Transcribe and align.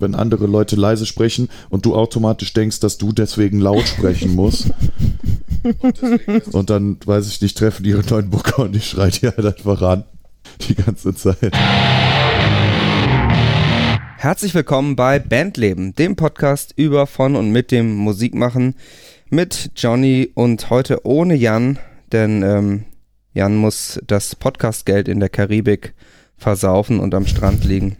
wenn 0.00 0.14
andere 0.14 0.46
Leute 0.46 0.76
leise 0.76 1.06
sprechen 1.06 1.48
und 1.70 1.84
du 1.84 1.94
automatisch 1.94 2.52
denkst, 2.52 2.80
dass 2.80 2.98
du 2.98 3.12
deswegen 3.12 3.60
laut 3.60 3.86
sprechen 3.86 4.34
musst. 4.34 4.70
und 6.52 6.70
dann, 6.70 6.98
weiß 7.04 7.28
ich 7.28 7.40
nicht, 7.40 7.56
treffen 7.58 7.84
ihre 7.84 8.02
neuen 8.08 8.30
Booker 8.30 8.62
und 8.62 8.76
ich 8.76 8.86
schreie 8.88 9.10
die 9.10 9.26
halt 9.26 9.44
einfach 9.44 9.82
an. 9.82 10.04
Die 10.68 10.74
ganze 10.74 11.14
Zeit. 11.14 11.52
Herzlich 14.16 14.54
willkommen 14.54 14.96
bei 14.96 15.18
Bandleben, 15.18 15.94
dem 15.94 16.16
Podcast 16.16 16.72
über, 16.76 17.06
von 17.06 17.36
und 17.36 17.50
mit 17.52 17.70
dem 17.70 17.94
Musikmachen 17.94 18.74
mit 19.30 19.70
Johnny 19.76 20.30
und 20.34 20.70
heute 20.70 21.06
ohne 21.06 21.34
Jan, 21.34 21.78
denn 22.12 22.42
ähm, 22.42 22.84
Jan 23.32 23.56
muss 23.56 24.00
das 24.06 24.34
Podcastgeld 24.34 25.06
in 25.06 25.20
der 25.20 25.28
Karibik 25.28 25.94
versaufen 26.36 26.98
und 26.98 27.14
am 27.14 27.26
Strand 27.26 27.64
liegen. 27.64 27.96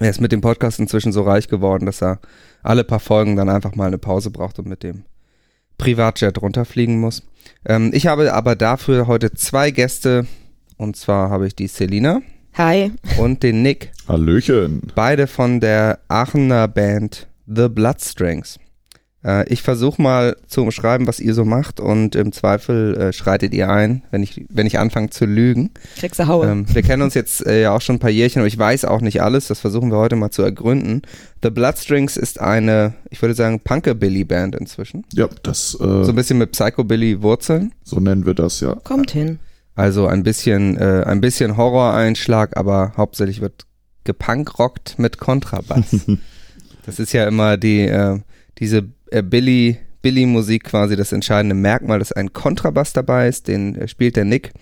Er 0.00 0.10
ist 0.10 0.20
mit 0.20 0.32
dem 0.32 0.40
Podcast 0.40 0.78
inzwischen 0.78 1.12
so 1.12 1.22
reich 1.22 1.48
geworden, 1.48 1.86
dass 1.86 2.02
er 2.02 2.20
alle 2.62 2.84
paar 2.84 3.00
Folgen 3.00 3.36
dann 3.36 3.48
einfach 3.48 3.74
mal 3.74 3.86
eine 3.86 3.98
Pause 3.98 4.30
braucht 4.30 4.58
und 4.58 4.68
mit 4.68 4.82
dem 4.82 5.04
Privatjet 5.76 6.40
runterfliegen 6.40 7.00
muss. 7.00 7.22
Ähm, 7.64 7.90
ich 7.92 8.06
habe 8.06 8.32
aber 8.32 8.56
dafür 8.56 9.06
heute 9.06 9.32
zwei 9.32 9.70
Gäste. 9.70 10.26
Und 10.76 10.96
zwar 10.96 11.30
habe 11.30 11.46
ich 11.46 11.56
die 11.56 11.66
Selina. 11.66 12.20
Hi. 12.54 12.92
Und 13.18 13.42
den 13.42 13.62
Nick. 13.62 13.92
Hallöchen. 14.06 14.82
Beide 14.94 15.26
von 15.26 15.60
der 15.60 16.00
Aachener 16.08 16.68
Band 16.68 17.28
The 17.46 17.68
Bloodstrings. 17.68 18.58
Äh, 19.24 19.48
ich 19.52 19.62
versuche 19.62 20.00
mal 20.00 20.36
zu 20.46 20.62
umschreiben, 20.62 21.06
was 21.06 21.20
ihr 21.20 21.34
so 21.34 21.44
macht 21.44 21.80
und 21.80 22.14
im 22.14 22.32
Zweifel 22.32 22.96
äh, 22.96 23.12
schreitet 23.12 23.52
ihr 23.52 23.68
ein, 23.68 24.02
wenn 24.10 24.22
ich, 24.22 24.44
wenn 24.48 24.66
ich 24.66 24.78
anfange 24.78 25.10
zu 25.10 25.24
lügen. 25.24 25.70
Kriegst 25.96 26.20
du 26.20 26.26
Haue. 26.26 26.46
Ähm, 26.48 26.66
wir 26.72 26.82
kennen 26.82 27.02
uns 27.02 27.14
jetzt 27.14 27.44
äh, 27.46 27.62
ja 27.62 27.72
auch 27.72 27.80
schon 27.80 27.96
ein 27.96 28.00
paar 28.00 28.10
Jährchen, 28.10 28.40
aber 28.40 28.46
ich 28.46 28.58
weiß 28.58 28.84
auch 28.84 29.00
nicht 29.00 29.22
alles. 29.22 29.48
Das 29.48 29.60
versuchen 29.60 29.90
wir 29.90 29.98
heute 29.98 30.16
mal 30.16 30.30
zu 30.30 30.42
ergründen. 30.42 31.02
The 31.42 31.50
Bloodstrings 31.50 32.16
ist 32.16 32.40
eine, 32.40 32.94
ich 33.10 33.20
würde 33.20 33.34
sagen, 33.34 33.60
Punkabilly-Band 33.60 34.54
inzwischen. 34.54 35.04
Ja, 35.12 35.28
das. 35.42 35.74
Äh, 35.74 36.04
so 36.04 36.08
ein 36.08 36.14
bisschen 36.14 36.38
mit 36.38 36.52
Psychobilly-Wurzeln. 36.52 37.72
So 37.82 37.98
nennen 38.00 38.24
wir 38.26 38.34
das, 38.34 38.60
ja. 38.60 38.74
Kommt 38.84 39.10
hin. 39.10 39.38
Also 39.74 40.06
ein 40.06 40.24
bisschen, 40.24 40.76
äh, 40.76 41.04
ein 41.06 41.20
bisschen 41.20 41.56
Horror-Einschlag, 41.56 42.56
aber 42.56 42.94
hauptsächlich 42.96 43.40
wird 43.40 43.64
gepunkrockt 44.02 44.98
mit 44.98 45.18
Kontrabass. 45.18 45.94
das 46.86 46.98
ist 46.98 47.12
ja 47.12 47.28
immer 47.28 47.56
die, 47.56 47.82
äh, 47.82 48.18
diese 48.58 48.88
äh, 49.10 49.22
Billy, 49.22 49.78
Billy-Musik 50.02 50.64
quasi 50.64 50.96
das 50.96 51.12
entscheidende 51.12 51.54
Merkmal, 51.54 51.98
dass 51.98 52.12
ein 52.12 52.32
Kontrabass 52.32 52.92
dabei 52.92 53.28
ist, 53.28 53.48
den 53.48 53.76
äh, 53.76 53.88
spielt 53.88 54.16
der 54.16 54.24
Nick. 54.24 54.52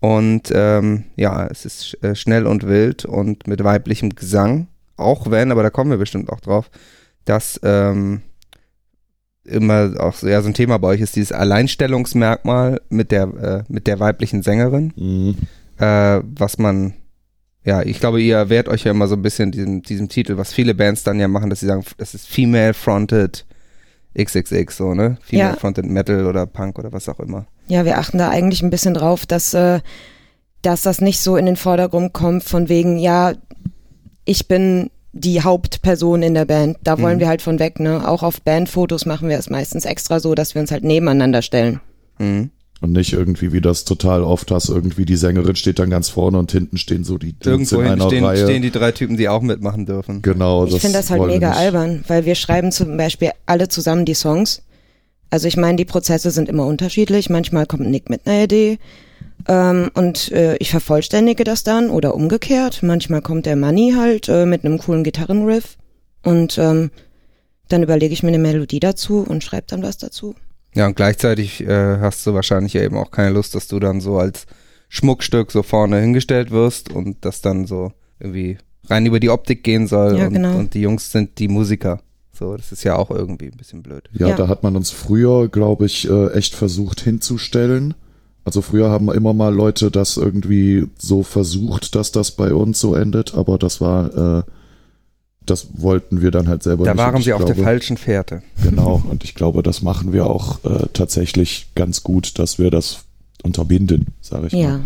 Und 0.00 0.50
ähm, 0.52 1.04
ja, 1.16 1.46
es 1.46 1.64
ist 1.64 1.96
äh, 2.02 2.14
schnell 2.14 2.46
und 2.46 2.66
wild 2.66 3.04
und 3.04 3.46
mit 3.46 3.62
weiblichem 3.62 4.10
Gesang. 4.10 4.66
Auch 4.96 5.30
wenn, 5.30 5.52
aber 5.52 5.62
da 5.62 5.70
kommen 5.70 5.90
wir 5.90 5.98
bestimmt 5.98 6.30
auch 6.30 6.40
drauf, 6.40 6.70
dass 7.24 7.60
ähm, 7.62 8.22
immer 9.44 9.94
auch 9.98 10.14
so, 10.14 10.28
ja, 10.28 10.40
so 10.42 10.48
ein 10.48 10.54
Thema 10.54 10.78
bei 10.78 10.88
euch 10.88 11.00
ist, 11.00 11.16
dieses 11.16 11.32
Alleinstellungsmerkmal 11.32 12.80
mit 12.88 13.10
der, 13.10 13.22
äh, 13.22 13.72
mit 13.72 13.86
der 13.86 14.00
weiblichen 14.00 14.42
Sängerin. 14.42 14.92
Mhm. 14.96 15.36
Äh, 15.78 16.20
was 16.22 16.58
man, 16.58 16.94
ja, 17.64 17.82
ich 17.82 18.00
glaube, 18.00 18.20
ihr 18.20 18.48
wehrt 18.48 18.68
euch 18.68 18.84
ja 18.84 18.90
immer 18.90 19.06
so 19.08 19.14
ein 19.14 19.22
bisschen 19.22 19.52
diesem, 19.52 19.82
diesem 19.82 20.08
Titel, 20.08 20.36
was 20.36 20.52
viele 20.52 20.74
Bands 20.74 21.02
dann 21.04 21.20
ja 21.20 21.28
machen, 21.28 21.50
dass 21.50 21.60
sie 21.60 21.66
sagen, 21.66 21.84
das 21.98 22.14
ist 22.14 22.26
female 22.28 22.74
fronted 22.74 23.44
XXX, 24.18 24.76
so, 24.76 24.94
ne? 24.94 25.16
Female 25.22 25.50
Ja. 25.50 25.56
fronted 25.56 25.86
Metal 25.86 26.26
oder 26.26 26.46
Punk 26.46 26.78
oder 26.78 26.92
was 26.92 27.08
auch 27.08 27.20
immer. 27.20 27.46
Ja, 27.68 27.84
wir 27.84 27.98
achten 27.98 28.18
da 28.18 28.28
eigentlich 28.28 28.62
ein 28.62 28.70
bisschen 28.70 28.94
drauf, 28.94 29.24
dass, 29.26 29.54
äh, 29.54 29.80
dass 30.62 30.82
das 30.82 31.00
nicht 31.00 31.20
so 31.20 31.36
in 31.36 31.46
den 31.46 31.56
Vordergrund 31.56 32.12
kommt, 32.12 32.44
von 32.44 32.68
wegen, 32.68 32.98
ja, 32.98 33.32
ich 34.24 34.48
bin 34.48 34.90
die 35.14 35.42
Hauptperson 35.42 36.22
in 36.22 36.34
der 36.34 36.44
Band. 36.46 36.78
Da 36.84 36.98
wollen 37.00 37.16
Mhm. 37.16 37.20
wir 37.20 37.28
halt 37.28 37.42
von 37.42 37.58
weg, 37.58 37.80
ne? 37.80 38.06
Auch 38.08 38.22
auf 38.22 38.40
Bandfotos 38.42 39.06
machen 39.06 39.28
wir 39.28 39.38
es 39.38 39.50
meistens 39.50 39.84
extra 39.84 40.20
so, 40.20 40.34
dass 40.34 40.54
wir 40.54 40.60
uns 40.62 40.70
halt 40.70 40.84
nebeneinander 40.84 41.42
stellen. 41.42 41.80
Mhm. 42.18 42.50
Und 42.82 42.92
nicht 42.92 43.12
irgendwie, 43.12 43.52
wie 43.52 43.60
das 43.60 43.84
total 43.84 44.22
oft 44.22 44.50
hast, 44.50 44.68
irgendwie 44.68 45.04
die 45.04 45.16
Sängerin 45.16 45.54
steht 45.54 45.78
dann 45.78 45.88
ganz 45.88 46.08
vorne 46.08 46.38
und 46.38 46.50
hinten 46.50 46.76
stehen 46.78 47.04
so 47.04 47.16
die 47.16 47.32
Dudes 47.32 47.46
Irgendwo 47.46 47.76
in 47.76 47.86
hinten 47.86 48.00
einer 48.00 48.10
stehen, 48.10 48.24
Reihe. 48.24 48.42
stehen 48.44 48.62
die 48.62 48.70
drei 48.72 48.90
Typen, 48.92 49.16
die 49.16 49.28
auch 49.28 49.40
mitmachen 49.40 49.86
dürfen. 49.86 50.20
genau, 50.22 50.66
Ich 50.66 50.80
finde 50.80 50.98
das 50.98 51.10
halt 51.10 51.22
mega 51.26 51.50
nicht. 51.50 51.58
albern, 51.58 52.04
weil 52.08 52.24
wir 52.24 52.34
schreiben 52.34 52.72
zum 52.72 52.96
Beispiel 52.96 53.30
alle 53.46 53.68
zusammen 53.68 54.04
die 54.04 54.14
Songs. 54.14 54.62
Also 55.30 55.46
ich 55.48 55.56
meine, 55.56 55.76
die 55.76 55.84
Prozesse 55.84 56.30
sind 56.32 56.48
immer 56.48 56.66
unterschiedlich. 56.66 57.30
Manchmal 57.30 57.66
kommt 57.66 57.88
Nick 57.88 58.10
mit 58.10 58.26
einer 58.26 58.44
Idee 58.44 58.78
ähm, 59.48 59.90
und 59.94 60.30
äh, 60.32 60.56
ich 60.56 60.70
vervollständige 60.70 61.44
das 61.44 61.62
dann 61.62 61.88
oder 61.88 62.14
umgekehrt. 62.14 62.82
Manchmal 62.82 63.22
kommt 63.22 63.46
der 63.46 63.56
Money 63.56 63.94
halt 63.96 64.28
äh, 64.28 64.44
mit 64.44 64.64
einem 64.64 64.78
coolen 64.78 65.04
Gitarrenriff 65.04 65.78
und 66.24 66.58
ähm, 66.58 66.90
dann 67.68 67.82
überlege 67.82 68.12
ich 68.12 68.22
mir 68.22 68.28
eine 68.28 68.38
Melodie 68.38 68.80
dazu 68.80 69.24
und 69.26 69.42
schreibe 69.44 69.66
dann 69.68 69.82
was 69.82 69.96
dazu. 69.98 70.34
Ja, 70.74 70.86
und 70.86 70.96
gleichzeitig 70.96 71.60
äh, 71.66 71.98
hast 71.98 72.26
du 72.26 72.34
wahrscheinlich 72.34 72.72
ja 72.74 72.82
eben 72.82 72.96
auch 72.96 73.10
keine 73.10 73.30
Lust, 73.34 73.54
dass 73.54 73.68
du 73.68 73.78
dann 73.78 74.00
so 74.00 74.18
als 74.18 74.46
Schmuckstück 74.88 75.52
so 75.52 75.62
vorne 75.62 76.00
hingestellt 76.00 76.50
wirst 76.50 76.90
und 76.92 77.24
das 77.24 77.40
dann 77.40 77.66
so 77.66 77.92
irgendwie 78.20 78.58
rein 78.88 79.06
über 79.06 79.20
die 79.20 79.30
Optik 79.30 79.62
gehen 79.64 79.86
soll 79.86 80.18
Ja, 80.18 80.26
und, 80.26 80.32
genau. 80.34 80.56
und 80.56 80.74
die 80.74 80.80
Jungs 80.80 81.12
sind 81.12 81.38
die 81.38 81.48
Musiker. 81.48 82.00
So, 82.32 82.56
das 82.56 82.72
ist 82.72 82.82
ja 82.84 82.96
auch 82.96 83.10
irgendwie 83.10 83.46
ein 83.46 83.56
bisschen 83.56 83.82
blöd. 83.82 84.08
Ja, 84.12 84.28
Ja. 84.28 84.36
da 84.36 84.48
hat 84.48 84.62
man 84.62 84.74
uns 84.76 84.90
früher, 84.90 85.48
glaube 85.48 85.86
ich, 85.86 86.08
äh, 86.08 86.28
echt 86.32 86.54
versucht 86.54 87.00
hinzustellen. 87.00 87.94
Also 88.44 88.60
früher 88.62 88.90
haben 88.90 89.12
immer 89.12 89.32
mal 89.34 89.54
Leute 89.54 89.90
das 89.90 90.16
irgendwie 90.16 90.86
so 90.98 91.22
versucht, 91.22 91.94
dass 91.94 92.10
das 92.10 92.32
bei 92.32 92.52
uns 92.52 92.80
so 92.80 92.94
endet, 92.94 93.34
aber 93.34 93.58
das 93.58 93.80
war, 93.80 94.38
äh, 94.38 94.42
das 95.46 95.68
wollten 95.74 96.22
wir 96.22 96.30
dann 96.30 96.48
halt 96.48 96.62
selber 96.62 96.84
Da 96.84 96.92
nicht. 96.94 97.00
Und 97.00 97.12
waren 97.12 97.22
sie 97.22 97.32
auf 97.32 97.40
glaube, 97.40 97.54
der 97.54 97.64
falschen 97.64 97.96
Fährte. 97.96 98.42
Genau, 98.62 99.02
und 99.10 99.24
ich 99.24 99.34
glaube, 99.34 99.62
das 99.62 99.82
machen 99.82 100.12
wir 100.12 100.26
auch 100.26 100.64
äh, 100.64 100.86
tatsächlich 100.92 101.68
ganz 101.74 102.02
gut, 102.02 102.38
dass 102.38 102.58
wir 102.58 102.70
das 102.70 103.04
unterbinden, 103.42 104.06
sage 104.20 104.48
ich 104.48 104.52
Ja. 104.52 104.78
mal. 104.78 104.80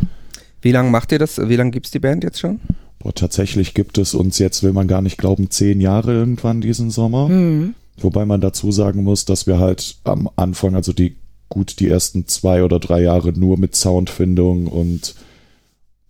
Wie 0.62 0.72
lange 0.72 0.90
macht 0.90 1.12
ihr 1.12 1.18
das? 1.18 1.38
Wie 1.38 1.56
lange 1.56 1.70
gibt's 1.70 1.90
die 1.90 1.98
Band 1.98 2.24
jetzt 2.24 2.40
schon? 2.40 2.60
Boah, 2.98 3.14
tatsächlich 3.14 3.74
gibt 3.74 3.98
es 3.98 4.14
uns 4.14 4.38
jetzt, 4.38 4.62
will 4.62 4.72
man 4.72 4.88
gar 4.88 5.02
nicht 5.02 5.18
glauben, 5.18 5.50
zehn 5.50 5.80
Jahre 5.80 6.12
irgendwann 6.12 6.60
diesen 6.60 6.90
Sommer. 6.90 7.28
Hm. 7.28 7.74
Wobei 7.98 8.24
man 8.26 8.40
dazu 8.40 8.72
sagen 8.72 9.04
muss, 9.04 9.24
dass 9.24 9.46
wir 9.46 9.58
halt 9.58 9.96
am 10.04 10.28
Anfang, 10.36 10.74
also 10.74 10.92
die 10.92 11.16
gut 11.48 11.78
die 11.78 11.88
ersten 11.88 12.26
zwei 12.26 12.64
oder 12.64 12.80
drei 12.80 13.02
Jahre 13.02 13.32
nur 13.32 13.58
mit 13.58 13.76
Soundfindung 13.76 14.66
und 14.66 15.14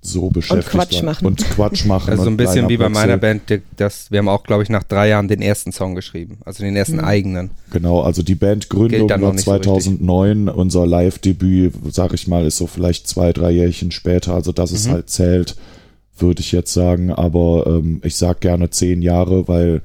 so 0.06 0.30
beschäftigt 0.30 0.70
Quatsch 0.70 0.94
waren. 0.96 1.04
machen. 1.04 1.26
Und 1.26 1.38
Quatsch 1.50 1.84
machen. 1.86 2.10
Also 2.10 2.22
so 2.22 2.28
ein 2.30 2.32
und 2.34 2.36
bisschen 2.38 2.68
wie 2.68 2.76
bei 2.76 2.88
meiner 2.88 3.16
Band, 3.16 3.50
die- 3.50 3.60
das, 3.76 4.10
wir 4.10 4.18
haben 4.20 4.28
auch, 4.28 4.44
glaube 4.44 4.62
ich, 4.62 4.68
nach 4.68 4.82
drei 4.84 5.08
Jahren 5.08 5.28
den 5.28 5.42
ersten 5.42 5.72
Song 5.72 5.94
geschrieben. 5.94 6.38
Also 6.44 6.62
den 6.64 6.76
ersten 6.76 6.96
Mhm. 6.96 7.04
eigenen. 7.04 7.50
Genau, 7.72 8.00
also 8.00 8.22
die 8.22 8.34
Bandgründung 8.34 9.08
war 9.10 9.18
nicht 9.32 9.44
so 9.44 9.50
2009, 9.50 10.48
unser 10.48 10.86
Live-Debüt, 10.86 11.74
sag 11.90 12.12
ich 12.14 12.26
mal, 12.28 12.44
ist 12.46 12.56
so 12.56 12.66
vielleicht 12.66 13.06
zwei, 13.08 13.32
drei 13.32 13.50
Jährchen 13.50 13.90
später, 13.90 14.34
also 14.34 14.52
dass 14.52 14.70
es 14.72 14.86
Mhm. 14.86 14.92
halt 14.92 15.10
zählt, 15.10 15.56
würde 16.18 16.40
ich 16.40 16.52
jetzt 16.52 16.72
sagen, 16.72 17.10
aber 17.10 17.66
ähm, 17.66 18.00
ich 18.02 18.16
sag 18.16 18.40
gerne 18.40 18.70
zehn 18.70 19.02
Jahre, 19.02 19.48
weil 19.48 19.82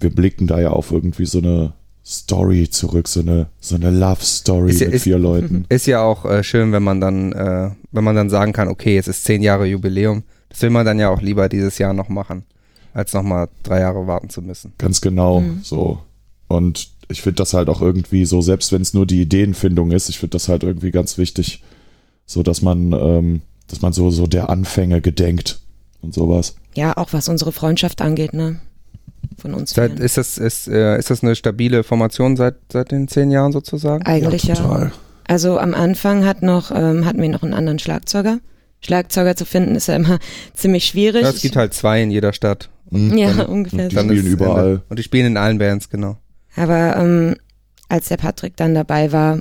wir 0.00 0.10
blicken 0.10 0.46
da 0.46 0.60
ja 0.60 0.70
auf 0.70 0.90
irgendwie 0.92 1.26
so 1.26 1.38
eine 1.38 1.72
Story 2.06 2.68
zurück, 2.68 3.08
so 3.08 3.20
eine, 3.20 3.46
so 3.60 3.76
eine 3.76 3.90
Love-Story 3.90 4.72
mit 4.74 4.80
ist- 4.82 5.02
vier 5.04 5.18
Leuten. 5.18 5.64
Ist 5.70 5.86
ja 5.86 6.02
auch 6.02 6.24
äh, 6.26 6.42
schön, 6.42 6.70
wenn 6.72 6.82
man 6.82 7.00
dann, 7.00 7.32
äh, 7.32 7.70
wenn 7.92 8.04
man 8.04 8.14
dann 8.14 8.28
sagen 8.30 8.52
kann, 8.52 8.68
okay, 8.68 8.98
es 8.98 9.08
ist 9.08 9.24
zehn 9.24 9.42
Jahre 9.42 9.64
Jubiläum. 9.66 10.22
Das 10.50 10.60
will 10.62 10.70
man 10.70 10.84
dann 10.84 10.98
ja 10.98 11.08
auch 11.08 11.22
lieber 11.22 11.48
dieses 11.48 11.78
Jahr 11.78 11.94
noch 11.94 12.08
machen, 12.10 12.44
als 12.92 13.12
nochmal 13.14 13.48
drei 13.62 13.80
Jahre 13.80 14.06
warten 14.06 14.28
zu 14.28 14.42
müssen. 14.42 14.72
Ganz 14.78 15.00
genau, 15.00 15.40
Mhm. 15.40 15.60
so. 15.62 15.98
Und 16.46 16.90
ich 17.08 17.22
finde 17.22 17.36
das 17.36 17.54
halt 17.54 17.68
auch 17.68 17.80
irgendwie 17.80 18.26
so, 18.26 18.42
selbst 18.42 18.70
wenn 18.72 18.82
es 18.82 18.92
nur 18.94 19.06
die 19.06 19.22
Ideenfindung 19.22 19.90
ist, 19.90 20.08
ich 20.10 20.18
finde 20.18 20.32
das 20.32 20.48
halt 20.48 20.62
irgendwie 20.62 20.90
ganz 20.90 21.16
wichtig, 21.18 21.62
so 22.26 22.42
dass 22.42 22.60
man, 22.62 22.92
ähm, 22.92 23.40
dass 23.68 23.80
man 23.80 23.92
so, 23.94 24.10
so 24.10 24.26
der 24.26 24.50
Anfänge 24.50 25.00
gedenkt 25.00 25.60
und 26.02 26.12
sowas. 26.14 26.54
Ja, 26.74 26.96
auch 26.98 27.12
was 27.14 27.28
unsere 27.28 27.50
Freundschaft 27.52 28.02
angeht, 28.02 28.34
ne? 28.34 28.60
Von 29.38 29.54
uns. 29.54 29.70
Seit, 29.70 29.98
ist, 30.00 30.16
das, 30.16 30.38
ist, 30.38 30.68
äh, 30.68 30.98
ist 30.98 31.10
das 31.10 31.22
eine 31.22 31.34
stabile 31.34 31.84
Formation 31.84 32.36
seit, 32.36 32.56
seit 32.72 32.90
den 32.90 33.08
zehn 33.08 33.30
Jahren 33.30 33.52
sozusagen? 33.52 34.04
Eigentlich 34.04 34.44
ja. 34.44 34.54
total. 34.54 34.92
Also 35.26 35.58
am 35.58 35.74
Anfang 35.74 36.24
hat 36.24 36.42
noch, 36.42 36.70
ähm, 36.70 37.04
hatten 37.04 37.20
wir 37.20 37.28
noch 37.28 37.42
einen 37.42 37.54
anderen 37.54 37.78
Schlagzeuger. 37.78 38.38
Schlagzeuger 38.80 39.34
zu 39.36 39.46
finden 39.46 39.74
ist 39.74 39.88
ja 39.88 39.96
immer 39.96 40.18
ziemlich 40.54 40.86
schwierig. 40.86 41.22
Ja, 41.22 41.30
es 41.30 41.42
gibt 41.42 41.56
halt 41.56 41.74
zwei 41.74 42.02
in 42.02 42.10
jeder 42.10 42.32
Stadt. 42.32 42.70
Mhm. 42.90 43.16
ja, 43.16 43.32
Dann- 43.32 43.46
ungefähr 43.48 43.84
und 43.84 43.90
die 43.90 43.96
spielen 43.96 44.26
ist 44.26 44.32
überall. 44.32 44.66
Ende. 44.66 44.82
Und 44.88 44.98
die 44.98 45.02
spielen 45.02 45.26
in 45.26 45.36
allen 45.36 45.58
Bands, 45.58 45.88
genau. 45.88 46.18
Aber 46.56 46.96
ähm, 46.96 47.36
als 47.88 48.08
der 48.08 48.16
Patrick 48.16 48.56
dann 48.56 48.74
dabei 48.74 49.12
war, 49.12 49.38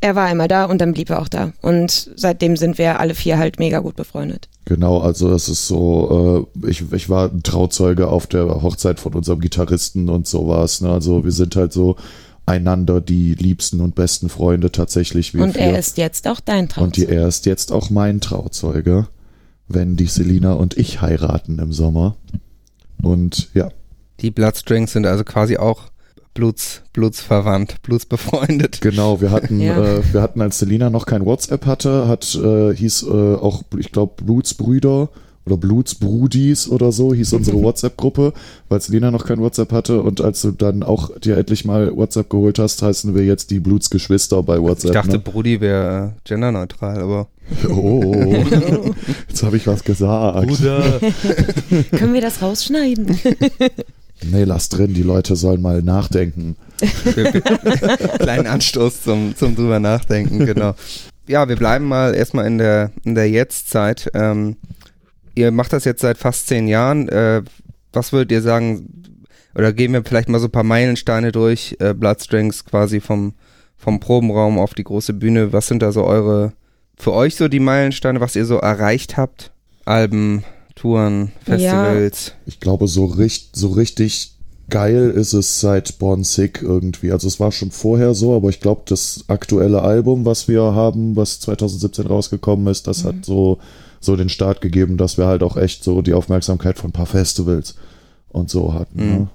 er 0.00 0.14
war 0.14 0.26
einmal 0.26 0.48
da 0.48 0.64
und 0.64 0.80
dann 0.80 0.92
blieb 0.92 1.10
er 1.10 1.20
auch 1.20 1.28
da. 1.28 1.52
Und 1.60 2.10
seitdem 2.14 2.56
sind 2.56 2.78
wir 2.78 3.00
alle 3.00 3.14
vier 3.14 3.38
halt 3.38 3.58
mega 3.58 3.80
gut 3.80 3.96
befreundet. 3.96 4.48
Genau, 4.68 4.98
also 4.98 5.32
es 5.32 5.48
ist 5.48 5.66
so, 5.66 6.46
äh, 6.62 6.68
ich, 6.68 6.92
ich 6.92 7.08
war 7.08 7.30
ein 7.30 7.42
Trauzeuge 7.42 8.08
auf 8.08 8.26
der 8.26 8.60
Hochzeit 8.60 9.00
von 9.00 9.14
unserem 9.14 9.40
Gitarristen 9.40 10.10
und 10.10 10.28
sowas. 10.28 10.82
Ne? 10.82 10.90
Also 10.90 11.24
wir 11.24 11.32
sind 11.32 11.56
halt 11.56 11.72
so 11.72 11.96
einander 12.44 13.00
die 13.00 13.32
liebsten 13.32 13.80
und 13.80 13.94
besten 13.94 14.28
Freunde 14.28 14.70
tatsächlich. 14.70 15.34
Und 15.34 15.54
vier. 15.54 15.62
er 15.62 15.78
ist 15.78 15.96
jetzt 15.96 16.28
auch 16.28 16.40
dein 16.40 16.68
Traum. 16.68 16.84
Und 16.84 16.98
er 16.98 17.26
ist 17.26 17.46
jetzt 17.46 17.72
auch 17.72 17.88
mein 17.88 18.20
Trauzeuge, 18.20 19.08
wenn 19.68 19.96
die 19.96 20.04
Selina 20.04 20.52
und 20.52 20.76
ich 20.76 21.00
heiraten 21.00 21.58
im 21.60 21.72
Sommer. 21.72 22.16
Und 23.00 23.48
ja, 23.54 23.70
Die 24.20 24.30
Bloodstrings 24.30 24.92
sind 24.92 25.06
also 25.06 25.24
quasi 25.24 25.56
auch 25.56 25.84
Bluts, 26.38 26.82
blutsverwandt, 26.92 27.82
blutsbefreundet. 27.82 28.80
Genau, 28.80 29.20
wir 29.20 29.32
hatten, 29.32 29.58
Ja. 29.60 29.76
äh, 29.82 30.12
wir 30.12 30.22
hatten, 30.22 30.40
als 30.40 30.60
Selina 30.60 30.88
noch 30.88 31.04
kein 31.04 31.24
WhatsApp 31.26 31.66
hatte, 31.66 32.06
hat, 32.06 32.32
äh, 32.36 32.72
hieß 32.72 33.06
äh, 33.08 33.34
auch, 33.34 33.64
ich 33.76 33.90
glaube, 33.90 34.22
Blutsbrüder 34.24 35.08
oder 35.46 35.56
Blutsbrudis 35.56 36.68
oder 36.68 36.92
so, 36.92 37.12
hieß 37.12 37.32
unsere 37.32 37.60
WhatsApp-Gruppe, 37.60 38.34
weil 38.68 38.80
Selina 38.80 39.10
noch 39.10 39.26
kein 39.26 39.40
WhatsApp 39.40 39.72
hatte 39.72 40.00
und 40.00 40.20
als 40.20 40.42
du 40.42 40.52
dann 40.52 40.84
auch 40.84 41.10
dir 41.18 41.36
endlich 41.38 41.64
mal 41.64 41.96
WhatsApp 41.96 42.30
geholt 42.30 42.60
hast, 42.60 42.82
heißen 42.82 43.16
wir 43.16 43.24
jetzt 43.24 43.50
die 43.50 43.58
Blutsgeschwister 43.58 44.40
bei 44.44 44.56
Ich 44.58 44.62
WhatsApp. 44.62 44.92
dachte, 44.92 45.12
ne? 45.12 45.18
Brudi 45.18 45.60
wäre 45.60 46.12
äh, 46.16 46.28
genderneutral, 46.28 47.00
aber. 47.00 47.26
Oh, 47.68 48.12
jetzt 49.28 49.42
habe 49.42 49.56
ich 49.56 49.66
was 49.66 49.82
gesagt. 49.82 50.46
Können 51.92 52.12
wir 52.12 52.20
das 52.20 52.42
rausschneiden? 52.42 53.18
Nee, 54.22 54.44
lass 54.44 54.68
drin, 54.68 54.94
die 54.94 55.02
Leute 55.02 55.36
sollen 55.36 55.62
mal 55.62 55.82
nachdenken. 55.82 56.56
Kleinen 58.18 58.46
Anstoß 58.46 59.02
zum, 59.02 59.36
zum 59.36 59.54
drüber 59.54 59.80
nachdenken, 59.80 60.44
genau. 60.44 60.74
Ja, 61.26 61.48
wir 61.48 61.56
bleiben 61.56 61.84
mal 61.84 62.14
erstmal 62.14 62.46
in 62.46 62.58
der, 62.58 62.90
in 63.04 63.14
der 63.14 63.28
Jetztzeit. 63.28 64.10
Ähm, 64.14 64.56
ihr 65.34 65.50
macht 65.50 65.72
das 65.72 65.84
jetzt 65.84 66.00
seit 66.00 66.18
fast 66.18 66.48
zehn 66.48 66.68
Jahren. 66.68 67.08
Äh, 67.08 67.42
was 67.92 68.12
würdet 68.12 68.32
ihr 68.32 68.42
sagen, 68.42 69.04
oder 69.54 69.72
gehen 69.72 69.92
wir 69.92 70.04
vielleicht 70.04 70.28
mal 70.28 70.38
so 70.38 70.46
ein 70.46 70.52
paar 70.52 70.64
Meilensteine 70.64 71.32
durch, 71.32 71.76
äh, 71.80 71.94
Bloodstrings 71.94 72.64
quasi 72.64 73.00
vom, 73.00 73.34
vom 73.76 74.00
Probenraum 74.00 74.58
auf 74.58 74.74
die 74.74 74.84
große 74.84 75.12
Bühne. 75.12 75.52
Was 75.52 75.68
sind 75.68 75.82
da 75.82 75.92
so 75.92 76.04
eure, 76.04 76.52
für 76.96 77.12
euch 77.12 77.36
so 77.36 77.48
die 77.48 77.60
Meilensteine, 77.60 78.20
was 78.20 78.36
ihr 78.36 78.44
so 78.44 78.56
erreicht 78.58 79.16
habt? 79.16 79.52
Alben, 79.84 80.44
Touren, 80.78 81.32
Festivals. 81.44 82.32
Ich 82.46 82.60
glaube, 82.60 82.86
so, 82.88 83.06
richt, 83.06 83.56
so 83.56 83.68
richtig 83.68 84.34
geil 84.70 85.10
ist 85.10 85.32
es 85.32 85.60
seit 85.60 85.98
Born 85.98 86.24
Sick 86.24 86.60
irgendwie. 86.62 87.10
Also 87.10 87.26
es 87.26 87.40
war 87.40 87.52
schon 87.52 87.70
vorher 87.70 88.14
so, 88.14 88.36
aber 88.36 88.48
ich 88.50 88.60
glaube, 88.60 88.82
das 88.86 89.24
aktuelle 89.28 89.82
Album, 89.82 90.24
was 90.24 90.46
wir 90.46 90.62
haben, 90.62 91.16
was 91.16 91.40
2017 91.40 92.06
rausgekommen 92.06 92.66
ist, 92.68 92.86
das 92.86 93.04
hat 93.04 93.24
so, 93.24 93.58
so 94.00 94.14
den 94.14 94.28
Start 94.28 94.60
gegeben, 94.60 94.96
dass 94.96 95.18
wir 95.18 95.26
halt 95.26 95.42
auch 95.42 95.56
echt 95.56 95.82
so 95.82 96.02
die 96.02 96.14
Aufmerksamkeit 96.14 96.78
von 96.78 96.90
ein 96.90 96.92
paar 96.92 97.06
Festivals 97.06 97.74
und 98.28 98.50
so 98.50 98.74
hatten. 98.74 99.04
Mhm. 99.04 99.12
Ne? 99.12 99.28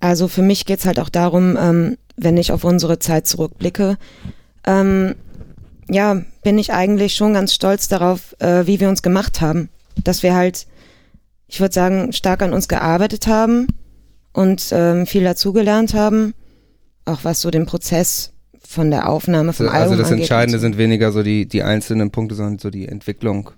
Also 0.00 0.26
für 0.26 0.42
mich 0.42 0.64
geht's 0.64 0.86
halt 0.86 0.98
auch 0.98 1.10
darum, 1.10 1.56
ähm, 1.60 1.96
wenn 2.16 2.36
ich 2.36 2.50
auf 2.50 2.64
unsere 2.64 2.98
Zeit 2.98 3.26
zurückblicke, 3.26 3.98
ähm, 4.66 5.14
ja, 5.88 6.22
bin 6.42 6.58
ich 6.58 6.72
eigentlich 6.72 7.14
schon 7.14 7.34
ganz 7.34 7.54
stolz 7.54 7.88
darauf, 7.88 8.34
äh, 8.40 8.66
wie 8.66 8.80
wir 8.80 8.88
uns 8.88 9.02
gemacht 9.02 9.40
haben. 9.40 9.68
Dass 10.02 10.22
wir 10.22 10.34
halt, 10.34 10.66
ich 11.52 11.60
würde 11.60 11.74
sagen, 11.74 12.12
stark 12.14 12.40
an 12.42 12.54
uns 12.54 12.66
gearbeitet 12.66 13.26
haben 13.26 13.66
und 14.32 14.70
ähm, 14.72 15.06
viel 15.06 15.22
dazugelernt 15.22 15.92
haben, 15.92 16.32
auch 17.04 17.20
was 17.24 17.42
so 17.42 17.50
den 17.50 17.66
Prozess 17.66 18.32
von 18.66 18.90
der 18.90 19.06
Aufnahme 19.10 19.52
vom 19.52 19.66
Also, 19.66 19.76
Album 19.76 19.90
also 19.92 20.02
das 20.02 20.10
angeht 20.12 20.22
Entscheidende 20.22 20.58
so. 20.58 20.62
sind 20.62 20.78
weniger 20.78 21.12
so 21.12 21.22
die, 21.22 21.46
die 21.46 21.62
einzelnen 21.62 22.10
Punkte, 22.10 22.36
sondern 22.36 22.58
so 22.58 22.70
die 22.70 22.88
Entwicklung. 22.88 23.50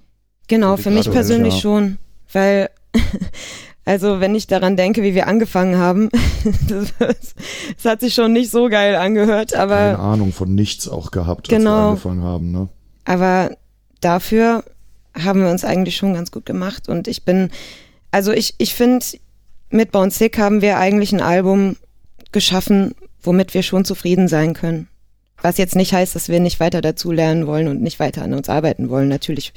Genau, 0.49 0.75
die 0.75 0.83
für 0.83 0.91
mich 0.91 1.09
persönlich 1.09 1.61
schon, 1.61 1.99
weil 2.33 2.69
also 3.85 4.19
wenn 4.19 4.35
ich 4.35 4.49
daran 4.49 4.77
denke, 4.77 5.05
wie 5.05 5.15
wir 5.15 5.29
angefangen 5.29 5.77
haben, 5.79 6.09
das, 6.69 6.93
das 6.99 7.85
hat 7.85 8.01
sich 8.01 8.13
schon 8.15 8.33
nicht 8.33 8.51
so 8.51 8.69
geil 8.69 8.97
angehört, 8.97 9.53
Keine 9.53 9.63
aber 9.63 9.99
Ahnung 10.01 10.33
von 10.33 10.53
nichts 10.53 10.89
auch 10.89 11.13
gehabt, 11.13 11.47
als 11.47 11.51
wir 11.53 11.59
Genau. 11.59 11.91
angefangen 11.91 12.25
haben. 12.25 12.51
Ne? 12.51 12.69
aber 13.05 13.57
dafür 14.01 14.65
haben 15.17 15.43
wir 15.43 15.51
uns 15.51 15.65
eigentlich 15.65 15.97
schon 15.97 16.15
ganz 16.15 16.33
gut 16.33 16.45
gemacht 16.45 16.89
und 16.89 17.07
ich 17.07 17.25
bin 17.25 17.51
also 18.15 18.31
ich 18.31 18.55
ich 18.59 18.75
finde 18.75 19.05
mit 19.71 19.91
Bound 19.91 20.13
Sick 20.13 20.39
haben 20.39 20.63
wir 20.63 20.79
eigentlich 20.79 21.13
ein 21.13 21.21
Album 21.21 21.77
geschaffen, 22.31 22.95
womit 23.21 23.55
wir 23.55 23.65
schon 23.65 23.85
zufrieden 23.85 24.29
sein 24.29 24.55
können. 24.55 24.87
Was 25.43 25.59
jetzt 25.59 25.75
nicht 25.75 25.93
heißt, 25.93 26.15
dass 26.15 26.29
wir 26.29 26.39
nicht 26.39 26.61
weiter 26.61 26.81
dazu 26.81 27.11
lernen 27.11 27.49
wollen 27.49 27.67
und 27.67 27.83
nicht 27.83 27.99
weiter 27.99 28.23
an 28.23 28.33
uns 28.33 28.49
arbeiten 28.49 28.89
wollen. 28.89 29.09
Natürlich 29.09 29.53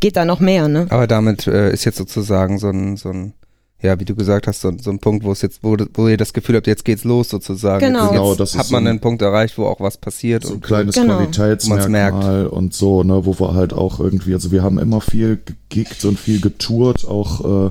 geht 0.00 0.16
da 0.16 0.26
noch 0.26 0.38
mehr, 0.38 0.68
ne? 0.68 0.86
Aber 0.90 1.06
damit 1.06 1.46
äh, 1.46 1.72
ist 1.72 1.86
jetzt 1.86 1.96
sozusagen 1.96 2.58
so 2.58 2.68
ein, 2.68 2.98
so 2.98 3.08
ein, 3.08 3.32
ja, 3.82 3.98
wie 3.98 4.04
du 4.04 4.14
gesagt 4.14 4.46
hast, 4.46 4.60
so, 4.60 4.68
ein- 4.68 4.78
so 4.78 4.90
ein 4.90 4.98
Punkt, 5.00 5.24
wo 5.24 5.32
es 5.32 5.42
jetzt, 5.42 5.58
wo, 5.62 5.76
wo 5.94 6.08
ihr 6.08 6.16
das 6.16 6.32
Gefühl 6.32 6.56
habt, 6.56 6.66
jetzt 6.68 6.84
geht's 6.84 7.04
los 7.04 7.28
sozusagen. 7.28 7.84
Genau. 7.84 8.02
Jetzt, 8.04 8.10
Genau, 8.12 8.28
jetzt 8.30 8.40
das 8.40 8.50
ist 8.52 8.58
hat 8.58 8.66
so 8.66 8.72
man 8.74 8.84
ein- 8.84 8.90
einen 8.90 9.00
Punkt 9.00 9.22
erreicht, 9.22 9.58
wo 9.58 9.64
auch 9.66 9.80
was 9.80 9.96
passiert. 9.98 10.44
So 10.44 10.50
ein 10.50 10.54
und 10.56 10.62
kleines 10.62 10.94
Genau. 10.94 11.16
Qualitätsmerkmal 11.16 12.46
und 12.46 12.74
so, 12.74 13.02
ne, 13.02 13.26
wo 13.26 13.38
wir 13.40 13.54
halt 13.54 13.72
auch 13.72 13.98
irgendwie, 14.00 14.34
also 14.34 14.52
wir 14.52 14.62
haben 14.62 14.78
immer 14.78 15.00
viel 15.00 15.38
gegickt 15.44 16.04
und 16.04 16.18
viel 16.18 16.40
getourt, 16.40 17.06
auch 17.08 17.66
äh, 17.66 17.70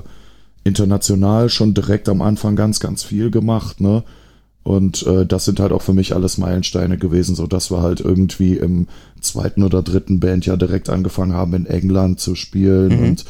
international 0.64 1.48
schon 1.48 1.74
direkt 1.74 2.08
am 2.08 2.22
Anfang 2.22 2.56
ganz, 2.56 2.80
ganz 2.80 3.02
viel 3.02 3.30
gemacht, 3.30 3.80
ne? 3.80 4.02
Und 4.64 5.04
äh, 5.08 5.26
das 5.26 5.44
sind 5.44 5.58
halt 5.58 5.72
auch 5.72 5.82
für 5.82 5.92
mich 5.92 6.14
alles 6.14 6.38
Meilensteine 6.38 6.96
gewesen, 6.96 7.34
so 7.34 7.48
dass 7.48 7.72
wir 7.72 7.82
halt 7.82 7.98
irgendwie 8.00 8.58
im 8.58 8.86
zweiten 9.20 9.64
oder 9.64 9.82
dritten 9.82 10.20
Bandjahr 10.20 10.56
direkt 10.56 10.88
angefangen 10.88 11.32
haben, 11.32 11.54
in 11.54 11.66
England 11.66 12.20
zu 12.20 12.36
spielen 12.36 12.96
Mhm. 13.00 13.04
und 13.08 13.24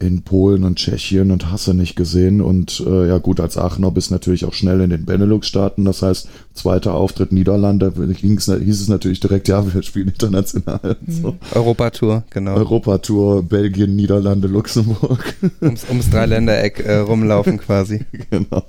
in 0.00 0.22
Polen 0.22 0.64
und 0.64 0.76
Tschechien 0.76 1.30
und 1.30 1.50
hasse 1.50 1.74
nicht 1.74 1.94
gesehen. 1.94 2.40
Und 2.40 2.82
äh, 2.86 3.06
ja 3.06 3.18
gut, 3.18 3.38
als 3.38 3.58
Aachener 3.58 3.90
bist 3.90 4.10
natürlich 4.10 4.46
auch 4.46 4.54
schnell 4.54 4.80
in 4.80 4.90
den 4.90 5.04
Benelux-Staaten. 5.04 5.84
Das 5.84 6.00
heißt, 6.02 6.28
zweiter 6.54 6.94
Auftritt 6.94 7.32
Niederlande, 7.32 7.92
hieß 8.10 8.48
es 8.48 8.88
natürlich 8.88 9.20
direkt, 9.20 9.48
ja, 9.48 9.72
wir 9.72 9.82
spielen 9.82 10.08
international. 10.08 10.96
So. 11.06 11.36
Europatour, 11.54 12.24
genau. 12.30 12.54
Europatour, 12.54 13.42
Belgien, 13.42 13.94
Niederlande, 13.94 14.48
Luxemburg. 14.48 15.34
ums, 15.60 15.84
ums 15.88 16.10
Dreiländereck 16.10 16.80
äh, 16.80 16.96
rumlaufen 16.96 17.58
quasi. 17.58 18.06
genau. 18.30 18.62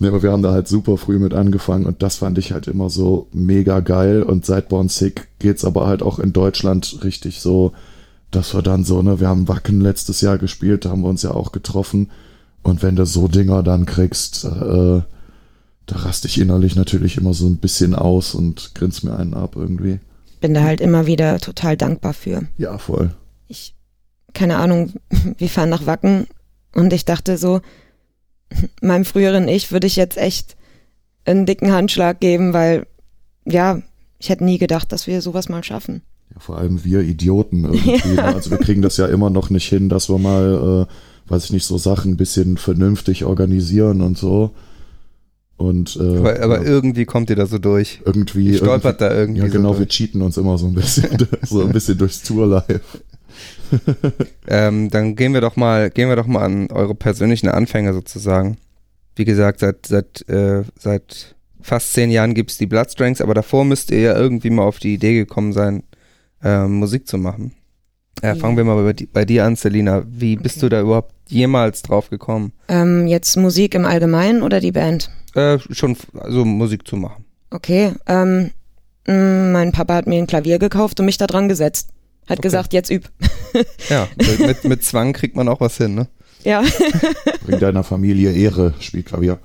Nee, 0.00 0.08
aber 0.08 0.24
wir 0.24 0.32
haben 0.32 0.42
da 0.42 0.50
halt 0.50 0.66
super 0.66 0.98
früh 0.98 1.20
mit 1.20 1.32
angefangen 1.32 1.86
und 1.86 2.02
das 2.02 2.16
fand 2.16 2.36
ich 2.38 2.50
halt 2.50 2.66
immer 2.66 2.90
so 2.90 3.28
mega 3.32 3.78
geil. 3.78 4.24
Und 4.24 4.44
seit 4.44 4.68
Born 4.68 4.88
Sick 4.88 5.28
geht's 5.38 5.64
aber 5.64 5.86
halt 5.86 6.02
auch 6.02 6.18
in 6.18 6.32
Deutschland 6.32 7.04
richtig 7.04 7.40
so, 7.40 7.72
dass 8.32 8.54
wir 8.54 8.62
dann 8.62 8.82
so, 8.82 9.02
ne, 9.02 9.20
wir 9.20 9.28
haben 9.28 9.46
Wacken 9.46 9.80
letztes 9.80 10.20
Jahr 10.20 10.38
gespielt, 10.38 10.84
da 10.84 10.90
haben 10.90 11.02
wir 11.02 11.08
uns 11.08 11.22
ja 11.22 11.30
auch 11.30 11.52
getroffen. 11.52 12.10
Und 12.62 12.82
wenn 12.82 12.96
du 12.96 13.06
so 13.06 13.28
Dinger 13.28 13.62
dann 13.62 13.86
kriegst, 13.86 14.44
äh, 14.44 15.02
da 15.86 15.96
raste 15.96 16.28
ich 16.28 16.40
innerlich 16.40 16.74
natürlich 16.74 17.16
immer 17.18 17.34
so 17.34 17.46
ein 17.46 17.58
bisschen 17.58 17.94
aus 17.94 18.34
und 18.34 18.74
grinst 18.74 19.04
mir 19.04 19.16
einen 19.16 19.34
ab 19.34 19.54
irgendwie. 19.56 20.00
Bin 20.40 20.54
da 20.54 20.62
halt 20.62 20.80
immer 20.80 21.06
wieder 21.06 21.38
total 21.38 21.76
dankbar 21.76 22.14
für. 22.14 22.42
Ja, 22.56 22.78
voll. 22.78 23.14
ich, 23.48 23.74
keine 24.32 24.56
Ahnung, 24.56 24.94
wir 25.38 25.48
fahren 25.48 25.68
nach 25.68 25.86
Wacken 25.86 26.26
und 26.74 26.92
ich 26.92 27.04
dachte 27.04 27.36
so, 27.36 27.60
meinem 28.80 29.04
früheren 29.04 29.48
Ich 29.48 29.72
würde 29.72 29.86
ich 29.86 29.96
jetzt 29.96 30.16
echt 30.16 30.56
einen 31.24 31.46
dicken 31.46 31.72
Handschlag 31.72 32.18
geben, 32.20 32.52
weil, 32.52 32.86
ja, 33.44 33.82
ich 34.18 34.30
hätte 34.30 34.44
nie 34.44 34.58
gedacht, 34.58 34.92
dass 34.92 35.06
wir 35.06 35.20
sowas 35.20 35.48
mal 35.48 35.62
schaffen. 35.64 36.02
Ja, 36.34 36.40
vor 36.40 36.58
allem 36.58 36.84
wir 36.84 37.00
Idioten 37.00 37.64
irgendwie. 37.64 38.14
Ne? 38.14 38.24
Also 38.24 38.50
wir 38.50 38.58
kriegen 38.58 38.82
das 38.82 38.96
ja 38.96 39.06
immer 39.06 39.30
noch 39.30 39.50
nicht 39.50 39.68
hin, 39.68 39.88
dass 39.88 40.08
wir 40.08 40.18
mal, 40.18 40.86
äh, 40.88 41.30
weiß 41.30 41.44
ich 41.44 41.52
nicht, 41.52 41.64
so 41.64 41.78
Sachen 41.78 42.12
ein 42.12 42.16
bisschen 42.16 42.56
vernünftig 42.56 43.24
organisieren 43.24 44.00
und 44.00 44.16
so. 44.18 44.52
Und 45.56 45.96
äh, 45.96 46.18
Aber, 46.18 46.40
aber 46.42 46.62
ja, 46.62 46.64
irgendwie 46.64 47.04
kommt 47.04 47.30
ihr 47.30 47.36
da 47.36 47.46
so 47.46 47.58
durch. 47.58 48.00
irgendwie. 48.04 48.50
Ihr 48.50 48.56
stolpert 48.58 49.00
da 49.00 49.14
irgendwie, 49.14 49.40
irgendwie 49.40 49.56
Ja, 49.56 49.62
genau, 49.62 49.74
so 49.74 49.80
wir 49.80 49.86
cheaten 49.86 50.22
uns 50.22 50.36
immer 50.36 50.58
so 50.58 50.66
ein 50.66 50.74
bisschen, 50.74 51.08
so 51.42 51.62
ein 51.62 51.72
bisschen 51.72 51.98
durchs 51.98 52.22
Tourlife. 52.22 52.80
Ähm, 54.48 54.90
dann 54.90 55.14
gehen 55.16 55.34
wir 55.34 55.40
doch 55.40 55.56
mal, 55.56 55.90
gehen 55.90 56.08
wir 56.08 56.16
doch 56.16 56.26
mal 56.26 56.42
an 56.42 56.70
eure 56.70 56.94
persönlichen 56.94 57.48
Anfänge 57.48 57.92
sozusagen. 57.94 58.58
Wie 59.14 59.24
gesagt, 59.24 59.60
seit, 59.60 59.86
seit, 59.86 60.28
äh, 60.28 60.64
seit 60.78 61.34
fast 61.60 61.92
zehn 61.92 62.10
Jahren 62.10 62.34
gibt's 62.34 62.58
die 62.58 62.66
Bloodstrings, 62.66 63.20
aber 63.20 63.34
davor 63.34 63.64
müsst 63.64 63.90
ihr 63.90 64.00
ja 64.00 64.16
irgendwie 64.16 64.50
mal 64.50 64.64
auf 64.64 64.78
die 64.78 64.94
Idee 64.94 65.14
gekommen 65.14 65.52
sein, 65.52 65.84
ähm, 66.42 66.74
Musik 66.74 67.06
zu 67.06 67.18
machen. 67.18 67.52
Äh, 68.22 68.28
Ja. 68.28 68.34
fangen 68.36 68.56
wir 68.56 68.64
mal 68.64 68.82
bei, 68.82 68.92
di- 68.92 69.06
bei 69.06 69.24
dir 69.24 69.44
an, 69.44 69.56
Selina. 69.56 70.02
Wie 70.06 70.36
bist 70.36 70.56
Okay. 70.58 70.60
du 70.66 70.68
da 70.70 70.80
überhaupt 70.82 71.14
jemals 71.28 71.82
drauf 71.82 72.10
gekommen, 72.10 72.52
Ähm, 72.68 73.06
jetzt 73.06 73.36
Musik 73.36 73.74
im 73.74 73.84
Allgemeinen 73.84 74.42
oder 74.42 74.60
die 74.60 74.72
Band? 74.72 75.10
äh, 75.34 75.58
schon 75.70 75.96
also 76.18 76.44
Musik 76.44 76.86
zu 76.86 76.96
machen? 76.96 77.24
Okay, 77.50 77.92
ähm, 78.06 78.50
mein 79.06 79.72
Papa 79.72 79.94
hat 79.94 80.06
mir 80.06 80.18
ein 80.18 80.26
Klavier 80.26 80.58
gekauft 80.58 81.00
und 81.00 81.06
mich 81.06 81.18
da 81.18 81.26
dran 81.26 81.48
gesetzt. 81.48 81.88
Hat 82.28 82.38
Okay. 82.38 82.42
gesagt, 82.42 82.72
jetzt 82.72 82.90
üb. 82.90 83.08
Ja, 83.90 84.08
mit, 84.16 84.38
mit, 84.40 84.64
mit 84.64 84.82
Zwang 84.84 85.12
kriegt 85.12 85.36
man 85.36 85.46
auch 85.48 85.60
was 85.60 85.76
hin, 85.76 85.94
ne? 85.94 86.08
Ja. 86.44 86.62
Bring 87.44 87.58
deiner 87.60 87.82
Familie 87.82 88.32
Ehre, 88.32 88.72
spiel 88.80 89.02
Klavier. 89.02 89.38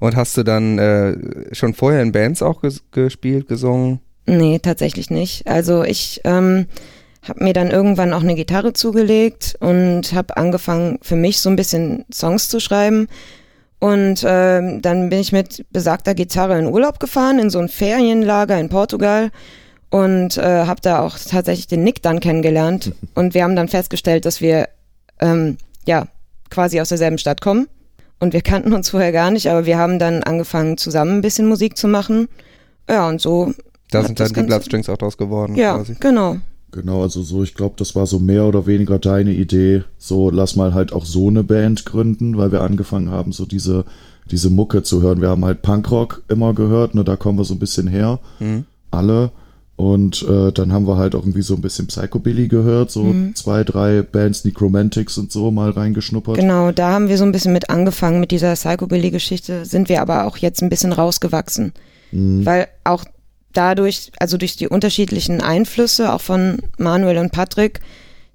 Und 0.00 0.16
hast 0.16 0.36
du 0.36 0.42
dann 0.42 0.78
äh, 0.78 1.54
schon 1.54 1.74
vorher 1.74 2.02
in 2.02 2.10
Bands 2.12 2.42
auch 2.42 2.60
ges 2.62 2.82
gespielt, 2.90 3.46
gesungen? 3.48 4.00
Nee, 4.28 4.58
tatsächlich 4.58 5.08
nicht. 5.08 5.46
Also 5.46 5.84
ich 5.84 6.20
ähm, 6.24 6.66
habe 7.26 7.42
mir 7.42 7.54
dann 7.54 7.70
irgendwann 7.70 8.12
auch 8.12 8.20
eine 8.22 8.34
Gitarre 8.34 8.74
zugelegt 8.74 9.56
und 9.60 10.12
habe 10.12 10.36
angefangen, 10.36 10.98
für 11.00 11.16
mich 11.16 11.40
so 11.40 11.48
ein 11.48 11.56
bisschen 11.56 12.04
Songs 12.12 12.50
zu 12.50 12.60
schreiben. 12.60 13.08
Und 13.78 14.24
ähm, 14.26 14.82
dann 14.82 15.08
bin 15.08 15.20
ich 15.20 15.32
mit 15.32 15.64
besagter 15.70 16.14
Gitarre 16.14 16.58
in 16.58 16.66
Urlaub 16.66 17.00
gefahren, 17.00 17.38
in 17.38 17.48
so 17.48 17.58
ein 17.58 17.70
Ferienlager 17.70 18.60
in 18.60 18.68
Portugal 18.68 19.30
und 19.88 20.36
äh, 20.36 20.66
habe 20.66 20.82
da 20.82 21.00
auch 21.00 21.16
tatsächlich 21.18 21.68
den 21.68 21.82
Nick 21.82 22.02
dann 22.02 22.20
kennengelernt. 22.20 22.92
Und 23.14 23.32
wir 23.32 23.44
haben 23.44 23.56
dann 23.56 23.68
festgestellt, 23.68 24.26
dass 24.26 24.42
wir 24.42 24.68
ähm, 25.20 25.56
ja 25.86 26.06
quasi 26.50 26.82
aus 26.82 26.90
derselben 26.90 27.16
Stadt 27.16 27.40
kommen 27.40 27.66
Und 28.20 28.34
wir 28.34 28.42
kannten 28.42 28.74
uns 28.74 28.90
vorher 28.90 29.12
gar 29.12 29.30
nicht, 29.30 29.48
aber 29.48 29.64
wir 29.64 29.78
haben 29.78 29.98
dann 29.98 30.22
angefangen, 30.22 30.76
zusammen 30.76 31.18
ein 31.18 31.22
bisschen 31.22 31.46
Musik 31.46 31.78
zu 31.78 31.88
machen. 31.88 32.28
Ja, 32.90 33.08
und 33.08 33.22
so. 33.22 33.54
Da 33.90 34.02
sind 34.04 34.20
dann 34.20 34.32
die 34.32 34.42
Bloodstrings 34.42 34.88
auch 34.88 34.98
draus 34.98 35.16
geworden. 35.16 35.54
Ja, 35.54 35.76
Quasi. 35.76 35.96
genau. 35.98 36.36
Genau, 36.70 37.00
also 37.02 37.22
so, 37.22 37.42
ich 37.42 37.54
glaube, 37.54 37.76
das 37.78 37.94
war 37.96 38.06
so 38.06 38.18
mehr 38.18 38.44
oder 38.44 38.66
weniger 38.66 38.98
deine 38.98 39.32
Idee. 39.32 39.84
So, 39.96 40.28
lass 40.30 40.54
mal 40.54 40.74
halt 40.74 40.92
auch 40.92 41.06
so 41.06 41.28
eine 41.28 41.42
Band 41.42 41.86
gründen, 41.86 42.36
weil 42.36 42.52
wir 42.52 42.60
angefangen 42.60 43.10
haben, 43.10 43.32
so 43.32 43.46
diese, 43.46 43.86
diese 44.30 44.50
Mucke 44.50 44.82
zu 44.82 45.00
hören. 45.00 45.22
Wir 45.22 45.30
haben 45.30 45.44
halt 45.46 45.62
Punkrock 45.62 46.22
immer 46.28 46.52
gehört, 46.52 46.94
ne, 46.94 47.04
da 47.04 47.16
kommen 47.16 47.38
wir 47.38 47.44
so 47.44 47.54
ein 47.54 47.58
bisschen 47.58 47.86
her. 47.88 48.18
Mhm. 48.38 48.66
Alle. 48.90 49.30
Und 49.76 50.26
äh, 50.28 50.52
dann 50.52 50.72
haben 50.72 50.86
wir 50.86 50.96
halt 50.98 51.14
auch 51.14 51.20
irgendwie 51.22 51.40
so 51.40 51.54
ein 51.54 51.60
bisschen 51.62 51.86
Psychobilly 51.86 52.48
gehört, 52.48 52.90
so 52.90 53.04
Mhm. 53.04 53.34
zwei, 53.36 53.62
drei 53.64 54.02
Bands, 54.02 54.44
Necromantics 54.44 55.16
und 55.18 55.30
so 55.32 55.50
mal 55.50 55.70
reingeschnuppert. 55.70 56.36
Genau, 56.36 56.72
da 56.72 56.90
haben 56.90 57.08
wir 57.08 57.16
so 57.16 57.24
ein 57.24 57.32
bisschen 57.32 57.52
mit 57.54 57.70
angefangen 57.70 58.18
mit 58.20 58.30
dieser 58.32 58.52
Psychobilly-Geschichte, 58.54 59.64
sind 59.64 59.88
wir 59.88 60.02
aber 60.02 60.26
auch 60.26 60.36
jetzt 60.36 60.62
ein 60.62 60.68
bisschen 60.68 60.92
rausgewachsen. 60.92 61.72
Mhm. 62.12 62.44
Weil 62.44 62.66
auch 62.84 63.04
dadurch, 63.52 64.12
also 64.18 64.36
durch 64.36 64.56
die 64.56 64.68
unterschiedlichen 64.68 65.40
Einflüsse, 65.40 66.12
auch 66.12 66.20
von 66.20 66.58
Manuel 66.78 67.18
und 67.18 67.32
Patrick, 67.32 67.80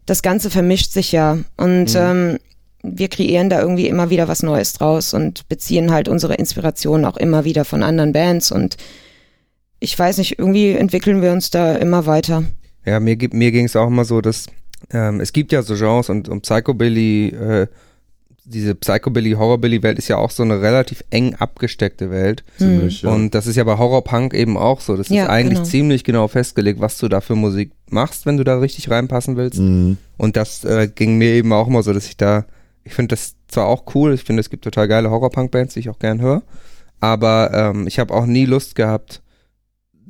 das 0.06 0.22
Ganze 0.22 0.50
vermischt 0.50 0.92
sich 0.92 1.12
ja. 1.12 1.38
Und 1.58 1.96
ähm, 1.96 2.40
wir 2.84 3.08
kreieren 3.08 3.50
da 3.50 3.62
irgendwie 3.62 3.88
immer 3.88 4.10
wieder 4.10 4.28
was 4.28 4.44
Neues 4.44 4.74
draus 4.74 5.14
und 5.14 5.48
beziehen 5.48 5.92
halt 5.92 6.10
unsere 6.10 6.36
Inspiration 6.36 7.06
auch 7.06 7.18
immer 7.18 7.46
wieder 7.46 7.64
von 7.64 7.84
anderen 7.84 8.12
Bands. 8.12 8.52
Und 8.52 8.78
ich 9.80 9.98
weiß 9.98 10.18
nicht, 10.18 10.38
irgendwie 10.40 10.72
entwickeln 10.72 11.22
wir 11.22 11.32
uns 11.32 11.50
da 11.50 11.76
immer 11.76 12.06
weiter. 12.06 12.44
Ja, 12.86 13.00
mir, 13.00 13.18
mir 13.32 13.52
ging 13.52 13.66
es 13.66 13.76
auch 13.76 13.88
immer 13.88 14.04
so, 14.04 14.20
dass 14.20 14.48
ähm, 14.92 15.22
es 15.22 15.32
gibt 15.32 15.54
ja 15.54 15.62
so 15.62 15.76
Genres 15.76 16.10
und, 16.10 16.28
und 16.28 16.42
Psychobilly, 16.42 17.30
äh, 17.30 17.68
diese 18.46 18.76
Psychobilly-Horrorbilly-Welt 18.76 19.98
ist 19.98 20.10
ja 20.10 20.18
auch 20.18 20.30
so 20.30 20.44
eine 20.44 20.62
relativ 20.62 21.04
eng 21.10 21.36
abgesteckte 21.36 22.12
Welt. 22.12 22.44
Ziemlich, 22.58 23.02
ja. 23.02 23.10
Und 23.12 23.32
das 23.32 23.48
ist 23.48 23.56
ja 23.56 23.64
bei 23.64 23.78
Horrorpunk 23.78 24.34
eben 24.34 24.58
auch 24.58 24.82
so. 24.82 24.98
Das 24.98 25.10
Ja, 25.10 25.24
ist 25.24 25.30
eigentlich 25.30 25.60
genau. 25.60 25.70
ziemlich 25.70 26.04
genau 26.04 26.28
festgelegt, 26.28 26.82
was 26.82 26.98
du 26.98 27.08
da 27.08 27.22
für 27.22 27.36
Musik 27.36 27.72
machst, 27.90 28.26
wenn 28.26 28.38
du 28.38 28.44
da 28.44 28.60
richtig 28.60 28.90
reinpassen 28.90 29.38
willst. 29.38 29.60
Mhm. 29.60 29.98
Und 30.18 30.36
das 30.36 30.64
äh, 30.66 30.90
ging 30.94 31.18
mir 31.18 31.30
eben 31.32 31.54
auch 31.54 31.68
immer 31.68 31.84
so, 31.84 31.94
dass 31.94 32.06
ich 32.06 32.18
da, 32.18 32.46
ich 32.84 32.94
finde 32.94 33.16
das 33.16 33.36
zwar 33.48 33.68
auch 33.68 33.84
cool, 33.96 34.14
ich 34.14 34.24
finde 34.24 34.42
es 34.42 34.50
gibt 34.50 34.64
total 34.64 34.88
geile 34.88 35.10
Horrorpunk-Bands, 35.10 35.76
die 35.76 35.82
ich 35.82 35.90
auch 35.90 36.00
gern 36.00 36.20
höre, 36.20 36.44
aber 37.00 37.52
ähm, 37.54 37.88
ich 37.88 38.00
habe 38.00 38.14
auch 38.14 38.26
nie 38.26 38.46
Lust 38.46 38.76
gehabt, 38.76 39.22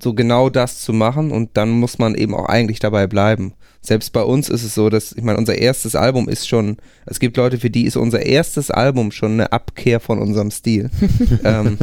so 0.02 0.14
genau 0.14 0.50
das 0.50 0.82
zu 0.82 0.92
machen 0.94 1.32
und 1.32 1.52
dann 1.54 1.70
muss 1.70 2.00
man 2.00 2.16
eben 2.16 2.34
auch 2.34 2.46
eigentlich 2.46 2.80
dabei 2.80 3.06
bleiben. 3.08 3.54
Selbst 3.86 4.14
bei 4.14 4.22
uns 4.22 4.48
ist 4.48 4.64
es 4.64 4.74
so, 4.74 4.90
dass, 4.90 5.12
ich 5.12 5.24
meine, 5.24 5.38
unser 5.38 5.58
erstes 5.58 5.94
Album 5.94 6.30
ist 6.30 6.48
schon, 6.48 6.78
es 7.06 7.20
gibt 7.20 7.36
Leute, 7.36 7.60
für 7.60 7.70
die 7.70 7.84
ist 7.84 7.98
unser 7.98 8.26
erstes 8.26 8.72
Album 8.72 9.12
schon 9.12 9.34
eine 9.34 9.52
Abkehr 9.52 10.00
von 10.00 10.20
unserem 10.20 10.52
Stil. 10.52 10.90
ähm, 11.44 11.78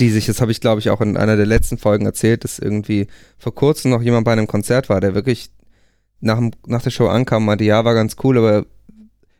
die 0.00 0.10
sich, 0.10 0.26
das 0.26 0.40
habe 0.40 0.50
ich 0.50 0.60
glaube 0.60 0.80
ich 0.80 0.90
auch 0.90 1.00
in 1.00 1.16
einer 1.16 1.36
der 1.36 1.46
letzten 1.46 1.78
Folgen 1.78 2.06
erzählt, 2.06 2.42
dass 2.42 2.58
irgendwie 2.58 3.06
vor 3.38 3.54
kurzem 3.54 3.92
noch 3.92 4.02
jemand 4.02 4.24
bei 4.24 4.32
einem 4.32 4.48
Konzert 4.48 4.88
war, 4.88 5.00
der 5.00 5.14
wirklich 5.14 5.50
nach, 6.20 6.40
nach 6.66 6.82
der 6.82 6.90
Show 6.90 7.06
ankam 7.06 7.44
und 7.44 7.46
meinte, 7.46 7.64
ja, 7.64 7.84
war 7.84 7.94
ganz 7.94 8.16
cool, 8.24 8.38
aber 8.38 8.66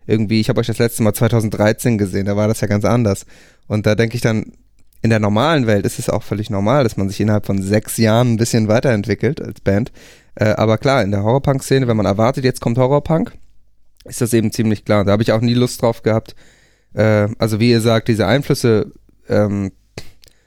irgendwie, 0.06 0.40
ich 0.40 0.48
habe 0.48 0.60
euch 0.60 0.68
das 0.68 0.78
letzte 0.78 1.02
Mal 1.02 1.14
2013 1.14 1.98
gesehen, 1.98 2.26
da 2.26 2.36
war 2.36 2.46
das 2.46 2.60
ja 2.60 2.68
ganz 2.68 2.84
anders. 2.84 3.26
Und 3.66 3.86
da 3.86 3.96
denke 3.96 4.14
ich 4.14 4.22
dann, 4.22 4.52
in 5.02 5.10
der 5.10 5.20
normalen 5.20 5.66
Welt 5.66 5.84
ist 5.84 5.98
es 5.98 6.10
auch 6.10 6.22
völlig 6.22 6.50
normal, 6.50 6.84
dass 6.84 6.96
man 6.96 7.08
sich 7.08 7.20
innerhalb 7.20 7.46
von 7.46 7.62
sechs 7.62 7.96
Jahren 7.98 8.32
ein 8.32 8.36
bisschen 8.36 8.68
weiterentwickelt 8.68 9.40
als 9.40 9.60
Band. 9.60 9.92
Äh, 10.40 10.50
aber 10.50 10.78
klar, 10.78 11.02
in 11.02 11.10
der 11.10 11.24
Horrorpunk-Szene, 11.24 11.88
wenn 11.88 11.96
man 11.96 12.06
erwartet, 12.06 12.44
jetzt 12.44 12.60
kommt 12.60 12.78
Horrorpunk, 12.78 13.32
ist 14.04 14.20
das 14.20 14.32
eben 14.32 14.52
ziemlich 14.52 14.84
klar. 14.84 15.04
Da 15.04 15.10
habe 15.12 15.22
ich 15.22 15.32
auch 15.32 15.40
nie 15.40 15.54
Lust 15.54 15.82
drauf 15.82 16.02
gehabt. 16.02 16.36
Äh, 16.94 17.28
also 17.38 17.58
wie 17.58 17.70
ihr 17.70 17.80
sagt, 17.80 18.06
diese 18.06 18.26
Einflüsse 18.26 18.92
ähm, 19.28 19.72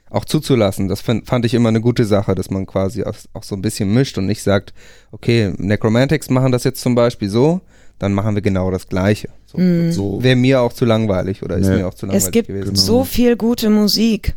auch 0.08 0.24
zuzulassen, 0.24 0.88
das 0.88 1.00
fand, 1.02 1.26
fand 1.26 1.44
ich 1.44 1.52
immer 1.54 1.68
eine 1.68 1.80
gute 1.82 2.06
Sache, 2.06 2.34
dass 2.34 2.50
man 2.50 2.64
quasi 2.66 3.04
auch, 3.04 3.14
auch 3.34 3.42
so 3.42 3.54
ein 3.54 3.60
bisschen 3.62 3.92
mischt 3.92 4.16
und 4.16 4.26
nicht 4.26 4.42
sagt, 4.42 4.72
okay, 5.10 5.52
Necromantics 5.58 6.30
machen 6.30 6.52
das 6.52 6.64
jetzt 6.64 6.80
zum 6.80 6.94
Beispiel 6.94 7.28
so, 7.28 7.60
dann 7.98 8.14
machen 8.14 8.34
wir 8.34 8.42
genau 8.42 8.70
das 8.70 8.88
Gleiche. 8.88 9.28
So. 9.46 9.58
So, 9.90 10.22
Wäre 10.22 10.36
mir 10.36 10.62
auch 10.62 10.72
zu 10.72 10.86
langweilig 10.86 11.42
oder 11.42 11.56
ist 11.58 11.68
Nee. 11.68 11.76
mir 11.76 11.86
auch 11.88 11.94
zu 11.94 12.06
langweilig 12.06 12.24
Es 12.24 12.30
gibt 12.30 12.48
gewesen. 12.48 12.70
Genau. 12.70 12.80
so 12.80 13.04
viel 13.04 13.36
gute 13.36 13.68
Musik. 13.68 14.36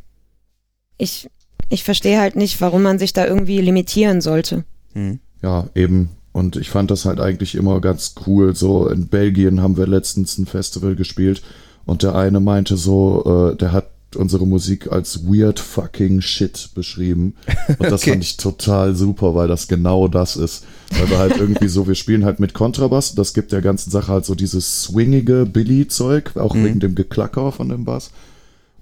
Ich, 0.98 1.30
ich 1.70 1.84
verstehe 1.86 2.20
halt 2.20 2.36
nicht, 2.36 2.60
warum 2.62 2.84
man 2.84 3.00
sich 3.00 3.14
da 3.14 3.26
irgendwie 3.26 3.60
limitieren 3.62 4.20
sollte. 4.22 4.66
Hm. 4.94 5.20
Ja, 5.46 5.68
eben. 5.76 6.10
Und 6.32 6.56
ich 6.58 6.70
fand 6.70 6.90
das 6.92 7.06
halt 7.06 7.20
eigentlich 7.20 7.54
immer 7.56 7.80
ganz 7.80 8.16
cool. 8.26 8.56
So 8.56 8.90
in 8.90 9.08
Belgien 9.08 9.62
haben 9.62 9.78
wir 9.78 9.86
letztens 9.88 10.38
ein 10.38 10.48
Festival 10.48 10.96
gespielt 10.96 11.42
und 11.86 12.02
der 12.04 12.16
eine 12.16 12.40
meinte 12.40 12.76
so, 12.78 13.52
äh, 13.54 13.56
der 13.56 13.72
hat 13.72 13.86
unsere 14.16 14.48
Musik 14.48 14.92
als 14.92 15.26
weird 15.26 15.60
fucking 15.60 16.22
shit 16.22 16.70
beschrieben. 16.74 17.36
Und 17.80 17.92
das 17.92 18.02
Okay. 18.02 18.12
fand 18.12 18.24
ich 18.24 18.38
total 18.38 18.96
super, 18.96 19.36
weil 19.36 19.50
das 19.50 19.68
genau 19.68 20.08
das 20.08 20.38
ist. 20.38 20.64
Weil 20.98 21.10
wir 21.10 21.18
halt 21.20 21.36
irgendwie 21.40 21.68
so, 21.68 21.86
wir 21.86 21.96
spielen 21.96 22.24
halt 22.24 22.40
mit 22.40 22.54
Kontrabass. 22.54 23.14
Das 23.16 23.34
gibt 23.34 23.52
der 23.52 23.62
ganzen 23.62 23.92
Sache 23.92 24.14
halt 24.14 24.24
so 24.26 24.34
dieses 24.34 24.84
swingige 24.84 25.46
Billy-Zeug, 25.46 26.38
auch 26.38 26.54
Mhm. 26.56 26.64
wegen 26.64 26.80
dem 26.80 26.96
Geklacker 26.96 27.52
von 27.52 27.68
dem 27.68 27.84
Bass. 27.84 28.12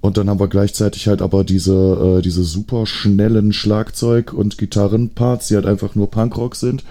Und 0.04 0.18
dann 0.18 0.30
haben 0.30 0.42
wir 0.42 0.50
gleichzeitig 0.50 1.08
halt 1.08 1.22
aber 1.22 1.46
diese, 1.46 2.18
äh, 2.18 2.22
diese 2.22 2.44
super 2.44 2.86
schnellen 2.86 3.54
Schlagzeug- 3.54 4.34
und 4.34 4.58
Gitarrenparts, 4.58 5.48
die 5.48 5.56
halt 5.56 5.66
einfach 5.66 5.96
nur 5.96 6.12
Punkrock 6.12 6.58
sind. 6.58 6.84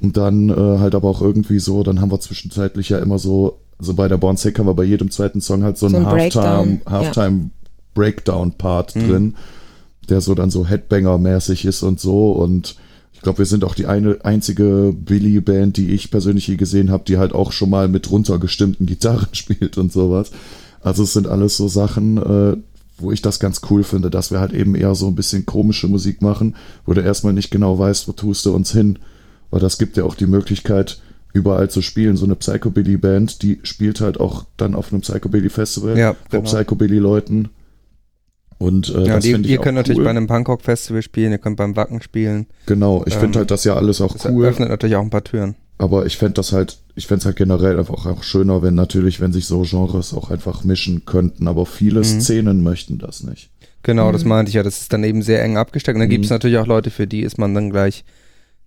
Und 0.00 0.16
dann 0.16 0.48
äh, 0.48 0.78
halt 0.80 0.96
aber 0.96 1.08
auch 1.08 1.22
irgendwie 1.22 1.60
so, 1.60 1.84
dann 1.84 2.00
haben 2.00 2.10
wir 2.10 2.18
zwischenzeitlich 2.18 2.88
ja 2.88 2.98
immer 2.98 3.20
so, 3.20 3.60
so 3.78 3.94
bei 3.94 4.08
der 4.08 4.16
Born 4.16 4.36
Sick 4.36 4.58
haben 4.58 4.66
wir 4.66 4.74
bei 4.74 4.82
jedem 4.82 5.08
zweiten 5.12 5.40
Song 5.40 5.62
halt 5.62 5.78
so, 5.78 5.88
So 5.88 5.96
einen 5.98 6.06
ein 6.06 6.10
Halftime, 6.10 6.42
Breakdown, 6.42 6.80
ja. 6.84 6.90
Halftime 6.90 7.50
Breakdown 7.94 8.52
Part 8.58 8.96
Mhm. 8.96 9.08
drin, 9.08 9.34
der 10.08 10.20
so 10.20 10.34
dann 10.34 10.50
so 10.50 10.66
Headbanger-mäßig 10.66 11.64
ist 11.64 11.84
und 11.84 12.00
so. 12.00 12.32
Und 12.32 12.74
ich 13.12 13.20
glaube, 13.20 13.38
wir 13.38 13.46
sind 13.46 13.62
auch 13.62 13.76
die 13.76 13.86
eine 13.86 14.18
einzige 14.24 14.92
Billy-Band, 14.96 15.76
die 15.76 15.90
ich 15.90 16.10
persönlich 16.10 16.48
je 16.48 16.56
gesehen 16.56 16.90
habe, 16.90 17.04
die 17.06 17.18
halt 17.18 17.34
auch 17.34 17.52
schon 17.52 17.70
mal 17.70 17.86
mit 17.86 18.10
runtergestimmten 18.10 18.84
Gitarren 18.86 19.28
spielt 19.30 19.78
und 19.78 19.92
sowas. 19.92 20.32
Also 20.82 21.02
es 21.02 21.12
sind 21.12 21.26
alles 21.26 21.56
so 21.56 21.68
Sachen, 21.68 22.16
äh, 22.18 22.56
wo 22.98 23.12
ich 23.12 23.22
das 23.22 23.38
ganz 23.40 23.60
cool 23.70 23.84
finde, 23.84 24.10
dass 24.10 24.30
wir 24.30 24.40
halt 24.40 24.52
eben 24.52 24.74
eher 24.74 24.94
so 24.94 25.06
ein 25.06 25.14
bisschen 25.14 25.46
komische 25.46 25.88
Musik 25.88 26.20
machen, 26.22 26.56
wo 26.84 26.94
du 26.94 27.00
erstmal 27.00 27.32
nicht 27.32 27.50
genau 27.50 27.78
weißt, 27.78 28.08
wo 28.08 28.12
tust 28.12 28.44
du 28.46 28.54
uns 28.54 28.72
hin. 28.72 28.98
Weil 29.50 29.60
das 29.60 29.78
gibt 29.78 29.96
ja 29.96 30.04
auch 30.04 30.14
die 30.14 30.26
Möglichkeit, 30.26 31.00
überall 31.32 31.70
zu 31.70 31.80
spielen. 31.82 32.16
So 32.16 32.24
eine 32.24 32.34
Psychobilly-Band, 32.34 33.42
die 33.42 33.60
spielt 33.62 34.00
halt 34.00 34.18
auch 34.20 34.44
dann 34.56 34.74
auf 34.74 34.92
einem 34.92 35.02
Psychobilly-Festival 35.02 35.96
Ja, 35.96 36.14
vor 36.14 36.40
genau. 36.40 36.42
Psychobilly-Leuten. 36.44 37.48
Und 38.58 38.88
äh, 38.92 39.04
Ja, 39.04 39.14
das 39.16 39.24
finde 39.24 39.46
ich 39.48 39.52
ihr 39.54 39.60
könnt 39.60 39.76
natürlich 39.76 39.98
cool. 39.98 40.04
bei 40.04 40.10
einem 40.10 40.26
Punkrock-Festival 40.26 41.02
spielen, 41.02 41.30
ihr 41.32 41.38
könnt 41.38 41.56
beim 41.56 41.76
Wacken 41.76 42.02
spielen. 42.02 42.46
Genau, 42.66 43.04
ich 43.06 43.14
ähm, 43.14 43.20
finde 43.20 43.38
halt 43.38 43.50
das 43.52 43.62
ja 43.64 43.74
alles 43.76 44.00
auch 44.00 44.14
Das 44.14 44.26
cool. 44.26 44.46
öffnet 44.46 44.68
natürlich 44.68 44.96
auch 44.96 45.02
ein 45.02 45.10
paar 45.10 45.22
Türen. 45.24 45.54
Aber 45.78 46.06
ich 46.06 46.16
fände 46.16 46.34
das 46.34 46.52
halt, 46.52 46.78
ich 46.96 47.06
fände 47.06 47.20
es 47.20 47.24
halt 47.26 47.36
generell 47.36 47.78
einfach 47.78 48.04
auch 48.06 48.22
schöner, 48.24 48.62
wenn 48.62 48.74
natürlich, 48.74 49.20
wenn 49.20 49.32
sich 49.32 49.46
so 49.46 49.62
Genres 49.62 50.12
auch 50.12 50.30
einfach 50.30 50.64
mischen 50.64 51.04
könnten. 51.04 51.46
Aber 51.46 51.66
viele 51.66 52.00
Mhm. 52.00 52.20
Szenen 52.20 52.62
möchten 52.64 52.98
das 52.98 53.22
nicht. 53.22 53.50
Genau, 53.84 54.08
Mhm. 54.08 54.12
das 54.12 54.24
meinte 54.24 54.48
ich 54.50 54.54
ja. 54.56 54.62
Das 54.64 54.80
ist 54.80 54.92
dann 54.92 55.04
eben 55.04 55.22
sehr 55.22 55.42
eng 55.42 55.56
abgesteckt. 55.56 55.94
Und 55.94 56.00
dann 56.00 56.08
gibt 56.10 56.24
es 56.24 56.30
Mhm. 56.30 56.34
natürlich 56.34 56.58
auch 56.58 56.66
Leute, 56.66 56.90
für 56.90 57.06
die 57.06 57.20
ist 57.22 57.38
man 57.38 57.54
dann 57.54 57.70
gleich 57.70 58.04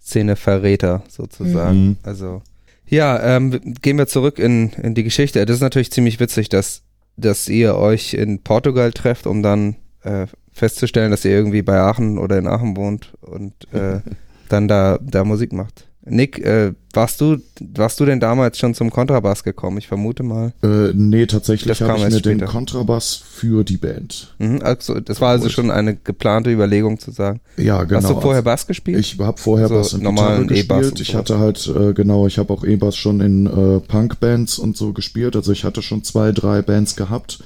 Szeneverräter 0.02 1.04
sozusagen. 1.10 1.86
Mhm. 1.90 1.98
Also 2.04 2.42
ja, 2.88 3.22
ähm, 3.38 3.60
gehen 3.82 3.98
wir 3.98 4.08
zurück 4.08 4.40
in, 4.40 4.70
in 4.82 4.96
die 4.96 5.04
Geschichte. 5.04 5.46
Das 5.46 5.56
ist 5.58 5.62
natürlich 5.62 5.92
ziemlich 5.92 6.20
witzig, 6.20 6.50
dass, 6.50 6.82
dass 7.18 7.48
ihr 7.48 7.76
euch 7.76 8.14
in 8.14 8.40
Portugal 8.40 8.92
trefft, 8.92 9.28
um 9.28 9.44
dann 9.44 9.76
äh, 10.04 10.28
festzustellen, 10.52 11.12
dass 11.12 11.24
ihr 11.24 11.32
irgendwie 11.32 11.62
bei 11.62 11.80
Aachen 11.80 12.18
oder 12.18 12.38
in 12.38 12.48
Aachen 12.48 12.76
wohnt 12.76 13.14
und 13.22 13.54
äh, 13.74 14.02
dann 14.50 14.68
da, 14.68 15.00
da 15.02 15.24
Musik 15.24 15.54
macht. 15.54 15.88
Nick, 16.04 16.40
äh, 16.44 16.74
warst 16.94 17.22
du 17.22 17.38
warst 17.60 18.00
du 18.00 18.06
denn 18.06 18.20
damals 18.20 18.58
schon 18.58 18.74
zum 18.74 18.90
Kontrabass 18.90 19.44
gekommen? 19.44 19.78
Ich 19.78 19.88
vermute 19.88 20.24
mal. 20.24 20.52
Äh, 20.64 20.94
nee, 20.94 21.28
tatsächlich 21.28 21.80
habe 21.82 21.98
ich 22.00 22.04
mir 22.06 22.10
den 22.22 22.40
später. 22.40 22.46
Kontrabass 22.48 23.16
für 23.16 23.64
die 23.64 23.78
Band. 23.78 24.34
Mhm, 24.40 24.62
also, 24.64 25.00
das 25.00 25.22
war 25.22 25.30
also 25.30 25.50
schon 25.50 25.70
eine 25.70 25.96
geplante 25.96 26.52
Überlegung 26.52 27.00
zu 27.00 27.12
sagen. 27.12 27.40
Ja, 27.56 27.84
genau. 27.84 28.02
Hast 28.02 28.10
du 28.10 28.20
vorher 28.20 28.42
Bass 28.42 28.66
gespielt? 28.66 29.00
Ich 29.00 29.20
habe 29.20 29.38
vorher 29.38 29.66
Also 29.66 29.76
Bass 29.78 29.94
und 29.94 30.02
normalen 30.04 30.48
Gitarre 30.48 30.60
E-Bass 30.82 30.92
gespielt. 30.92 30.92
und 30.94 31.02
Ich 31.02 31.16
hatte 31.16 31.40
halt, 31.40 31.68
äh, 31.68 31.94
genau, 31.94 32.26
ich 32.26 32.40
habe 32.40 32.52
auch 32.52 32.64
E-Bass 32.64 32.96
schon 32.96 33.22
in 33.22 33.46
äh, 33.46 33.80
Punkbands 33.80 34.58
und 34.58 34.76
so 34.76 34.94
gespielt. 34.94 35.36
Also 35.36 35.52
ich 35.52 35.64
hatte 35.64 35.84
schon 35.84 36.04
zwei, 36.04 36.32
drei 36.32 36.64
Bands 36.64 36.96
gehabt, 36.96 37.44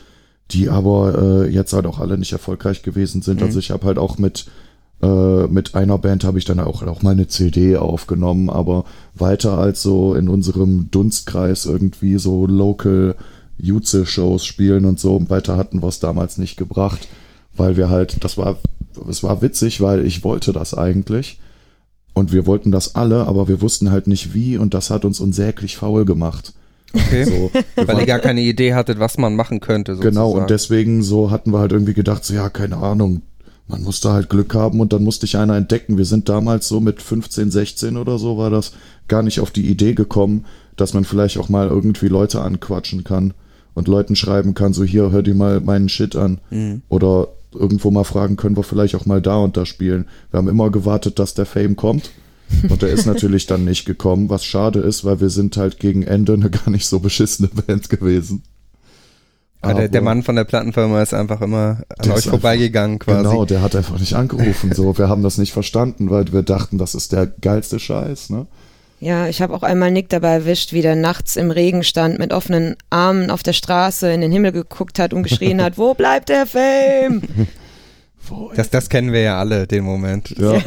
die 0.51 0.69
aber 0.69 1.43
äh, 1.45 1.49
jetzt 1.49 1.73
halt 1.73 1.85
auch 1.87 1.99
alle 1.99 2.17
nicht 2.17 2.31
erfolgreich 2.31 2.83
gewesen 2.83 3.21
sind. 3.21 3.41
Mhm. 3.41 3.47
Also 3.47 3.59
ich 3.59 3.71
habe 3.71 3.85
halt 3.85 3.97
auch 3.97 4.17
mit 4.17 4.45
äh, 5.05 5.47
mit 5.47 5.75
einer 5.75 5.97
Band 5.97 6.23
habe 6.23 6.39
ich 6.39 6.45
dann 6.45 6.59
auch, 6.59 6.81
auch 6.83 7.03
mal 7.03 7.11
eine 7.11 7.27
CD 7.27 7.77
aufgenommen, 7.77 8.49
aber 8.49 8.85
weiter 9.13 9.57
als 9.57 9.81
so 9.83 10.15
in 10.15 10.29
unserem 10.29 10.89
Dunstkreis 10.89 11.65
irgendwie 11.65 12.17
so 12.17 12.47
Local 12.47 13.15
Jutze-Shows 13.57 14.45
spielen 14.45 14.85
und 14.85 14.99
so, 14.99 15.29
weiter 15.29 15.57
hatten 15.57 15.83
wir 15.83 15.89
es 15.89 15.99
damals 15.99 16.37
nicht 16.37 16.57
gebracht, 16.57 17.07
weil 17.55 17.77
wir 17.77 17.89
halt, 17.89 18.23
das 18.23 18.37
war, 18.37 18.57
es 19.07 19.21
war 19.21 19.41
witzig, 19.41 19.79
weil 19.79 20.05
ich 20.05 20.23
wollte 20.23 20.53
das 20.53 20.73
eigentlich 20.73 21.39
und 22.13 22.33
wir 22.33 22.47
wollten 22.47 22.71
das 22.71 22.95
alle, 22.95 23.27
aber 23.27 23.47
wir 23.47 23.61
wussten 23.61 23.91
halt 23.91 24.07
nicht 24.07 24.33
wie 24.33 24.57
und 24.57 24.73
das 24.73 24.89
hat 24.89 25.05
uns 25.05 25.19
unsäglich 25.19 25.77
faul 25.77 26.05
gemacht. 26.05 26.53
Okay. 26.93 27.25
So, 27.25 27.51
Weil 27.87 27.99
ihr 27.99 28.05
gar 28.05 28.19
keine 28.19 28.41
Idee 28.41 28.73
hattet, 28.73 28.99
was 28.99 29.17
man 29.17 29.35
machen 29.35 29.59
könnte. 29.59 29.95
Sozusagen. 29.95 30.15
Genau, 30.15 30.31
und 30.31 30.49
deswegen 30.49 31.03
so 31.03 31.29
hatten 31.29 31.51
wir 31.51 31.59
halt 31.59 31.73
irgendwie 31.73 31.93
gedacht, 31.93 32.23
so 32.23 32.33
ja, 32.33 32.49
keine 32.49 32.77
Ahnung, 32.77 33.21
man 33.67 33.81
musste 33.81 34.11
halt 34.11 34.29
Glück 34.29 34.53
haben 34.53 34.79
und 34.79 34.93
dann 34.93 35.03
musste 35.03 35.25
ich 35.25 35.37
einer 35.37 35.55
entdecken. 35.55 35.97
Wir 35.97 36.05
sind 36.05 36.29
damals 36.29 36.67
so 36.67 36.79
mit 36.79 37.01
15, 37.01 37.49
16 37.51 37.97
oder 37.97 38.19
so, 38.19 38.37
war 38.37 38.49
das 38.49 38.73
gar 39.07 39.23
nicht 39.23 39.39
auf 39.39 39.51
die 39.51 39.67
Idee 39.67 39.93
gekommen, 39.93 40.45
dass 40.75 40.93
man 40.93 41.03
vielleicht 41.03 41.37
auch 41.37 41.49
mal 41.49 41.67
irgendwie 41.67 42.07
Leute 42.07 42.41
anquatschen 42.41 43.03
kann 43.03 43.33
und 43.73 43.87
Leuten 43.87 44.15
schreiben 44.15 44.53
kann, 44.53 44.73
so 44.73 44.83
hier, 44.83 45.11
hör 45.11 45.23
dir 45.23 45.35
mal 45.35 45.61
meinen 45.61 45.89
Shit 45.89 46.15
an. 46.15 46.39
Oder 46.89 47.29
irgendwo 47.53 47.91
mal 47.91 48.03
fragen, 48.03 48.35
können 48.35 48.57
wir 48.57 48.63
vielleicht 48.63 48.95
auch 48.95 49.05
mal 49.05 49.21
da 49.21 49.37
und 49.37 49.57
da 49.57 49.65
spielen. 49.65 50.05
Wir 50.31 50.37
haben 50.37 50.47
immer 50.47 50.69
gewartet, 50.69 51.19
dass 51.19 51.33
der 51.33 51.45
Fame 51.45 51.75
kommt. 51.75 52.11
Und 52.69 52.81
der 52.83 52.89
ist 52.89 53.05
natürlich 53.05 53.47
dann 53.47 53.65
nicht 53.65 53.85
gekommen, 53.85 54.29
was 54.29 54.45
schade 54.45 54.79
ist, 54.79 55.03
weil 55.03 55.19
wir 55.19 55.29
sind 55.29 55.57
halt 55.57 55.79
gegen 55.79 56.03
Ende 56.03 56.33
eine 56.33 56.49
gar 56.49 56.69
nicht 56.69 56.85
so 56.85 56.99
beschissene 56.99 57.47
Band 57.67 57.89
gewesen. 57.89 58.43
Ah, 59.65 59.73
der, 59.73 59.89
der 59.89 60.01
Mann 60.01 60.23
von 60.23 60.35
der 60.35 60.43
Plattenfirma 60.43 61.01
ist 61.01 61.13
einfach 61.13 61.41
immer 61.41 61.83
an 61.97 62.11
euch 62.11 62.25
vorbeigegangen 62.25 62.99
quasi. 62.99 63.23
Genau, 63.23 63.45
der 63.45 63.61
hat 63.61 63.75
einfach 63.75 63.99
nicht 63.99 64.13
angerufen. 64.13 64.73
So, 64.73 64.97
wir 64.97 65.09
haben 65.09 65.23
das 65.23 65.37
nicht 65.37 65.53
verstanden, 65.53 66.09
weil 66.09 66.31
wir 66.31 66.43
dachten, 66.43 66.77
das 66.77 66.95
ist 66.95 67.11
der 67.11 67.27
geilste 67.27 67.79
Scheiß, 67.79 68.29
ne? 68.29 68.47
Ja, 68.99 69.27
ich 69.27 69.41
habe 69.41 69.53
auch 69.53 69.63
einmal 69.63 69.91
Nick 69.91 70.09
dabei 70.09 70.29
erwischt, 70.29 70.71
wie 70.71 70.81
der 70.81 70.95
nachts 70.95 71.35
im 71.35 71.51
Regen 71.51 71.83
stand, 71.83 72.17
mit 72.17 72.31
offenen 72.31 72.75
Armen 72.89 73.29
auf 73.29 73.43
der 73.43 73.53
Straße 73.53 74.11
in 74.11 74.21
den 74.21 74.31
Himmel 74.31 74.51
geguckt 74.53 74.99
hat 74.99 75.13
und 75.13 75.23
geschrien 75.23 75.61
hat, 75.61 75.77
wo 75.77 75.93
bleibt 75.93 76.29
der 76.29 76.45
Fame? 76.45 77.21
Das, 78.55 78.71
das 78.71 78.89
kennen 78.89 79.13
wir 79.13 79.21
ja 79.21 79.39
alle, 79.39 79.67
den 79.67 79.83
Moment. 79.83 80.33
Ja. 80.37 80.59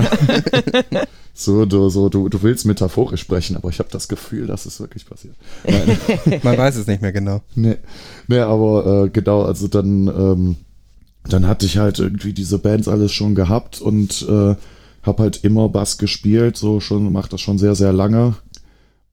so, 1.35 1.67
du, 1.67 1.89
so, 1.89 2.09
du, 2.09 2.29
du 2.29 2.43
willst 2.43 2.67
metaphorisch 2.67 3.21
sprechen, 3.21 3.57
aber 3.57 3.69
ich 3.69 3.79
habe 3.81 3.89
das 3.91 4.07
Gefühl, 4.07 4.47
dass 4.47 4.65
es 4.67 4.79
wirklich 4.79 5.07
passiert. 5.07 5.35
Nein, 5.65 5.99
Man 6.43 6.57
weiß 6.57 6.77
es 6.77 6.87
nicht 6.87 7.03
mehr 7.03 7.11
genau. 7.13 7.43
nee, 7.57 7.77
nee 8.29 8.39
aber 8.39 9.05
äh, 9.07 9.09
genau, 9.11 9.43
also 9.43 9.67
dann, 9.69 10.07
ähm, 10.07 10.57
dann 11.29 11.47
hatte 11.47 11.67
ich 11.67 11.79
halt 11.79 11.99
irgendwie 11.99 12.33
diese 12.33 12.59
Bands 12.59 12.87
alles 12.89 13.13
schon 13.13 13.35
gehabt 13.35 13.81
und 13.81 14.25
äh, 14.29 14.55
habe 15.03 15.23
halt 15.23 15.45
immer 15.45 15.69
Bass 15.69 15.99
gespielt, 15.99 16.57
so 16.57 16.81
schon, 16.81 17.13
mach 17.13 17.29
das 17.29 17.41
schon 17.41 17.59
sehr, 17.59 17.75
sehr 17.75 17.93
lange. 17.93 18.35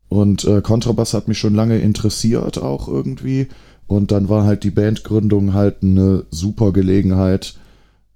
Und 0.08 0.46
äh, 0.46 0.62
Kontrabass 0.62 1.14
hat 1.14 1.28
mich 1.28 1.40
schon 1.40 1.56
lange 1.56 1.80
interessiert 1.80 2.58
auch 2.60 2.88
irgendwie. 2.88 3.48
Und 3.88 4.12
dann 4.12 4.30
war 4.30 4.46
halt 4.46 4.64
die 4.64 4.72
Bandgründung 4.72 5.54
halt 5.54 5.84
eine 5.84 6.26
super 6.32 6.72
Gelegenheit, 6.72 7.56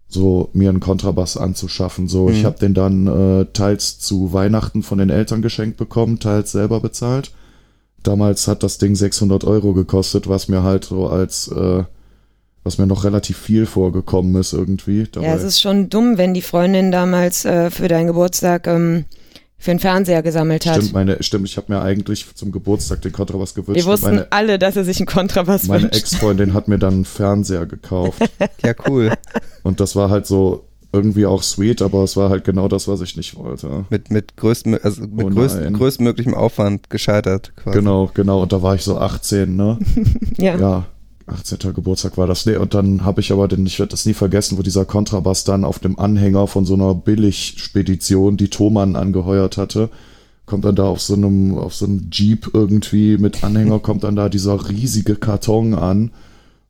so 0.08 0.50
mir 0.53 0.70
einen 0.70 0.79
Kontrabass 0.79 1.38
anzuschaffen. 1.38 2.08
So, 2.08 2.29
ich 2.29 2.41
Mhm. 2.41 2.46
habe 2.46 2.60
den 2.60 2.74
dann 2.74 3.08
äh, 3.08 3.46
teils 3.53 4.00
zu 4.00 4.34
Weihnachten 4.34 4.82
von 4.82 4.98
den 4.98 5.10
Eltern 5.10 5.41
geschenkt 5.41 5.77
bekommen, 5.77 6.20
teils 6.20 6.51
selber 6.51 6.79
bezahlt. 6.79 7.32
Damals 8.03 8.48
hat 8.48 8.63
das 8.63 8.77
Ding 8.77 8.96
600 8.96 9.44
Euro 9.44 9.74
gekostet, 9.74 10.27
was 10.27 10.48
mir 10.48 10.63
halt 10.63 10.86
so 10.86 11.08
als, 11.08 11.50
äh, 11.50 11.84
was 12.63 12.77
mir 12.77 12.88
noch 12.88 13.03
relativ 13.03 13.38
viel 13.38 13.65
vorgekommen 13.65 14.36
ist 14.36 14.53
irgendwie. 14.53 15.08
Dabei. 15.12 15.27
Ja, 15.27 15.36
es 15.36 15.44
ist 15.44 15.62
schon 15.62 15.89
dumm, 15.89 16.18
wenn 16.18 16.34
die 16.34 16.41
Freundin 16.41 16.91
damals 16.91 17.46
äh, 17.46 17.70
für 17.72 17.88
deinen 17.88 18.08
Geburtstag 18.08 18.68
ähm, 18.68 19.06
für 19.58 19.72
einen 19.72 19.82
Fernseher 19.82 20.24
gesammelt 20.24 20.65
hat. 20.65 20.77
Stimmt, 20.77 20.94
meine, 20.94 21.22
stimmt, 21.22 21.48
ich 21.48 21.58
habe 21.58 21.74
mir 21.74 21.82
eigentlich 21.82 22.25
zum 22.34 22.53
Geburtstag 22.53 23.01
den 23.01 23.12
Kontrabass 23.12 23.53
gewünscht. 23.53 23.75
Wir 23.77 23.91
wussten 23.91 24.12
meine 24.12 24.32
alle, 24.32 24.58
dass 24.58 24.77
er 24.77 24.86
sich 24.86 25.00
einen 25.00 25.06
Kontrabass 25.06 25.68
meine 25.68 25.84
wünscht. 25.84 25.98
Ex-Freundin 25.98 26.53
hat 26.53 26.70
mir 26.70 26.79
dann 26.79 26.94
einen 26.94 27.06
Fernseher 27.06 27.65
gekauft. 27.65 28.20
Ja, 28.63 28.74
cool. 28.88 29.13
und 29.63 29.79
das 29.79 29.96
war 29.96 30.10
halt 30.10 30.27
so 30.27 30.68
irgendwie 30.91 31.25
auch 31.25 31.43
sweet, 31.43 31.81
aber 31.81 32.03
es 32.03 32.17
war 32.17 32.29
halt 32.29 32.43
genau 32.43 32.67
das, 32.67 32.88
was 32.88 33.01
ich 33.01 33.15
nicht 33.15 33.36
wollte. 33.36 33.86
Mit, 33.89 34.10
mit, 34.10 34.38
größtmö 34.38 34.79
also 34.81 35.03
mit 35.03 35.25
Oh 35.25 35.29
größt, 35.29 35.74
größtmöglichem 35.74 36.34
Aufwand 36.34 36.89
gescheitert 36.89 37.53
quasi. 37.55 37.77
Genau, 37.77 38.10
genau. 38.13 38.41
Und 38.41 38.51
da 38.51 38.62
war 38.63 38.75
ich 38.75 38.84
so 38.84 38.98
18, 38.98 39.55
ne? 39.55 39.77
ja. 40.38 40.58
Ja, 40.58 40.86
18. 41.27 41.74
Geburtstag 41.74 42.17
war 42.17 42.25
das. 42.25 42.46
Nee, 42.46 42.55
und 42.55 42.74
dann 42.74 43.05
habe 43.05 43.22
ich 43.22 43.31
aber 43.31 43.48
den, 43.48 43.65
ich 43.65 43.79
werde 43.79 43.91
das 43.91 44.05
nie 44.05 44.13
vergessen, 44.13 44.58
wo 44.58 44.63
dieser 44.63 44.86
Kontrabass 44.86 45.43
dann 45.43 45.63
auf 45.63 45.79
dem 45.79 46.00
Anhänger 46.00 46.48
von 46.48 46.65
so 46.65 46.74
einer 46.74 46.96
Billigspedition, 46.96 48.38
die 48.38 48.49
Thomann 48.49 48.95
angeheuert 48.95 49.58
hatte, 49.58 49.89
kommt 50.47 50.65
dann 50.65 50.75
da 50.75 50.86
auf 50.86 51.02
so 51.02 51.13
einem, 51.13 51.58
auf 51.58 51.75
so 51.75 51.86
einem 51.86 52.10
Jeep 52.12 52.49
irgendwie 52.54 53.17
mit 53.17 53.43
Anhänger, 53.43 53.80
kommt 53.80 54.04
dann 54.04 54.15
da 54.15 54.30
dieser 54.30 54.69
riesige 54.69 55.15
Karton 55.15 55.75
an. 55.75 56.12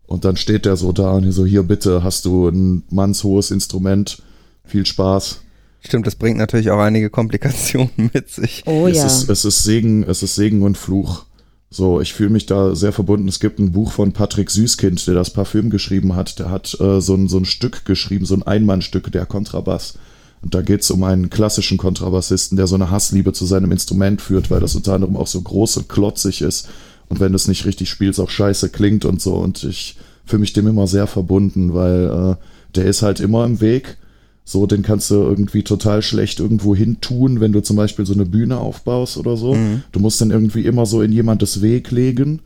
Und 0.09 0.25
dann 0.25 0.37
steht 0.37 0.65
der 0.65 0.75
so 0.75 0.91
da 0.91 1.11
und 1.11 1.31
so, 1.31 1.45
hier 1.45 1.61
bitte, 1.61 2.03
hast 2.03 2.25
du 2.25 2.49
ein 2.49 2.81
mannshohes 2.89 3.51
Instrument, 3.51 4.23
viel 4.65 4.87
Spaß. 4.87 5.41
Stimmt, 5.81 6.07
das 6.07 6.15
bringt 6.15 6.39
natürlich 6.39 6.71
auch 6.71 6.79
einige 6.79 7.11
Komplikationen 7.11 8.09
mit 8.11 8.27
sich. 8.27 8.63
Oh 8.65 8.87
es, 8.87 8.97
ja. 8.97 9.05
ist, 9.05 9.29
es 9.29 9.45
ist 9.45 9.63
Segen, 9.63 10.01
es 10.01 10.23
ist 10.23 10.33
Segen 10.33 10.63
und 10.63 10.79
Fluch. 10.79 11.25
So, 11.69 12.01
ich 12.01 12.13
fühle 12.13 12.31
mich 12.31 12.47
da 12.47 12.73
sehr 12.73 12.91
verbunden. 12.91 13.27
Es 13.27 13.39
gibt 13.39 13.59
ein 13.59 13.71
Buch 13.71 13.91
von 13.91 14.11
Patrick 14.11 14.49
Süßkind, 14.49 15.05
der 15.05 15.13
das 15.13 15.29
Parfüm 15.29 15.69
geschrieben 15.69 16.15
hat. 16.15 16.39
Der 16.39 16.49
hat 16.49 16.75
äh, 16.79 17.01
so, 17.01 17.13
ein, 17.13 17.27
so 17.27 17.37
ein 17.37 17.45
Stück 17.45 17.85
geschrieben, 17.85 18.25
so 18.25 18.33
ein 18.33 18.41
Einmannstück, 18.41 19.11
der 19.11 19.27
Kontrabass. 19.27 19.99
Und 20.41 20.55
da 20.55 20.63
geht 20.63 20.81
es 20.81 20.89
um 20.89 21.03
einen 21.03 21.29
klassischen 21.29 21.77
Kontrabassisten, 21.77 22.57
der 22.57 22.65
so 22.65 22.73
eine 22.73 22.89
Hassliebe 22.89 23.31
zu 23.31 23.45
seinem 23.45 23.71
Instrument 23.71 24.23
führt, 24.23 24.49
weil 24.49 24.59
das 24.59 24.73
unter 24.73 24.93
anderem 24.93 25.17
auch 25.17 25.27
so 25.27 25.39
groß 25.39 25.77
und 25.77 25.87
klotzig 25.87 26.41
ist. 26.41 26.67
Und 27.09 27.19
wenn 27.19 27.31
du 27.31 27.35
es 27.35 27.47
nicht 27.47 27.65
richtig 27.65 27.89
spielst, 27.89 28.19
auch 28.19 28.29
scheiße 28.29 28.69
klingt 28.69 29.03
und 29.05 29.21
so. 29.21 29.35
Und 29.35 29.63
ich 29.63 29.97
fühle 30.25 30.41
mich 30.41 30.53
dem 30.53 30.67
immer 30.67 30.87
sehr 30.87 31.07
verbunden, 31.07 31.73
weil 31.73 32.37
äh, 32.37 32.75
der 32.75 32.85
ist 32.85 33.01
halt 33.01 33.19
immer 33.19 33.45
im 33.45 33.61
Weg. 33.61 33.97
So, 34.45 34.65
den 34.65 34.81
kannst 34.81 35.11
du 35.11 35.15
irgendwie 35.15 35.63
total 35.63 36.01
schlecht 36.01 36.39
irgendwo 36.39 36.75
hin 36.75 36.97
tun, 37.01 37.39
wenn 37.39 37.51
du 37.51 37.61
zum 37.61 37.75
Beispiel 37.75 38.05
so 38.05 38.13
eine 38.13 38.25
Bühne 38.25 38.57
aufbaust 38.57 39.17
oder 39.17 39.37
so. 39.37 39.53
Mhm. 39.55 39.83
Du 39.91 39.99
musst 39.99 40.21
den 40.21 40.31
irgendwie 40.31 40.65
immer 40.65 40.85
so 40.87 41.01
in 41.01 41.11
jemandes 41.11 41.61
Weg 41.61 41.91
legen. 41.91 42.41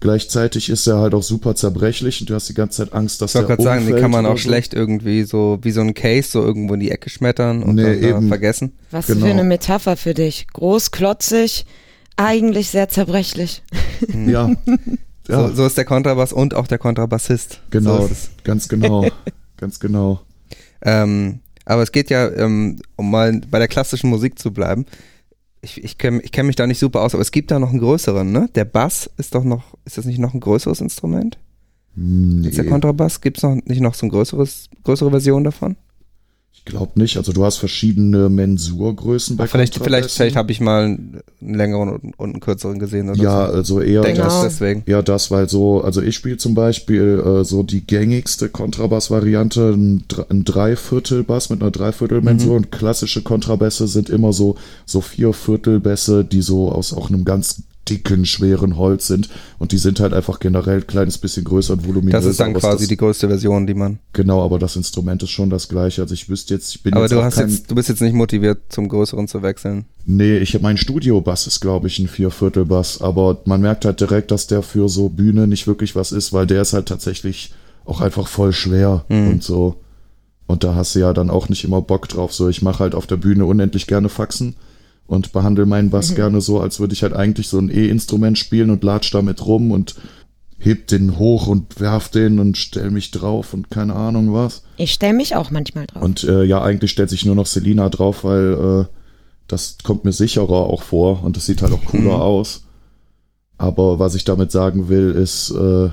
Gleichzeitig 0.00 0.70
ist 0.70 0.86
er 0.86 0.98
halt 0.98 1.12
auch 1.12 1.22
super 1.22 1.54
zerbrechlich 1.54 2.20
und 2.22 2.30
du 2.30 2.34
hast 2.34 2.48
die 2.48 2.54
ganze 2.54 2.78
Zeit 2.78 2.94
Angst, 2.94 3.20
dass 3.20 3.32
Ich 3.32 3.34
wollte 3.34 3.48
der 3.48 3.56
gerade 3.56 3.64
sagen, 3.64 3.80
die 3.80 3.86
umfällt 3.88 4.02
kann 4.02 4.10
man 4.10 4.24
auch 4.26 4.38
so. 4.38 4.44
schlecht 4.48 4.72
irgendwie 4.72 5.24
so 5.24 5.58
wie 5.62 5.72
so 5.72 5.82
ein 5.82 5.92
Case 5.92 6.30
so 6.30 6.40
irgendwo 6.42 6.72
in 6.74 6.80
die 6.80 6.90
Ecke 6.90 7.10
schmettern 7.10 7.62
und 7.62 7.74
Nee, 7.74 7.82
dann 7.82 8.00
da 8.00 8.08
eben. 8.08 8.28
vergessen. 8.28 8.72
Was 8.90 9.08
genau. 9.08 9.26
für 9.26 9.30
eine 9.32 9.44
Metapher 9.44 9.96
für 9.96 10.14
dich. 10.14 10.46
Groß, 10.54 10.90
klotzig, 10.90 11.66
eigentlich 12.20 12.70
sehr 12.70 12.88
zerbrechlich. 12.88 13.62
Ja, 14.14 14.48
ja 14.48 14.56
So, 15.26 15.54
so 15.54 15.66
ist 15.66 15.76
der 15.76 15.84
Kontrabass 15.84 16.32
und 16.32 16.54
auch 16.54 16.66
der 16.66 16.78
Kontrabassist. 16.78 17.60
genau, 17.70 18.06
So 18.06 18.14
ganz 18.44 18.68
genau, 18.68 19.06
ganz 19.56 19.80
genau. 19.80 20.20
Ähm, 20.82 21.40
aber 21.64 21.82
es 21.82 21.92
geht 21.92 22.10
ja, 22.10 22.28
ähm, 22.30 22.80
um 22.96 23.10
mal 23.10 23.40
bei 23.50 23.58
der 23.58 23.68
klassischen 23.68 24.10
Musik 24.10 24.38
zu 24.38 24.52
bleiben. 24.52 24.86
Ich, 25.62 25.82
ich 25.84 25.98
kenne 25.98 26.20
ich 26.22 26.32
kenn 26.32 26.46
mich 26.46 26.56
da 26.56 26.66
nicht 26.66 26.78
super 26.78 27.02
aus, 27.02 27.14
aber 27.14 27.20
es 27.20 27.32
gibt 27.32 27.50
da 27.50 27.58
noch 27.58 27.70
einen 27.70 27.80
größeren, 27.80 28.32
ne? 28.32 28.48
Der 28.54 28.64
Bass 28.64 29.10
ist 29.18 29.34
doch 29.34 29.44
noch, 29.44 29.76
ist 29.84 29.98
das 29.98 30.06
nicht 30.06 30.18
noch 30.18 30.32
ein 30.32 30.40
größeres 30.40 30.80
Instrument? 30.80 31.38
Nee, 31.94 32.48
Ist 32.48 32.56
der 32.56 32.66
Kontrabass? 32.66 33.20
Gibt 33.20 33.36
es 33.38 33.42
noch 33.42 33.56
nicht 33.66 33.80
noch 33.80 33.94
so 33.94 34.06
ein 34.06 34.10
größeres, 34.10 34.70
größere 34.84 35.10
Version 35.10 35.44
davon? 35.44 35.76
Ich 36.62 36.66
glaube 36.66 37.00
nicht. 37.00 37.16
Also 37.16 37.32
du 37.32 37.42
hast 37.44 37.56
verschiedene 37.56 38.28
Mensurgrößen 38.28 39.36
bei 39.36 39.46
vielleicht 39.46 39.74
vielleicht, 39.74 39.84
Kontrabassen. 39.92 40.16
vielleicht 40.16 40.36
habe 40.36 40.52
ich 40.52 40.60
mal 40.60 40.84
einen 40.84 41.20
längeren 41.40 41.88
und, 41.88 42.18
und 42.18 42.30
einen 42.32 42.40
kürzeren 42.40 42.78
gesehen 42.78 43.08
oder 43.08 43.20
Ja, 43.20 43.46
so. 43.48 43.52
also 43.54 43.80
eher 43.80 44.02
Genau. 44.02 44.24
das 44.24 44.42
deswegen. 44.42 44.82
Ja, 44.86 45.00
das, 45.02 45.30
weil 45.30 45.48
so, 45.48 45.80
also 45.82 46.02
ich 46.02 46.14
spiele 46.14 46.36
zum 46.36 46.54
Beispiel 46.54 47.22
äh, 47.24 47.44
so 47.44 47.62
die 47.62 47.80
gängigste 47.86 48.50
Kontrabass-Variante, 48.50 49.70
ein, 49.74 50.04
ein 50.28 50.44
Dreiviertelbass 50.44 51.48
mit 51.50 51.62
einer 51.62 51.70
Dreiviertelmensur 51.70 52.56
und 52.56 52.70
klassische 52.70 53.22
Kontrabässe 53.22 53.88
sind 53.88 54.10
immer 54.10 54.32
so, 54.32 54.56
so 54.84 55.00
Vierviertelbässe, 55.00 56.24
die 56.24 56.42
so 56.42 56.70
aus 56.70 56.92
auch 56.92 57.08
einem 57.08 57.24
ganz 57.24 57.62
dicken, 57.88 58.24
schweren 58.24 58.76
Holz 58.76 59.06
sind 59.06 59.28
und 59.58 59.72
die 59.72 59.78
sind 59.78 60.00
halt 60.00 60.12
einfach 60.12 60.38
generell 60.38 60.78
ein 60.78 60.86
kleines 60.86 61.18
bisschen 61.18 61.44
größer 61.44 61.72
und 61.74 61.86
voluminöser. 61.86 62.18
Das 62.18 62.26
ist 62.26 62.40
dann 62.40 62.54
quasi 62.54 62.84
das, 62.84 62.88
die 62.88 62.96
größte 62.96 63.28
Version, 63.28 63.66
die 63.66 63.74
man. 63.74 63.98
Genau, 64.12 64.44
aber 64.44 64.58
das 64.58 64.76
Instrument 64.76 65.22
ist 65.22 65.30
schon 65.30 65.50
das 65.50 65.68
gleiche. 65.68 66.02
Also 66.02 66.14
ich 66.14 66.28
wüsste 66.28 66.54
jetzt, 66.54 66.74
ich 66.74 66.82
bin 66.82 66.94
Aber 66.94 67.02
jetzt 67.02 67.12
du 67.12 67.20
auch 67.20 67.24
hast 67.24 67.36
kein, 67.36 67.48
jetzt, 67.48 67.70
du 67.70 67.74
bist 67.74 67.88
jetzt 67.88 68.00
nicht 68.00 68.14
motiviert, 68.14 68.60
zum 68.68 68.88
größeren 68.88 69.26
zu 69.28 69.42
wechseln. 69.42 69.86
Nee, 70.06 70.38
ich 70.38 70.60
mein 70.60 70.76
Studiobass 70.76 71.46
ist, 71.46 71.60
glaube 71.60 71.88
ich, 71.88 71.98
ein 71.98 72.08
Vierviertelbass, 72.08 73.00
aber 73.00 73.40
man 73.44 73.60
merkt 73.60 73.84
halt 73.84 74.00
direkt, 74.00 74.30
dass 74.30 74.46
der 74.46 74.62
für 74.62 74.88
so 74.88 75.08
Bühne 75.08 75.46
nicht 75.46 75.66
wirklich 75.66 75.96
was 75.96 76.12
ist, 76.12 76.32
weil 76.32 76.46
der 76.46 76.62
ist 76.62 76.72
halt 76.72 76.86
tatsächlich 76.86 77.52
auch 77.84 78.00
einfach 78.00 78.28
voll 78.28 78.52
schwer 78.52 79.04
und 79.08 79.42
so. 79.42 79.76
Und 80.46 80.64
da 80.64 80.74
hast 80.74 80.96
du 80.96 80.98
ja 80.98 81.12
dann 81.12 81.30
auch 81.30 81.48
nicht 81.48 81.64
immer 81.64 81.80
Bock 81.80 82.08
drauf. 82.08 82.34
So, 82.34 82.48
ich 82.48 82.60
mache 82.60 82.80
halt 82.80 82.94
auf 82.96 83.06
der 83.06 83.16
Bühne 83.16 83.44
unendlich 83.44 83.86
gerne 83.86 84.08
Faxen 84.08 84.56
und 85.10 85.32
behandle 85.32 85.66
meinen 85.66 85.90
Bass 85.90 86.14
gerne 86.14 86.40
so, 86.40 86.60
als 86.60 86.78
würde 86.78 86.92
ich 86.94 87.02
halt 87.02 87.14
eigentlich 87.14 87.48
so 87.48 87.58
ein 87.58 87.68
E-Instrument 87.68 88.38
spielen 88.38 88.70
und 88.70 88.84
latsch 88.84 89.12
damit 89.12 89.44
rum 89.44 89.72
und 89.72 89.96
heb 90.58 90.86
den 90.86 91.18
hoch 91.18 91.46
und 91.48 91.80
werf 91.80 92.10
den 92.10 92.38
und 92.38 92.56
stell 92.56 92.90
mich 92.90 93.10
drauf 93.10 93.52
und 93.52 93.70
keine 93.70 93.94
Ahnung 93.96 94.32
was. 94.32 94.62
Ich 94.76 94.92
stelle 94.92 95.14
mich 95.14 95.34
auch 95.34 95.50
manchmal 95.50 95.86
drauf. 95.86 96.02
Und 96.02 96.22
äh, 96.24 96.44
ja, 96.44 96.62
eigentlich 96.62 96.92
stellt 96.92 97.10
sich 97.10 97.24
nur 97.24 97.34
noch 97.34 97.46
Selina 97.46 97.88
drauf, 97.88 98.22
weil 98.24 98.86
äh, 98.88 98.94
das 99.48 99.78
kommt 99.82 100.04
mir 100.04 100.12
sicherer 100.12 100.48
auch 100.66 100.82
vor 100.82 101.24
und 101.24 101.36
das 101.36 101.46
sieht 101.46 101.62
halt 101.62 101.72
auch 101.72 101.84
cooler 101.86 102.16
Mhm. 102.16 102.22
aus. 102.22 102.62
Aber 103.58 103.98
was 103.98 104.14
ich 104.14 104.24
damit 104.24 104.52
sagen 104.52 104.88
will, 104.88 105.10
ist, 105.10 105.50
äh, 105.50 105.88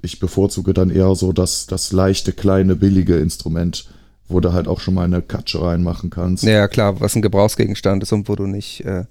ich 0.00 0.20
bevorzuge 0.20 0.74
dann 0.74 0.90
eher 0.90 1.14
so 1.16 1.32
das, 1.32 1.66
das 1.66 1.90
leichte, 1.92 2.32
kleine, 2.32 2.76
billige 2.76 3.16
Instrument, 3.16 3.86
wo 4.28 4.40
du 4.40 4.52
halt 4.52 4.68
auch 4.68 4.80
schon 4.80 4.94
mal 4.94 5.04
eine 5.04 5.22
Katsche 5.22 5.60
reinmachen 5.62 6.10
kannst. 6.10 6.44
Ja, 6.44 6.66
klar, 6.68 7.00
was 7.00 7.14
ein 7.16 7.22
Gebrauchsgegenstand 7.22 8.02
ist 8.02 8.12
und 8.12 8.28
wo 8.28 8.36
du 8.36 8.46
nicht 8.46 8.84
äh, 8.84 9.04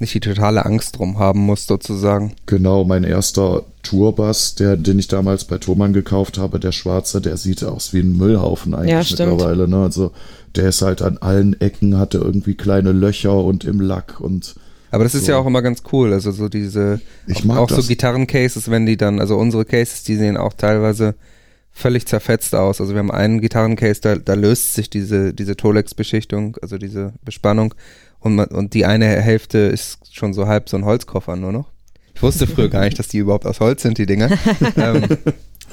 nicht 0.00 0.12
die 0.14 0.20
totale 0.20 0.64
Angst 0.66 0.98
drum 0.98 1.18
haben 1.20 1.40
muss, 1.40 1.66
sozusagen. 1.68 2.32
Genau, 2.46 2.82
mein 2.84 3.04
erster 3.04 3.62
Tourbass, 3.84 4.56
der, 4.56 4.76
den 4.76 4.98
ich 4.98 5.06
damals 5.06 5.44
bei 5.44 5.58
Thomann 5.58 5.92
gekauft 5.92 6.36
habe, 6.36 6.58
der 6.58 6.72
schwarze, 6.72 7.20
der 7.20 7.36
sieht 7.36 7.62
aus 7.62 7.92
wie 7.92 8.00
ein 8.00 8.16
Müllhaufen 8.16 8.74
eigentlich 8.74 8.90
Ja, 8.90 9.04
stimmt. 9.04 9.32
mittlerweile. 9.32 9.68
Ne? 9.68 9.76
Also 9.82 10.10
der 10.56 10.68
ist 10.70 10.82
halt 10.82 11.00
an 11.00 11.18
allen 11.18 11.60
Ecken, 11.60 11.96
hatte 11.96 12.18
irgendwie 12.18 12.54
kleine 12.54 12.90
Löcher 12.90 13.36
und 13.36 13.64
im 13.64 13.80
Lack 13.80 14.18
und 14.20 14.56
Aber 14.90 15.04
das 15.04 15.14
ist 15.14 15.26
So. 15.26 15.32
ja 15.32 15.38
auch 15.38 15.46
immer 15.46 15.62
ganz 15.62 15.84
cool. 15.92 16.12
Also 16.12 16.32
so 16.32 16.48
diese, 16.48 17.00
Ich 17.28 17.38
auch, 17.38 17.44
mag 17.44 17.58
auch 17.58 17.68
das. 17.68 17.78
so 17.82 17.86
Gitarrencases, 17.88 18.70
wenn 18.72 18.86
die 18.86 18.96
dann, 18.96 19.20
also 19.20 19.36
unsere 19.36 19.64
Cases, 19.64 20.02
die 20.02 20.16
sehen 20.16 20.36
auch 20.36 20.54
teilweise 20.54 21.14
völlig 21.74 22.06
zerfetzt 22.06 22.54
aus. 22.54 22.80
Also 22.80 22.94
wir 22.94 23.00
haben 23.00 23.10
einen 23.10 23.40
Gitarrencase, 23.40 24.00
da, 24.00 24.16
da 24.16 24.34
löst 24.34 24.74
sich 24.74 24.88
diese, 24.88 25.34
diese 25.34 25.56
Tolex-Beschichtung, 25.56 26.56
also 26.62 26.78
diese 26.78 27.12
Bespannung 27.24 27.74
und, 28.20 28.36
man, 28.36 28.48
und 28.48 28.72
die 28.72 28.86
eine 28.86 29.06
Hälfte 29.06 29.58
ist 29.58 30.14
schon 30.14 30.32
so 30.32 30.46
halb 30.46 30.68
so 30.70 30.78
ein 30.78 30.84
Holzkoffer 30.84 31.36
nur 31.36 31.52
noch. 31.52 31.70
Ich 32.14 32.22
wusste 32.22 32.46
früher 32.46 32.68
gar 32.70 32.84
nicht, 32.84 32.98
dass 32.98 33.08
die 33.08 33.18
überhaupt 33.18 33.44
aus 33.44 33.60
Holz 33.60 33.82
sind, 33.82 33.98
die 33.98 34.06
Dinger. 34.06 34.30
ähm, 34.76 35.04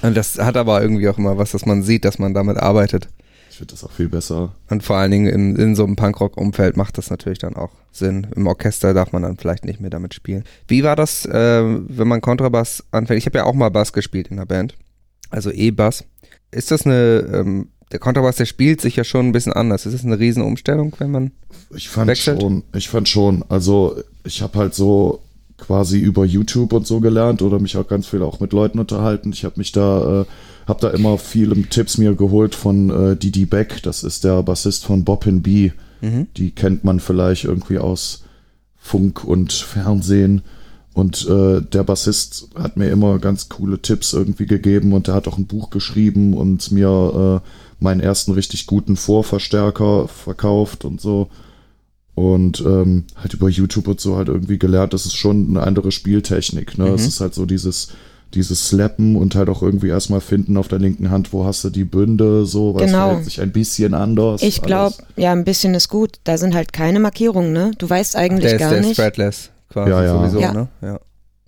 und 0.02 0.18
das 0.18 0.38
hat 0.38 0.58
aber 0.58 0.82
irgendwie 0.82 1.08
auch 1.08 1.18
immer 1.18 1.38
was, 1.38 1.52
dass 1.52 1.66
man 1.66 1.84
sieht, 1.84 2.04
dass 2.04 2.20
man 2.20 2.34
damit 2.34 2.58
arbeitet. 2.58 3.08
ich 3.50 3.58
finde 3.58 3.74
das 3.74 3.84
auch 3.84 3.92
viel 3.92 4.10
besser. 4.10 4.54
Und 4.70 4.84
vor 4.84 4.98
allen 4.98 5.12
Dingen 5.12 5.28
in, 5.28 5.56
in 5.56 5.76
so 5.76 5.86
einem 5.86 5.96
Punkrock-Umfeld 5.96 6.76
macht 6.76 6.98
das 6.98 7.10
natürlich 7.12 7.40
dann 7.40 7.56
auch 7.56 7.72
Sinn. 7.92 8.28
Im 8.36 8.48
Orchester 8.48 8.94
darf 8.94 9.14
man 9.14 9.22
dann 9.22 9.38
vielleicht 9.38 9.64
nicht 9.64 9.80
mehr 9.80 9.92
damit 9.92 10.14
spielen. 10.16 10.44
Wie 10.68 10.84
war 10.84 10.96
das, 10.96 11.26
äh, 11.26 11.64
wenn 11.64 12.08
man 12.08 12.22
Kontrabass 12.22 12.84
anfängt? 12.92 13.20
Ich 13.20 13.28
habe 13.28 13.38
ja 13.38 13.44
auch 13.46 13.54
mal 13.54 13.70
Bass 13.70 13.94
gespielt 13.94 14.30
in 14.30 14.38
der 14.38 14.46
Band, 14.46 14.76
also 15.32 15.50
E-Bass. 15.52 16.04
Ist 16.52 16.72
das 16.72 16.86
eine, 16.86 17.28
ähm, 17.34 17.70
der 17.92 18.00
Kontrabass, 18.00 18.36
der 18.38 18.46
spielt 18.46 18.80
sich 18.82 18.96
ja 18.96 19.04
schon 19.04 19.28
ein 19.28 19.32
bisschen 19.32 19.54
anders. 19.54 19.86
Ist 19.86 19.94
das 19.94 20.06
eine 20.06 20.20
Riesenumstellung, 20.20 20.94
wenn 21.00 21.12
man, 21.12 21.32
Ich 21.76 21.90
fand 21.90 22.08
Wechselt? 22.08 22.42
schon, 22.42 22.64
ich 22.76 22.90
fand 22.90 23.10
schon. 23.10 23.44
Also 23.50 23.96
ich 24.24 24.42
habe 24.42 24.60
halt 24.60 24.76
so 24.76 25.22
quasi 25.58 26.00
über 26.00 26.26
YouTube 26.26 26.74
und 26.74 26.88
so 26.88 27.00
gelernt 27.00 27.42
oder 27.42 27.60
mich 27.60 27.78
auch 27.78 27.88
ganz 27.88 28.08
viel 28.08 28.24
auch 28.24 28.40
mit 28.40 28.54
Leuten 28.54 28.80
unterhalten. 28.80 29.32
Ich 29.32 29.44
habe 29.46 29.56
mich 29.58 29.72
da, 29.72 30.22
äh, 30.22 30.26
habe 30.68 30.82
da 30.82 30.90
immer 30.90 31.18
viele 31.18 31.56
Tipps 31.64 31.98
mir 31.98 32.16
geholt 32.16 32.56
von 32.56 32.90
äh, 32.90 33.16
Didi 33.16 33.46
Beck. 33.46 33.82
Das 33.84 34.04
ist 34.04 34.24
der 34.24 34.42
Bassist 34.44 34.86
von 34.86 35.04
Boppin 35.04 35.42
B. 35.42 35.72
Die 36.36 36.50
kennt 36.50 36.84
man 36.84 37.00
vielleicht 37.00 37.44
irgendwie 37.44 37.78
aus 37.78 38.24
Funk 38.76 39.24
und 39.24 39.54
Fernsehen. 39.54 40.42
Und 40.94 41.26
äh, 41.30 41.62
der 41.62 41.84
Bassist 41.84 42.50
hat 42.56 42.76
mir 42.76 42.90
immer 42.90 43.18
ganz 43.20 43.48
coole 43.48 43.82
Tipps 43.82 44.12
irgendwie 44.14 44.46
gegeben 44.46 44.92
und 44.94 45.08
der 45.08 45.14
hat 45.16 45.28
auch 45.28 45.38
ein 45.38 45.46
Buch 45.48 45.70
geschrieben 45.70 46.34
und 46.34 46.70
mir 46.72 47.42
äh, 47.42 47.48
meinen 47.84 48.02
ersten 48.02 48.34
richtig 48.34 48.68
guten 48.68 48.98
Vorverstärker 48.98 50.08
verkauft 50.10 50.84
und 50.84 51.00
so. 51.00 51.30
Und 52.14 52.60
ähm, 52.62 53.06
halt 53.16 53.34
über 53.34 53.48
YouTube 53.48 53.88
und 53.88 54.02
so 54.02 54.18
halt 54.18 54.28
irgendwie 54.28 54.60
gelernt, 54.60 54.94
das 54.94 55.06
ist 55.06 55.16
schon 55.16 55.48
eine 55.50 55.64
andere 55.66 55.92
Spieltechnik. 55.94 56.78
Ne? 56.78 56.90
Es 56.90 57.08
ist 57.08 57.22
halt 57.22 57.34
so 57.34 57.46
dieses, 57.46 57.88
dieses 58.34 58.68
Slappen 58.68 59.16
und 59.16 59.34
halt 59.36 59.48
auch 59.48 59.62
irgendwie 59.62 59.88
erstmal 59.88 60.20
finden 60.20 60.58
auf 60.58 60.68
der 60.68 60.80
linken 60.80 61.10
Hand, 61.10 61.32
wo 61.32 61.46
hast 61.46 61.64
du 61.64 61.70
die 61.70 61.86
Bünde, 61.86 62.46
so, 62.46 62.76
was 62.76 62.84
Genau. 62.84 63.08
verhält 63.08 63.26
sich 63.26 63.40
ein 63.40 63.54
bisschen 63.54 63.94
anders. 63.94 64.42
Ich 64.44 64.62
glaube, 64.62 64.96
ja, 65.16 65.32
ein 65.32 65.46
bisschen 65.46 65.74
ist 65.74 65.88
gut. 65.88 66.20
Da 66.26 66.38
sind 66.38 66.54
halt 66.54 66.74
keine 66.74 67.00
Markierungen, 67.00 67.54
ne? 67.54 67.72
Du 67.78 67.90
weißt 67.90 68.18
eigentlich 68.18 68.44
der 68.44 68.54
ist, 68.56 68.60
gar 68.60 68.70
der 68.72 68.80
ist 68.82 68.88
nicht. 68.88 68.98
fretless 68.98 69.51
quasi 69.72 69.90
Ja, 69.92 70.04
ja. 70.04 70.18
sowieso, 70.18 70.40
Ja. 70.40 70.54
ne? 70.54 70.68
Ja. 70.82 71.00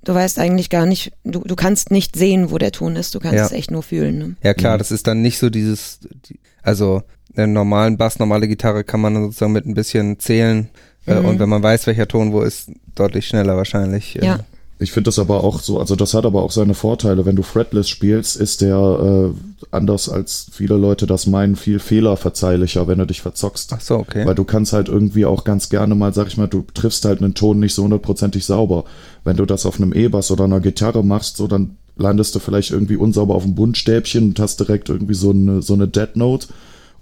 Du 0.05 0.13
weißt 0.13 0.37
eigentlich 0.39 0.69
gar 0.69 0.85
nicht, 0.85 1.13
du, 1.23 1.39
du 1.39 1.55
kannst 1.55 1.89
nicht 1.91 2.15
sehen, 2.17 2.51
wo 2.51 2.57
der 2.57 2.71
Ton 2.73 2.95
ist. 2.97 3.15
Du 3.15 3.19
kannst 3.19 3.37
Ja. 3.37 3.45
es 3.45 3.51
echt 3.53 3.71
nur 3.71 3.83
fühlen, 3.83 4.17
ne? 4.17 4.35
Ja 4.43 4.53
klar, 4.53 4.77
das 4.77 4.91
ist 4.91 5.07
dann 5.07 5.21
nicht 5.21 5.37
so 5.39 5.49
dieses, 5.49 5.99
die, 6.29 6.39
also 6.61 7.03
einen 7.35 7.53
normalen 7.53 7.97
Bass, 7.97 8.19
normale 8.19 8.47
Gitarre 8.49 8.83
kann 8.83 8.99
man 9.01 9.13
dann 9.13 9.23
sozusagen 9.25 9.53
mit 9.53 9.65
ein 9.65 9.73
bisschen 9.75 10.19
zählen 10.19 10.69
äh, 11.05 11.15
Mhm. 11.19 11.25
und 11.25 11.39
wenn 11.39 11.49
man 11.49 11.63
weiß, 11.63 11.87
welcher 11.87 12.07
Ton 12.07 12.33
wo 12.33 12.41
ist, 12.41 12.69
deutlich 12.95 13.27
schneller 13.27 13.55
wahrscheinlich. 13.57 14.21
äh, 14.21 14.25
Ja. 14.25 14.39
Ich 14.79 14.91
finde 14.91 15.09
das 15.09 15.19
aber 15.19 15.43
auch 15.43 15.59
so, 15.59 15.79
also 15.79 15.95
das 15.95 16.13
hat 16.13 16.25
aber 16.25 16.41
auch 16.41 16.51
seine 16.51 16.73
Vorteile. 16.73 17.25
Wenn 17.25 17.35
du 17.35 17.43
fretless 17.43 17.87
spielst, 17.87 18.35
ist 18.35 18.61
der 18.61 18.75
äh, 18.75 19.65
anders 19.71 20.09
als 20.09 20.47
viele 20.51 20.75
Leute 20.75 21.05
das 21.05 21.27
meinen, 21.27 21.55
viel 21.55 21.79
fehlerverzeihlicher, 21.79 22.87
wenn 22.87 22.97
du 22.97 23.05
dich 23.05 23.21
verzockst. 23.21 23.71
Ach 23.73 23.81
so, 23.81 23.95
okay. 23.97 24.25
Weil 24.25 24.35
du 24.35 24.43
kannst 24.43 24.73
halt 24.73 24.89
irgendwie 24.89 25.25
auch 25.25 25.43
ganz 25.43 25.69
gerne 25.69 25.95
mal, 25.95 26.13
sag 26.13 26.27
ich 26.27 26.37
mal, 26.37 26.47
du 26.47 26.65
triffst 26.73 27.05
halt 27.05 27.21
einen 27.21 27.33
Ton 27.33 27.59
nicht 27.59 27.75
so 27.75 27.83
hundertprozentig 27.83 28.45
sauber. 28.45 28.85
Wenn 29.23 29.37
du 29.37 29.45
das 29.45 29.65
auf 29.65 29.79
einem 29.79 29.93
E-Bass 29.93 30.31
oder 30.31 30.45
einer 30.45 30.59
Gitarre 30.59 31.03
machst, 31.03 31.37
so 31.37 31.47
dann 31.47 31.77
landest 31.95 32.33
du 32.35 32.39
vielleicht 32.39 32.71
irgendwie 32.71 32.95
unsauber 32.95 33.35
auf 33.35 33.43
dem 33.43 33.55
Bundstäbchen 33.55 34.29
und 34.29 34.39
hast 34.39 34.59
direkt 34.59 34.89
irgendwie 34.89 35.13
so 35.13 35.29
eine, 35.29 35.61
so 35.61 35.75
eine 35.75 35.87
Dead 35.87 36.15
Note. 36.15 36.47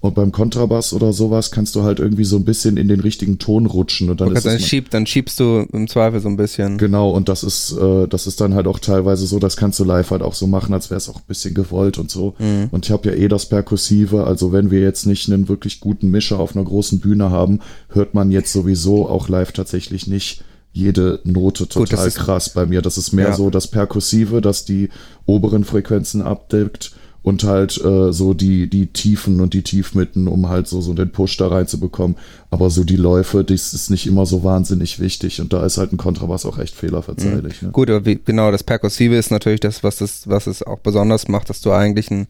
Und 0.01 0.15
beim 0.15 0.31
Kontrabass 0.31 0.93
oder 0.93 1.13
sowas 1.13 1.51
kannst 1.51 1.75
du 1.75 1.83
halt 1.83 1.99
irgendwie 1.99 2.23
so 2.23 2.35
ein 2.35 2.43
bisschen 2.43 2.75
in 2.77 2.87
den 2.87 3.01
richtigen 3.01 3.37
Ton 3.37 3.67
rutschen 3.67 4.09
und 4.09 4.19
dann 4.19 4.29
Okay, 4.29 4.37
ist 4.39 4.47
dann, 4.47 4.59
schieb, 4.59 4.89
dann 4.89 5.05
schiebst 5.05 5.39
du 5.39 5.67
im 5.71 5.87
Zweifel 5.87 6.19
so 6.19 6.27
ein 6.27 6.37
bisschen. 6.37 6.79
Genau, 6.79 7.11
und 7.11 7.29
das 7.29 7.43
ist, 7.43 7.71
äh, 7.79 8.07
das 8.07 8.25
ist 8.25 8.41
dann 8.41 8.55
halt 8.55 8.65
auch 8.65 8.79
teilweise 8.79 9.27
so, 9.27 9.37
das 9.37 9.57
kannst 9.57 9.79
du 9.79 9.83
live 9.83 10.09
halt 10.09 10.23
auch 10.23 10.33
so 10.33 10.47
machen, 10.47 10.73
als 10.73 10.89
wäre 10.89 10.97
es 10.97 11.07
auch 11.07 11.17
ein 11.17 11.27
bisschen 11.27 11.53
gewollt 11.53 11.99
und 11.99 12.09
so. 12.09 12.33
Und 12.71 12.83
ich 12.85 12.91
habe 12.91 13.09
ja 13.09 13.15
eh 13.15 13.27
das 13.27 13.45
Perkussive, 13.47 14.23
also 14.25 14.51
wenn 14.51 14.71
wir 14.71 14.79
jetzt 14.81 15.05
nicht 15.05 15.31
einen 15.31 15.47
wirklich 15.47 15.79
guten 15.79 16.09
Mischer 16.09 16.39
auf 16.39 16.55
einer 16.55 16.65
großen 16.65 16.99
Bühne 16.99 17.29
haben, 17.29 17.59
hört 17.89 18.15
man 18.15 18.31
jetzt 18.31 18.51
sowieso 18.51 19.07
auch 19.07 19.29
live 19.29 19.51
tatsächlich 19.51 20.07
nicht 20.07 20.43
jede 20.73 21.19
Note 21.25 21.65
Gut, 21.65 21.73
total 21.89 22.07
ist- 22.07 22.15
krass 22.17 22.49
bei 22.49 22.65
mir. 22.65 22.81
Das 22.81 22.97
ist 22.97 23.11
mehr 23.11 23.27
Ja. 23.29 23.33
so 23.35 23.51
das 23.51 23.67
Perkussive, 23.67 24.41
das 24.41 24.65
die 24.65 24.89
oberen 25.27 25.63
Frequenzen 25.63 26.21
abdeckt 26.23 26.93
und 27.23 27.43
halt 27.43 27.79
äh, 27.83 28.11
so 28.11 28.33
die, 28.33 28.67
die 28.67 28.87
Tiefen 28.87 29.41
und 29.41 29.53
die 29.53 29.61
Tiefmitten, 29.61 30.27
um 30.27 30.49
halt 30.49 30.67
so, 30.67 30.81
so 30.81 30.93
den 30.93 31.11
Push 31.11 31.37
da 31.37 31.49
reinzubekommen. 31.49 32.17
Aber 32.49 32.69
so 32.69 32.83
die 32.83 32.95
Läufe, 32.95 33.43
das 33.43 33.73
ist 33.73 33.91
nicht 33.91 34.07
immer 34.07 34.25
so 34.25 34.43
wahnsinnig 34.43 34.99
wichtig 34.99 35.39
und 35.39 35.53
da 35.53 35.65
ist 35.65 35.77
halt 35.77 35.93
ein 35.93 35.97
Kontrabass 35.97 36.45
auch 36.45 36.57
echt 36.57 36.75
fehlerverzeihlich. 36.75 37.61
Ne? 37.61 37.69
Gut, 37.71 37.89
aber 37.89 38.05
wie, 38.05 38.19
genau, 38.23 38.51
das 38.51 38.63
Perkussive 38.63 39.15
ist 39.15 39.31
natürlich 39.31 39.59
das, 39.59 39.83
was 39.83 40.01
es, 40.01 40.27
was 40.27 40.47
es 40.47 40.63
auch 40.63 40.79
besonders 40.79 41.27
macht, 41.27 41.49
dass 41.49 41.61
du 41.61 41.71
eigentlich 41.71 42.09
ein, 42.09 42.27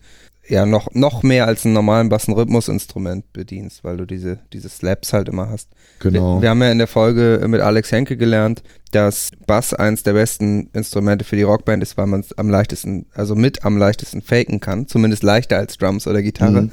ja, 0.47 0.65
noch, 0.65 0.93
noch 0.93 1.23
mehr 1.23 1.45
als 1.45 1.65
einen 1.65 1.73
normalen 1.73 2.10
Bass 2.10 2.27
ein 2.27 2.34
Rhythmusinstrument 2.34 3.32
bedienst, 3.32 3.84
weil 3.84 3.97
du 3.97 4.06
diese, 4.06 4.39
diese 4.54 4.69
Slaps 4.69 5.13
halt 5.13 5.30
immer 5.30 5.49
hast. 5.49 5.69
Genau. 5.99 6.38
Wir, 6.38 6.41
wir 6.41 6.49
haben 6.49 6.62
ja 6.62 6.71
in 6.71 6.77
der 6.80 6.88
Folge 6.88 7.43
mit 7.47 7.62
Alex 7.62 7.91
Henke 7.91 8.17
gelernt, 8.17 8.63
dass 8.91 9.32
Bass 9.45 9.73
eins 9.73 10.04
der 10.04 10.13
besten 10.13 10.69
Instrumente 10.73 11.23
für 11.25 11.36
die 11.36 11.43
Rockband 11.43 11.84
ist, 11.84 11.97
weil 11.97 12.08
man 12.08 12.21
es 12.21 12.38
am 12.38 12.49
leichtesten, 12.49 13.06
also 13.13 13.36
mit 13.36 13.63
am 13.63 13.77
leichtesten 13.77 14.21
faken 14.21 14.60
kann, 14.60 14.88
zumindest 14.88 15.23
leichter 15.23 15.58
als 15.58 15.77
Drums 15.77 16.08
oder 16.08 16.21
Gitarre. 16.21 16.63
Mhm. 16.63 16.71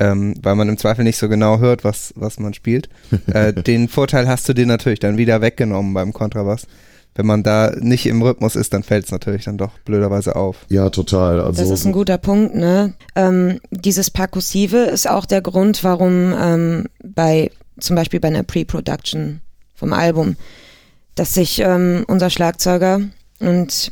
Ähm, 0.00 0.34
weil 0.42 0.54
man 0.54 0.68
im 0.68 0.78
Zweifel 0.78 1.02
nicht 1.02 1.18
so 1.18 1.28
genau 1.28 1.58
hört, 1.58 1.82
was, 1.82 2.12
was 2.14 2.38
man 2.38 2.54
spielt. 2.54 2.88
äh, 3.26 3.52
den 3.52 3.88
Vorteil 3.88 4.28
hast 4.28 4.48
du 4.48 4.52
dir 4.52 4.66
natürlich 4.66 5.00
dann 5.00 5.18
wieder 5.18 5.40
weggenommen 5.40 5.92
beim 5.92 6.12
Kontrabass. 6.12 6.66
Wenn 7.14 7.26
man 7.26 7.42
da 7.42 7.72
nicht 7.76 8.06
im 8.06 8.22
Rhythmus 8.22 8.54
ist, 8.54 8.72
dann 8.72 8.84
fällt 8.84 9.06
es 9.06 9.10
natürlich 9.10 9.44
dann 9.44 9.58
doch 9.58 9.76
blöderweise 9.80 10.36
auf. 10.36 10.64
Ja, 10.68 10.88
total. 10.90 11.40
Also 11.40 11.60
Das 11.62 11.70
ist 11.70 11.84
ein 11.84 11.92
guter 11.92 12.16
Punkt, 12.18 12.54
ne? 12.54 12.94
Ähm, 13.16 13.60
dieses 13.72 14.10
Perkussive 14.10 14.76
ist 14.78 15.08
auch 15.10 15.26
der 15.26 15.42
Grund, 15.42 15.82
warum 15.82 16.32
ähm, 16.40 16.84
bei 17.02 17.50
zum 17.80 17.96
Beispiel 17.96 18.20
bei 18.20 18.28
einer 18.28 18.44
Pre-Production 18.44 19.40
vom 19.74 19.92
Album, 19.92 20.36
dass 21.16 21.34
sich 21.34 21.58
ähm, 21.60 22.04
unser 22.06 22.30
Schlagzeuger 22.30 23.00
und 23.40 23.90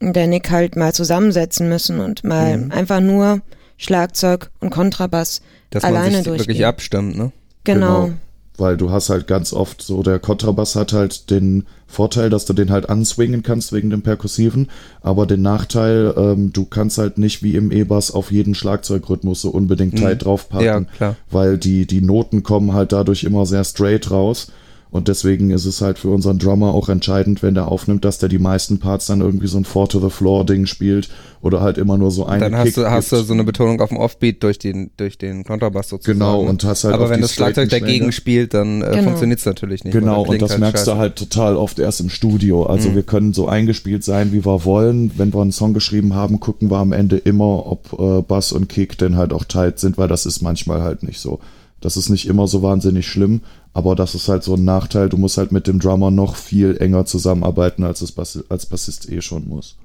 der 0.00 0.28
Nick 0.28 0.50
halt 0.50 0.76
mal 0.76 0.92
zusammensetzen 0.92 1.68
müssen 1.68 1.98
und 1.98 2.22
mal 2.22 2.58
Mhm. 2.58 2.70
einfach 2.72 3.00
nur 3.00 3.40
Schlagzeug 3.76 4.50
und 4.60 4.70
Kontrabass 4.70 5.40
Dass 5.70 5.82
man 5.82 5.96
alleine 5.96 6.16
sich 6.16 6.24
durchgehen. 6.24 6.46
wirklich 6.48 6.66
abstimmt, 6.66 7.16
ne? 7.16 7.32
Genau. 7.64 8.10
Weil 8.58 8.76
du 8.76 8.90
hast 8.90 9.08
halt 9.08 9.26
ganz 9.26 9.52
oft 9.52 9.80
so, 9.80 10.02
der 10.02 10.18
Kontrabass 10.18 10.74
hat 10.76 10.92
halt 10.92 11.30
den 11.30 11.64
Vorteil, 11.86 12.28
dass 12.28 12.44
du 12.44 12.52
den 12.52 12.70
halt 12.70 12.90
answingen 12.90 13.42
kannst 13.42 13.72
wegen 13.72 13.88
dem 13.88 14.02
Perkussiven, 14.02 14.68
aber 15.00 15.26
den 15.26 15.40
Nachteil, 15.42 16.12
ähm, 16.16 16.52
du 16.52 16.64
kannst 16.66 16.98
halt 16.98 17.16
nicht 17.18 17.42
wie 17.42 17.54
im 17.54 17.70
E-Bass 17.72 18.10
auf 18.10 18.30
jeden 18.30 18.54
Schlagzeugrhythmus 18.54 19.40
so 19.40 19.50
unbedingt 19.50 19.96
tight 19.96 20.24
draufpacken, 20.24 20.66
Ja, 20.66 20.80
klar. 20.80 21.16
weil 21.30 21.56
die, 21.56 21.86
die 21.86 22.02
Noten 22.02 22.42
kommen 22.42 22.74
halt 22.74 22.92
dadurch 22.92 23.24
immer 23.24 23.46
sehr 23.46 23.64
straight 23.64 24.10
raus. 24.10 24.50
Und 24.90 25.08
deswegen 25.08 25.50
ist 25.50 25.66
es 25.66 25.82
halt 25.82 25.98
für 25.98 26.08
unseren 26.08 26.38
Drummer 26.38 26.72
auch 26.72 26.88
entscheidend, 26.88 27.42
wenn 27.42 27.54
der 27.54 27.68
aufnimmt, 27.68 28.06
dass 28.06 28.18
der 28.18 28.30
die 28.30 28.38
meisten 28.38 28.78
Parts 28.78 29.04
dann 29.06 29.20
irgendwie 29.20 29.46
so 29.46 29.58
ein 29.58 29.64
Four 29.66 29.86
to 29.88 30.00
the 30.00 30.08
Floor 30.08 30.46
Ding 30.46 30.64
spielt 30.64 31.10
oder 31.42 31.60
halt 31.60 31.76
immer 31.76 31.98
nur 31.98 32.10
so 32.10 32.24
eine 32.24 32.40
Dann 32.40 32.56
hast 32.56 32.64
Kick 32.64 32.74
du, 32.76 32.90
hast 32.90 33.12
du 33.12 33.16
gibt. 33.16 33.28
so 33.28 33.34
eine 33.34 33.44
Betonung 33.44 33.80
auf 33.82 33.90
dem 33.90 33.98
Offbeat 33.98 34.42
durch 34.42 34.58
den, 34.58 34.90
durch 34.96 35.18
den 35.18 35.44
Kontrabass 35.44 35.90
sozusagen. 35.90 36.18
Genau, 36.18 36.40
und 36.40 36.64
hast 36.64 36.84
halt 36.84 36.94
Aber 36.94 37.04
auf 37.04 37.10
wenn 37.10 37.16
die 37.18 37.22
das 37.22 37.34
Schlagzeug 37.34 37.68
dagegen 37.68 38.12
spielt, 38.12 38.54
dann 38.54 38.80
äh, 38.82 38.90
Genau. 38.92 39.02
funktioniert 39.02 39.40
es 39.40 39.44
natürlich 39.46 39.84
nicht. 39.84 39.92
Genau, 39.92 40.22
und 40.22 40.40
das 40.40 40.52
halt 40.52 40.60
merkst 40.60 40.78
scheiße. 40.86 40.90
du 40.92 40.96
halt 40.96 41.16
total 41.16 41.56
oft 41.56 41.78
erst 41.78 42.00
im 42.00 42.08
Studio. 42.08 42.62
Also 42.64 42.88
Mhm. 42.88 42.94
wir 42.94 43.02
können 43.02 43.34
so 43.34 43.46
eingespielt 43.46 44.04
sein, 44.04 44.32
wie 44.32 44.46
wir 44.46 44.64
wollen. 44.64 45.10
Wenn 45.16 45.34
wir 45.34 45.42
einen 45.42 45.52
Song 45.52 45.74
geschrieben 45.74 46.14
haben, 46.14 46.40
gucken 46.40 46.70
wir 46.70 46.78
am 46.78 46.92
Ende 46.92 47.18
immer, 47.18 47.66
ob 47.66 47.92
äh, 48.00 48.22
Bass 48.22 48.52
und 48.52 48.68
Kick 48.70 48.96
denn 48.96 49.16
halt 49.16 49.34
auch 49.34 49.44
tight 49.44 49.78
sind, 49.78 49.98
weil 49.98 50.08
das 50.08 50.24
ist 50.24 50.40
manchmal 50.40 50.82
halt 50.82 51.02
nicht 51.02 51.20
so. 51.20 51.40
Das 51.80 51.96
ist 51.96 52.08
nicht 52.08 52.26
immer 52.26 52.48
so 52.48 52.62
wahnsinnig 52.62 53.06
schlimm, 53.06 53.42
aber 53.72 53.94
das 53.94 54.14
ist 54.14 54.28
halt 54.28 54.42
so 54.42 54.54
ein 54.54 54.64
Nachteil. 54.64 55.08
Du 55.08 55.16
musst 55.16 55.38
halt 55.38 55.52
mit 55.52 55.66
dem 55.66 55.78
Drummer 55.78 56.10
noch 56.10 56.34
viel 56.36 56.76
enger 56.78 57.04
zusammenarbeiten, 57.04 57.84
als 57.84 58.02
es 58.02 58.12
Bass 58.12 58.42
als 58.48 58.66
Bassist 58.66 59.08
eh 59.10 59.20
schon 59.20 59.48
muss. 59.48 59.76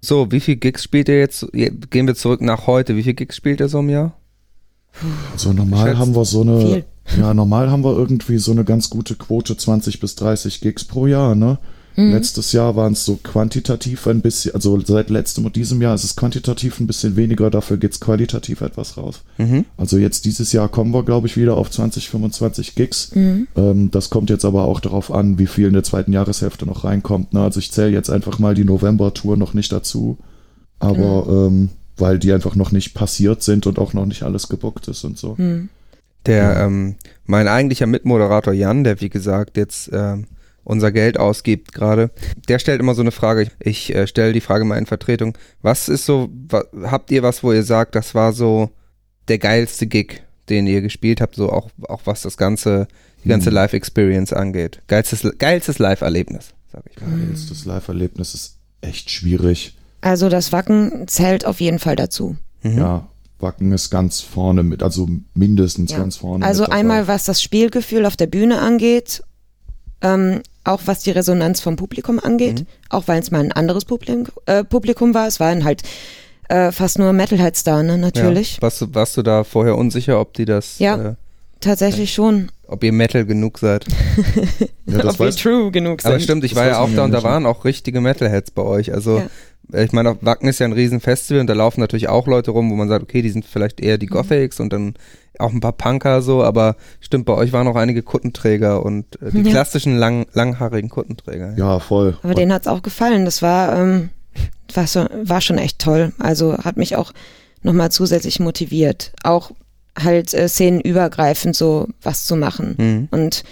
So, 0.00 0.30
wie 0.30 0.40
viel 0.40 0.56
Gigs 0.56 0.84
spielt 0.84 1.08
ihr 1.08 1.18
jetzt? 1.18 1.46
Gehen 1.52 2.06
wir 2.06 2.14
zurück 2.14 2.40
nach 2.40 2.66
heute. 2.66 2.96
Wie 2.96 3.02
viel 3.02 3.14
Gigs 3.14 3.36
spielt 3.36 3.60
ihr 3.60 3.68
so 3.68 3.80
im 3.80 3.88
Jahr? 3.88 4.12
Also 5.32 5.52
normal 5.52 5.88
Schätzt 5.88 5.98
haben 5.98 6.14
wir 6.14 6.24
so 6.24 6.42
eine 6.42 6.60
Viel. 6.60 6.84
Ja, 7.18 7.34
normal 7.34 7.70
haben 7.70 7.84
wir 7.84 7.96
irgendwie 7.96 8.38
so 8.38 8.52
eine 8.52 8.64
ganz 8.64 8.88
gute 8.90 9.14
Quote 9.14 9.56
20 9.56 10.00
bis 10.00 10.14
30 10.14 10.60
Gigs 10.60 10.84
pro 10.84 11.06
Jahr, 11.06 11.34
ne? 11.34 11.58
Mhm. 11.96 12.12
Letztes 12.12 12.52
Jahr 12.52 12.76
waren 12.76 12.94
es 12.94 13.04
so 13.04 13.18
quantitativ 13.22 14.06
ein 14.06 14.20
bisschen, 14.20 14.54
also 14.54 14.80
seit 14.80 15.10
letztem 15.10 15.44
und 15.46 15.56
diesem 15.56 15.80
Jahr 15.80 15.94
ist 15.94 16.04
es 16.04 16.16
quantitativ 16.16 16.80
ein 16.80 16.86
bisschen 16.86 17.16
weniger, 17.16 17.50
dafür 17.50 17.76
geht's 17.76 18.00
qualitativ 18.00 18.60
etwas 18.60 18.96
raus. 18.96 19.22
Mhm. 19.38 19.64
Also 19.76 19.98
jetzt 19.98 20.24
dieses 20.24 20.52
Jahr 20.52 20.68
kommen 20.68 20.92
wir, 20.92 21.04
glaube 21.04 21.26
ich, 21.26 21.36
wieder 21.36 21.56
auf 21.56 21.70
20, 21.70 22.08
25 22.10 22.74
Gigs. 22.74 23.14
Mhm. 23.14 23.46
Ähm, 23.56 23.90
das 23.90 24.10
kommt 24.10 24.30
jetzt 24.30 24.44
aber 24.44 24.64
auch 24.64 24.80
darauf 24.80 25.12
an, 25.12 25.38
wie 25.38 25.46
viel 25.46 25.68
in 25.68 25.74
der 25.74 25.84
zweiten 25.84 26.12
Jahreshälfte 26.12 26.66
noch 26.66 26.84
reinkommt. 26.84 27.32
Ne? 27.32 27.42
Also 27.42 27.60
ich 27.60 27.70
zähle 27.70 27.90
jetzt 27.90 28.10
einfach 28.10 28.38
mal 28.38 28.54
die 28.54 28.64
November-Tour 28.64 29.36
noch 29.36 29.54
nicht 29.54 29.70
dazu. 29.72 30.18
Aber 30.80 31.26
ähm, 31.28 31.70
weil 31.96 32.18
die 32.18 32.32
einfach 32.32 32.56
noch 32.56 32.72
nicht 32.72 32.94
passiert 32.94 33.42
sind 33.42 33.66
und 33.66 33.78
auch 33.78 33.92
noch 33.92 34.06
nicht 34.06 34.22
alles 34.22 34.48
gebuckt 34.48 34.88
ist 34.88 35.04
und 35.04 35.16
so. 35.16 35.38
Hm. 35.38 35.68
Der, 36.26 36.58
ähm, 36.60 36.96
mein 37.26 37.48
eigentlicher 37.48 37.86
Mitmoderator 37.86 38.52
Jan, 38.52 38.82
der 38.82 39.00
wie 39.00 39.10
gesagt 39.10 39.56
jetzt 39.56 39.90
ähm, 39.92 40.26
unser 40.64 40.90
Geld 40.92 41.18
ausgibt 41.18 41.72
gerade, 41.72 42.10
der 42.48 42.58
stellt 42.58 42.80
immer 42.80 42.94
so 42.94 43.02
eine 43.02 43.10
Frage. 43.12 43.48
Ich 43.60 43.94
äh, 43.94 44.06
stelle 44.06 44.32
die 44.32 44.40
Frage 44.40 44.64
mal 44.64 44.78
in 44.78 44.86
Vertretung. 44.86 45.36
Was 45.62 45.88
ist 45.88 46.06
so, 46.06 46.28
wa 46.48 46.64
habt 46.84 47.10
ihr 47.10 47.22
was, 47.22 47.42
wo 47.42 47.52
ihr 47.52 47.62
sagt, 47.62 47.94
das 47.94 48.14
war 48.14 48.32
so 48.32 48.70
der 49.28 49.38
geilste 49.38 49.86
Gig, 49.86 50.22
den 50.48 50.66
ihr 50.66 50.80
gespielt 50.82 51.20
habt, 51.20 51.34
so 51.36 51.50
auch, 51.50 51.70
auch 51.88 52.02
was 52.04 52.22
das 52.22 52.36
ganze, 52.36 52.88
die 53.24 53.28
ganze 53.28 53.46
Hm. 53.50 53.54
Live-Experience 53.54 54.32
angeht? 54.32 54.80
Geilstes, 54.88 55.26
geilstes 55.38 55.78
Live-Erlebnis, 55.78 56.50
sag 56.72 56.82
ich 56.90 57.00
mal. 57.00 57.10
Hm. 57.10 57.30
Jetzt 57.30 57.50
Das 57.50 57.64
Live-Erlebnis 57.64 58.34
ist 58.34 58.58
echt 58.80 59.10
schwierig. 59.10 59.76
Also 60.02 60.28
das 60.28 60.52
Wacken 60.52 61.08
zählt 61.08 61.46
auf 61.46 61.60
jeden 61.60 61.78
Fall 61.78 61.96
dazu. 61.96 62.36
Mhm. 62.62 62.78
Ja, 62.78 63.08
Wacken 63.38 63.72
ist 63.72 63.88
ganz 63.90 64.20
vorne 64.20 64.62
mit, 64.62 64.82
also 64.82 65.08
mindestens 65.34 65.92
Ja. 65.92 65.98
ganz 65.98 66.16
vorne. 66.18 66.44
Also 66.44 66.66
einmal, 66.66 67.08
was 67.08 67.24
das 67.24 67.42
Spielgefühl 67.42 68.04
auf 68.04 68.16
der 68.16 68.26
Bühne 68.26 68.58
angeht, 68.60 69.22
ähm, 70.02 70.42
auch 70.64 70.80
was 70.86 71.00
die 71.00 71.10
Resonanz 71.10 71.60
vom 71.60 71.76
Publikum 71.76 72.18
angeht, 72.18 72.60
Mhm. 72.60 72.66
auch 72.90 73.06
weil 73.06 73.20
es 73.20 73.30
mal 73.30 73.40
ein 73.40 73.52
anderes 73.52 73.84
Publikum, 73.84 74.26
äh, 74.46 74.64
Publikum 74.64 75.14
war. 75.14 75.26
Es 75.26 75.38
waren 75.40 75.64
halt 75.64 75.82
äh, 76.48 76.72
fast 76.72 76.98
nur 76.98 77.12
Metalheads 77.14 77.64
da, 77.64 77.82
ne, 77.82 77.96
natürlich. 77.96 78.56
Ja. 78.56 78.62
Warst, 78.62 78.80
du, 78.82 78.94
warst 78.94 79.16
du 79.16 79.22
da 79.22 79.44
vorher 79.44 79.76
unsicher, 79.78 80.20
ob 80.20 80.34
die 80.34 80.44
das, 80.44 80.78
Ja. 80.78 80.96
äh, 81.10 81.14
Tatsächlich 81.60 82.12
schon. 82.12 82.50
ob 82.66 82.84
ihr 82.84 82.92
Metal 82.92 83.24
genug 83.24 83.58
seid? 83.58 83.86
ja, 84.86 84.98
das 84.98 85.14
Ob 85.14 85.20
weiß, 85.20 85.36
true 85.36 85.70
genug 85.70 86.02
sind. 86.02 86.10
Aber 86.10 86.20
stimmt, 86.20 86.44
ich 86.44 86.52
Das 86.52 86.60
war 86.60 86.66
ja 86.68 86.78
auch 86.80 86.90
da 86.90 86.96
ja 86.96 87.04
und 87.04 87.12
da 87.12 87.22
waren 87.22 87.46
auch 87.46 87.64
richtige 87.64 88.02
Metalheads 88.02 88.50
bei 88.50 88.60
euch. 88.62 88.92
Also 88.92 89.18
Ja. 89.20 89.26
äh, 89.78 89.84
ich 89.84 89.92
meine, 89.92 90.18
Wacken 90.20 90.46
ist 90.48 90.58
ja 90.58 90.66
ein 90.66 90.74
Riesenfestival 90.74 91.40
und 91.40 91.46
da 91.46 91.54
laufen 91.54 91.80
natürlich 91.80 92.08
auch 92.08 92.26
Leute 92.26 92.50
rum, 92.50 92.70
wo 92.70 92.74
man 92.74 92.88
sagt, 92.90 93.02
okay, 93.04 93.22
die 93.22 93.30
sind 93.30 93.46
vielleicht 93.46 93.80
eher 93.80 93.94
Mhm. 93.96 94.00
die 94.00 94.06
Gothics 94.06 94.60
und 94.60 94.70
dann 94.74 94.94
auch 95.38 95.52
ein 95.52 95.60
paar 95.60 95.72
Punker 95.72 96.22
so, 96.22 96.42
aber 96.44 96.76
stimmt, 97.00 97.26
bei 97.26 97.34
euch 97.34 97.52
waren 97.52 97.66
auch 97.68 97.76
einige 97.76 98.02
Kuttenträger 98.02 98.84
und 98.84 99.20
äh, 99.20 99.30
die 99.32 99.42
Ja. 99.42 99.50
klassischen 99.50 99.96
lang, 99.96 100.26
langhaarigen 100.32 100.90
Kuttenträger. 100.90 101.54
ja, 101.56 101.78
voll. 101.80 102.16
Aber 102.22 102.34
denen 102.34 102.52
hat's 102.52 102.66
auch 102.68 102.82
gefallen. 102.82 103.24
Das 103.24 103.42
war, 103.42 103.76
ähm, 103.78 104.10
war, 104.74 104.86
so, 104.86 105.06
war 105.24 105.40
schon 105.40 105.58
echt 105.58 105.78
toll. 105.80 106.12
Also 106.18 106.56
hat 106.58 106.76
mich 106.76 106.96
auch 106.96 107.12
nochmal 107.62 107.90
zusätzlich 107.90 108.40
motiviert. 108.40 109.12
Auch 109.22 109.50
halt 109.98 110.34
äh, 110.34 110.48
szenenübergreifend 110.48 111.54
so 111.56 111.88
was 112.02 112.26
zu 112.26 112.36
machen 112.36 112.74
Mhm. 112.78 113.08
und 113.10 113.44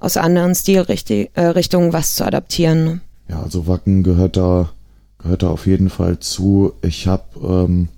aus 0.00 0.16
anderen 0.16 0.54
Stilrichtungen 0.54 1.26
äh, 1.34 1.44
Richtungen 1.46 1.92
was 1.92 2.14
zu 2.14 2.24
adaptieren. 2.24 3.00
Ja, 3.28 3.42
also 3.42 3.66
Wacken 3.66 4.02
gehört 4.04 4.36
da, 4.36 4.70
gehört 5.18 5.42
da 5.42 5.50
auf 5.50 5.66
jeden 5.66 5.90
Fall 5.90 6.18
zu. 6.20 6.72
Ich 6.82 7.06
hab, 7.08 7.36
ähm, 7.42 7.88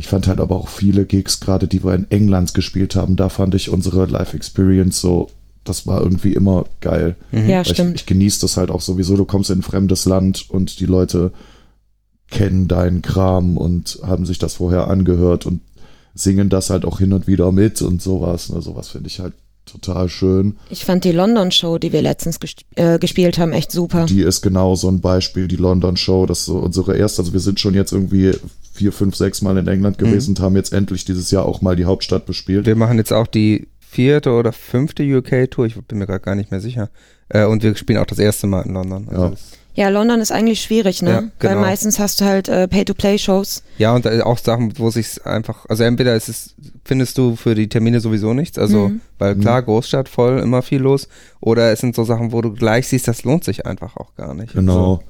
ich 0.00 0.08
fand 0.08 0.26
halt 0.26 0.40
aber 0.40 0.56
auch 0.56 0.68
viele 0.68 1.04
Gigs, 1.04 1.40
gerade 1.40 1.68
die 1.68 1.84
wir 1.84 1.94
in 1.94 2.10
England 2.10 2.54
gespielt 2.54 2.96
haben, 2.96 3.16
da 3.16 3.28
fand 3.28 3.54
ich 3.54 3.68
unsere 3.68 4.06
Live-Experience 4.06 4.98
so, 4.98 5.28
das 5.62 5.86
war 5.86 6.00
irgendwie 6.00 6.32
immer 6.32 6.64
geil. 6.80 7.16
Mhm. 7.32 7.48
Ja, 7.50 7.56
Weil 7.58 7.62
Ich, 7.62 7.68
stimmt. 7.68 7.96
ich 7.96 8.06
genieße 8.06 8.40
das 8.40 8.56
halt 8.56 8.70
auch 8.70 8.80
sowieso. 8.80 9.14
Du 9.18 9.26
kommst 9.26 9.50
in 9.50 9.58
ein 9.58 9.62
fremdes 9.62 10.06
Land 10.06 10.48
und 10.48 10.80
die 10.80 10.86
Leute 10.86 11.32
kennen 12.30 12.66
deinen 12.66 13.02
Kram 13.02 13.58
und 13.58 13.98
haben 14.02 14.24
sich 14.24 14.38
das 14.38 14.54
vorher 14.54 14.88
angehört 14.88 15.44
und 15.44 15.60
singen 16.14 16.48
das 16.48 16.70
halt 16.70 16.86
auch 16.86 16.98
hin 16.98 17.12
und 17.12 17.26
wieder 17.26 17.52
mit 17.52 17.82
und 17.82 18.00
sowas. 18.00 18.48
Ne? 18.48 18.62
Sowas 18.62 18.88
finde 18.88 19.08
ich 19.08 19.20
halt 19.20 19.34
total 19.72 20.08
schön. 20.08 20.56
Ich 20.70 20.84
fand 20.84 21.04
die 21.04 21.12
London-Show, 21.12 21.78
die 21.78 21.92
wir 21.92 22.02
letztens 22.02 22.40
gesp 22.40 22.60
äh, 22.76 22.98
gespielt 22.98 23.38
haben, 23.38 23.52
echt 23.52 23.72
super. 23.72 24.06
Die 24.06 24.22
ist 24.22 24.42
genau 24.42 24.74
so 24.74 24.88
ein 24.88 25.00
Beispiel, 25.00 25.48
die 25.48 25.56
London 25.56 25.96
Show. 25.96 26.26
Das 26.26 26.40
ist 26.40 26.46
so 26.46 26.58
unsere 26.58 26.96
erste. 26.96 27.22
Also 27.22 27.32
wir 27.32 27.40
sind 27.40 27.60
schon 27.60 27.74
jetzt 27.74 27.92
irgendwie 27.92 28.32
vier, 28.72 28.92
fünf, 28.92 29.16
sechs 29.16 29.42
Mal 29.42 29.56
in 29.58 29.66
England 29.66 30.00
Mhm. 30.00 30.06
gewesen 30.06 30.30
und 30.30 30.40
haben 30.40 30.56
jetzt 30.56 30.72
endlich 30.72 31.04
dieses 31.04 31.30
Jahr 31.30 31.44
auch 31.46 31.60
mal 31.62 31.76
die 31.76 31.84
Hauptstadt 31.84 32.26
bespielt. 32.26 32.66
Wir 32.66 32.76
machen 32.76 32.98
jetzt 32.98 33.12
auch 33.12 33.26
die 33.26 33.68
vierte 33.80 34.30
oder 34.30 34.52
fünfte 34.52 35.02
UK-Tour, 35.02 35.66
ich 35.66 35.74
bin 35.86 35.98
mir 35.98 36.06
gerade 36.06 36.20
gar 36.20 36.34
nicht 36.36 36.50
mehr 36.50 36.60
sicher. 36.60 36.90
Äh, 37.28 37.44
und 37.46 37.62
wir 37.62 37.74
spielen 37.76 37.98
auch 37.98 38.06
das 38.06 38.18
erste 38.20 38.46
Mal 38.46 38.62
in 38.62 38.74
London. 38.74 39.08
Also 39.08 39.22
Ja. 39.24 39.32
Ja, 39.74 39.88
London 39.88 40.20
ist 40.20 40.32
eigentlich 40.32 40.60
schwierig, 40.62 41.00
ne? 41.02 41.10
Ja, 41.10 41.18
Weil 41.40 41.50
genau. 41.54 41.60
meistens 41.60 41.98
hast 41.98 42.20
du 42.20 42.24
halt 42.24 42.48
äh, 42.48 42.66
Pay-to-Play-Shows. 42.66 43.62
Ja, 43.78 43.94
und 43.94 44.04
äh, 44.04 44.20
auch 44.22 44.38
Sachen, 44.38 44.72
wo 44.78 44.90
sich 44.90 45.24
einfach, 45.24 45.64
also 45.68 45.84
entweder 45.84 46.16
ist 46.16 46.28
es, 46.28 46.54
findest 46.84 47.16
du 47.18 47.36
für 47.36 47.54
die 47.54 47.68
Termine 47.68 48.00
sowieso 48.00 48.34
nichts, 48.34 48.58
also, 48.58 48.88
Mhm. 48.88 49.00
weil 49.18 49.36
klar, 49.36 49.62
Großstadt 49.62 50.08
voll, 50.08 50.40
immer 50.40 50.62
viel 50.62 50.80
los, 50.80 51.08
oder 51.40 51.70
es 51.72 51.80
sind 51.80 51.94
so 51.94 52.04
Sachen, 52.04 52.32
wo 52.32 52.40
du 52.42 52.52
gleich 52.52 52.88
siehst, 52.88 53.06
das 53.08 53.22
lohnt 53.24 53.44
sich 53.44 53.64
einfach 53.66 53.96
auch 53.96 54.14
gar 54.16 54.34
nicht. 54.34 54.54
Genau. 54.54 55.02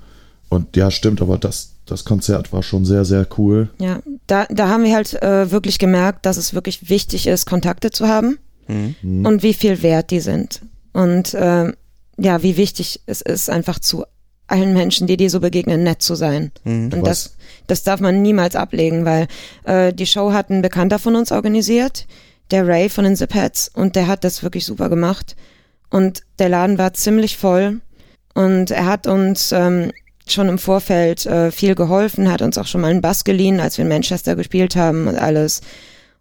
Und 0.50 0.76
ja, 0.76 0.90
stimmt, 0.90 1.22
aber 1.22 1.38
das, 1.38 1.70
das 1.86 2.04
Konzert 2.04 2.52
war 2.52 2.62
schon 2.62 2.84
sehr, 2.84 3.04
sehr 3.04 3.26
cool. 3.38 3.70
Ja, 3.78 4.00
da, 4.26 4.46
da 4.50 4.68
haben 4.68 4.84
wir 4.84 4.94
halt 4.94 5.20
äh, 5.22 5.50
wirklich 5.50 5.78
gemerkt, 5.78 6.26
dass 6.26 6.36
es 6.36 6.54
wirklich 6.54 6.90
wichtig 6.90 7.26
ist, 7.26 7.46
Kontakte 7.46 7.90
zu 7.90 8.08
haben. 8.08 8.38
Mhm. 8.68 8.94
Hm. 9.00 9.26
und 9.26 9.42
wie 9.42 9.54
viel 9.54 9.82
wert 9.82 10.10
die 10.12 10.20
sind. 10.20 10.60
Und 10.92 11.34
äh, 11.34 11.72
ja, 12.18 12.42
wie 12.44 12.56
wichtig 12.56 13.00
es 13.06 13.20
ist, 13.20 13.50
einfach 13.50 13.78
zu 13.80 14.04
allen 14.50 14.72
Menschen, 14.72 15.06
die 15.06 15.16
dir 15.16 15.30
so 15.30 15.40
begegnen, 15.40 15.82
nett 15.82 16.02
zu 16.02 16.14
sein. 16.14 16.52
Mhm. 16.64 16.90
Und 16.92 17.02
Was- 17.02 17.06
das, 17.06 17.36
das 17.66 17.82
darf 17.84 18.00
man 18.00 18.22
niemals 18.22 18.56
ablegen, 18.56 19.04
weil 19.04 19.26
äh, 19.64 19.92
die 19.92 20.06
Show 20.06 20.32
hat 20.32 20.50
ein 20.50 20.62
Bekannter 20.62 20.98
von 20.98 21.16
uns 21.16 21.32
organisiert, 21.32 22.06
der 22.50 22.66
Ray 22.66 22.88
von 22.88 23.04
den 23.04 23.16
Zipettes, 23.16 23.70
und 23.72 23.94
der 23.96 24.06
hat 24.08 24.24
das 24.24 24.42
wirklich 24.42 24.64
super 24.66 24.88
gemacht. 24.88 25.36
Und 25.88 26.22
der 26.38 26.48
Laden 26.48 26.78
war 26.78 26.92
ziemlich 26.94 27.36
voll 27.36 27.80
und 28.34 28.70
er 28.70 28.86
hat 28.86 29.06
uns 29.06 29.52
ähm, 29.52 29.90
schon 30.26 30.48
im 30.48 30.58
Vorfeld 30.58 31.26
äh, 31.26 31.50
viel 31.50 31.74
geholfen, 31.74 32.30
hat 32.30 32.42
uns 32.42 32.58
auch 32.58 32.66
schon 32.66 32.80
mal 32.80 32.90
einen 32.90 33.00
Bass 33.00 33.24
geliehen, 33.24 33.58
als 33.60 33.76
wir 33.78 33.82
in 33.82 33.88
Manchester 33.88 34.36
gespielt 34.36 34.76
haben 34.76 35.08
und 35.08 35.16
alles. 35.16 35.60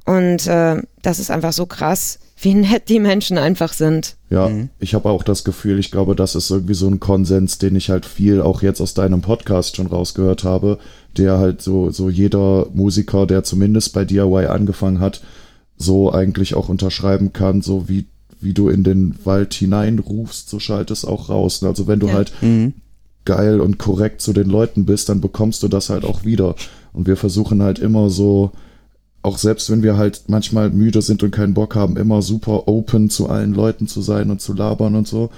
Und 0.06 0.48
äh, 0.48 0.82
das 1.04 1.20
ist 1.20 1.30
einfach 1.30 1.54
so 1.54 1.68
krass, 1.68 2.18
wie 2.42 2.54
nett 2.54 2.88
die 2.90 3.00
Menschen 3.00 3.38
einfach 3.38 3.74
sind. 3.74 4.16
Ja, 4.30 4.48
Mhm. 4.48 4.70
ich 4.80 4.94
habe 4.94 5.10
auch 5.10 5.24
das 5.24 5.44
Gefühl, 5.44 5.78
ich 5.80 5.92
glaube, 5.92 6.16
das 6.16 6.36
ist 6.36 6.50
irgendwie 6.50 6.74
so 6.74 6.88
ein 6.88 7.00
Konsens, 7.00 7.58
den 7.58 7.76
ich 7.76 7.90
halt 7.90 8.06
viel 8.06 8.42
auch 8.42 8.62
jetzt 8.62 8.80
aus 8.82 8.94
deinem 8.94 9.22
Podcast 9.22 9.76
schon 9.76 9.88
rausgehört 9.88 10.44
habe, 10.44 10.80
der 11.18 11.38
halt 11.38 11.62
so, 11.62 11.90
so 11.92 12.10
jeder 12.10 12.68
Musiker, 12.74 13.26
der 13.28 13.44
zumindest 13.44 13.94
bei 13.94 14.06
DIY 14.06 14.46
angefangen 14.48 15.00
hat, 15.02 15.22
so 15.78 16.12
eigentlich 16.14 16.54
auch 16.56 16.70
unterschreiben 16.70 17.34
kann, 17.34 17.62
so 17.62 17.90
wie, 17.90 18.06
wie 18.40 18.54
du 18.54 18.70
in 18.70 18.84
den 18.86 19.16
Wald 19.26 19.54
hineinrufst, 19.54 20.50
so 20.50 20.60
schallt 20.60 20.92
es 20.92 21.04
auch 21.06 21.30
raus. 21.30 21.62
Also 21.64 21.88
wenn 21.88 22.00
du 22.00 22.08
Ja. 22.08 22.14
halt 22.14 22.32
Mhm. 22.42 22.74
geil 23.26 23.60
und 23.60 23.78
korrekt 23.80 24.22
zu 24.22 24.32
den 24.34 24.50
Leuten 24.50 24.86
bist, 24.86 25.10
dann 25.10 25.20
bekommst 25.22 25.62
du 25.64 25.68
das 25.68 25.90
halt 25.90 26.06
auch 26.06 26.24
wieder. 26.24 26.56
Und 26.94 27.06
wir 27.06 27.18
versuchen 27.18 27.62
halt 27.62 27.80
immer 27.80 28.10
so, 28.10 28.52
auch 29.30 29.38
selbst 29.38 29.70
wenn 29.70 29.84
wir 29.84 29.98
halt 29.98 30.24
manchmal 30.28 30.70
müde 30.72 31.02
sind 31.02 31.24
und 31.24 31.32
keinen 31.32 31.54
Bock 31.54 31.76
haben, 31.76 31.96
immer 31.98 32.22
super 32.22 32.68
open 32.68 33.10
zu 33.10 33.30
allen 33.30 33.54
Leuten 33.54 33.88
zu 33.88 34.02
sein 34.02 34.30
und 34.32 34.42
zu 34.42 34.54
labern 34.54 34.96
und 34.96 35.08
so. 35.08 35.30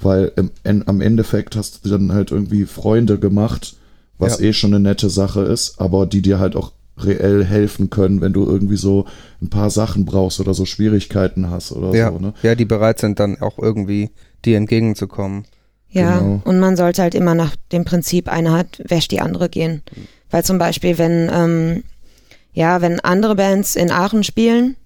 Weil 0.00 0.32
im, 0.36 0.50
en, 0.64 0.88
am 0.88 1.00
Endeffekt 1.02 1.56
hast 1.56 1.84
du 1.84 1.90
dann 1.90 2.12
halt 2.12 2.30
irgendwie 2.30 2.64
Freunde 2.64 3.18
gemacht, 3.18 3.74
was 4.18 4.38
Ja. 4.40 4.46
eh 4.46 4.52
schon 4.52 4.72
eine 4.72 4.80
nette 4.82 5.10
Sache 5.10 5.42
ist, 5.42 5.80
aber 5.80 6.06
die 6.06 6.22
dir 6.22 6.38
halt 6.38 6.56
auch 6.56 6.72
reell 6.98 7.44
helfen 7.44 7.90
können, 7.90 8.20
wenn 8.20 8.32
du 8.32 8.44
irgendwie 8.46 8.76
so 8.76 9.06
ein 9.42 9.48
paar 9.50 9.70
Sachen 9.70 10.04
brauchst 10.04 10.38
oder 10.40 10.54
so 10.54 10.64
Schwierigkeiten 10.66 11.50
hast 11.50 11.72
oder 11.72 11.94
Ja, 11.94 12.12
so, 12.12 12.18
ne? 12.18 12.34
ja, 12.42 12.54
die 12.54 12.64
bereit 12.66 12.98
sind 13.00 13.18
dann 13.20 13.40
auch 13.40 13.58
irgendwie 13.58 14.10
dir 14.44 14.56
entgegenzukommen. 14.58 15.44
Ja, 15.90 16.18
Genau. 16.20 16.40
und 16.44 16.60
man 16.60 16.76
sollte 16.76 17.02
halt 17.02 17.14
immer 17.14 17.34
nach 17.34 17.56
dem 17.72 17.84
Prinzip, 17.84 18.28
eine 18.30 18.52
hat, 18.52 18.80
wäscht 18.86 19.10
die 19.12 19.20
andere 19.20 19.48
gehen. 19.48 19.82
Weil 20.30 20.44
zum 20.44 20.58
Beispiel, 20.58 20.98
wenn, 20.98 21.28
ähm, 21.32 21.82
ja, 22.52 22.80
wenn 22.82 23.00
andere 23.00 23.36
Bands 23.36 23.76
in 23.76 23.90
Aachen 23.90 24.24
spielen, 24.24 24.76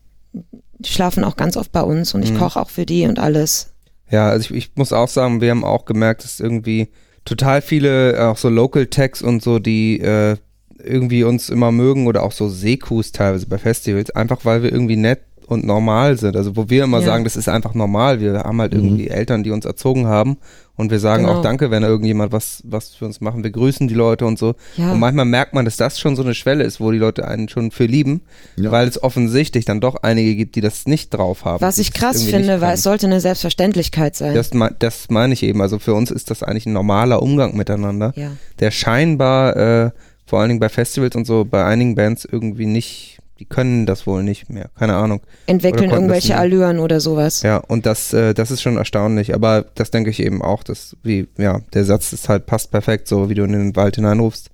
die 0.79 0.91
schlafen 0.91 1.25
auch 1.25 1.37
ganz 1.37 1.57
oft 1.57 1.73
bei 1.73 1.83
uns 1.83 2.15
und 2.15 2.23
ich 2.23 2.33
Mhm. 2.33 2.39
koche 2.39 2.61
auch 2.61 2.71
für 2.71 2.85
die 2.87 3.07
und 3.07 3.19
alles. 3.19 3.73
Ja, 4.11 4.29
also 4.29 4.55
ich, 4.55 4.57
ich 4.67 4.71
muss 4.77 4.93
auch 4.93 5.09
sagen, 5.09 5.41
wir 5.41 5.51
haben 5.51 5.65
auch 5.65 5.85
gemerkt, 5.87 6.25
dass 6.25 6.41
irgendwie 6.41 6.89
total 7.25 7.63
viele, 7.63 8.17
äh, 8.17 8.21
auch 8.21 8.37
so 8.37 8.49
Local 8.49 8.87
Tags 8.87 9.23
und 9.23 9.43
so, 9.43 9.59
die 9.59 10.01
äh, 10.01 10.37
irgendwie 10.83 11.25
uns 11.25 11.49
immer 11.49 11.73
mögen 11.73 12.07
oder 12.07 12.23
auch 12.23 12.33
so 12.33 12.49
Sekus 12.49 13.13
teilweise 13.13 13.47
bei 13.47 13.57
Festivals, 13.59 14.11
einfach 14.11 14.45
weil 14.45 14.63
wir 14.63 14.71
irgendwie 14.73 14.97
nett 14.97 15.21
und 15.47 15.65
normal 15.65 16.17
sind. 16.19 16.37
Also 16.37 16.57
wo 16.57 16.69
wir 16.71 16.85
immer 16.85 17.01
Ja. 17.01 17.07
sagen, 17.07 17.25
das 17.25 17.37
ist 17.37 17.49
einfach 17.49 17.75
normal. 17.75 18.21
Wir 18.21 18.35
haben 18.41 18.61
halt 18.61 18.73
irgendwie 18.75 19.09
Eltern, 19.09 19.43
die 19.45 19.51
uns 19.51 19.65
erzogen 19.65 20.07
haben 20.07 20.39
und 20.77 20.91
wir 20.91 20.99
sagen 20.99 21.25
Genau. 21.25 21.39
auch 21.39 21.43
Danke, 21.43 21.71
wenn 21.71 21.83
da 21.83 21.89
irgendjemand 21.89 22.33
was, 22.33 22.63
was 22.65 22.95
für 22.95 23.05
uns 23.05 23.21
machen. 23.21 23.45
Wir 23.45 23.51
grüßen 23.51 23.87
die 23.87 23.95
Leute 23.95 24.27
und 24.27 24.39
so. 24.39 24.55
Ja. 24.77 24.93
Und 24.93 25.01
manchmal 25.01 25.25
merkt 25.27 25.55
man, 25.55 25.65
dass 25.65 25.77
das 25.77 26.01
schon 26.01 26.17
so 26.17 26.23
eine 26.23 26.35
Schwelle 26.35 26.65
ist, 26.65 26.81
wo 26.81 26.91
die 26.91 26.99
Leute 26.99 27.29
einen 27.29 27.49
schon 27.49 27.71
für 27.71 27.85
lieben, 27.87 28.23
Ja. 28.57 28.71
weil 28.73 28.89
es 28.89 29.03
offensichtlich 29.03 29.65
dann 29.65 29.81
doch 29.81 29.97
einige 30.03 30.35
gibt, 30.35 30.57
die 30.57 30.61
das 30.61 30.87
nicht 30.87 31.11
drauf 31.11 31.45
haben. 31.45 31.61
Was 31.61 31.79
ich 31.79 31.93
krass 31.93 32.23
finde, 32.25 32.61
weil 32.61 32.75
es 32.75 32.83
sollte 32.83 33.07
eine 33.07 33.21
Selbstverständlichkeit 33.21 34.17
sein. 34.17 34.35
Das, 34.35 34.51
das 34.79 35.07
meine 35.11 35.33
ich 35.35 35.43
eben. 35.43 35.61
Also 35.61 35.79
für 35.79 35.95
uns 35.95 36.11
ist 36.11 36.31
das 36.31 36.43
eigentlich 36.43 36.67
ein 36.67 36.73
normaler 36.73 37.23
Umgang 37.23 37.57
miteinander, 37.57 38.13
ja. 38.17 38.31
der 38.61 38.71
scheinbar, 38.71 39.57
äh, 39.57 39.91
vor 40.27 40.41
allen 40.41 40.49
Dingen 40.49 40.61
bei 40.61 40.71
Festivals 40.71 41.15
und 41.17 41.27
so, 41.27 41.45
bei 41.45 41.65
einigen 41.67 41.95
Bands 41.95 42.25
irgendwie 42.25 42.65
nicht, 42.67 43.14
die 43.39 43.45
können 43.45 43.87
das 43.87 44.07
wohl 44.07 44.23
nicht 44.23 44.49
mehr. 44.49 44.71
Keine 44.79 44.95
Ahnung. 44.95 45.21
Entwickeln 45.47 45.91
irgendwelche. 45.91 46.37
Allüren 46.37 46.79
oder 46.79 47.01
sowas. 47.01 47.43
Ja, 47.43 47.57
und 47.57 47.85
das, 47.87 48.13
äh, 48.13 48.33
das 48.33 48.51
ist 48.51 48.63
schon 48.63 48.77
erstaunlich. 48.77 49.35
Aber 49.35 49.65
das 49.75 49.91
denke 49.91 50.11
ich 50.11 50.21
eben 50.21 50.41
auch, 50.43 50.63
dass, 50.63 50.97
wie, 51.03 51.29
ja, 51.37 51.61
der 51.73 51.85
Satz 51.85 52.13
ist 52.13 52.29
halt, 52.29 52.47
passt 52.47 52.71
perfekt, 52.71 53.09
so 53.09 53.29
wie 53.29 53.35
du 53.35 53.45
in 53.45 53.53
den 53.53 53.77
Wald 53.77 53.97
hineinrufst. 53.97 54.51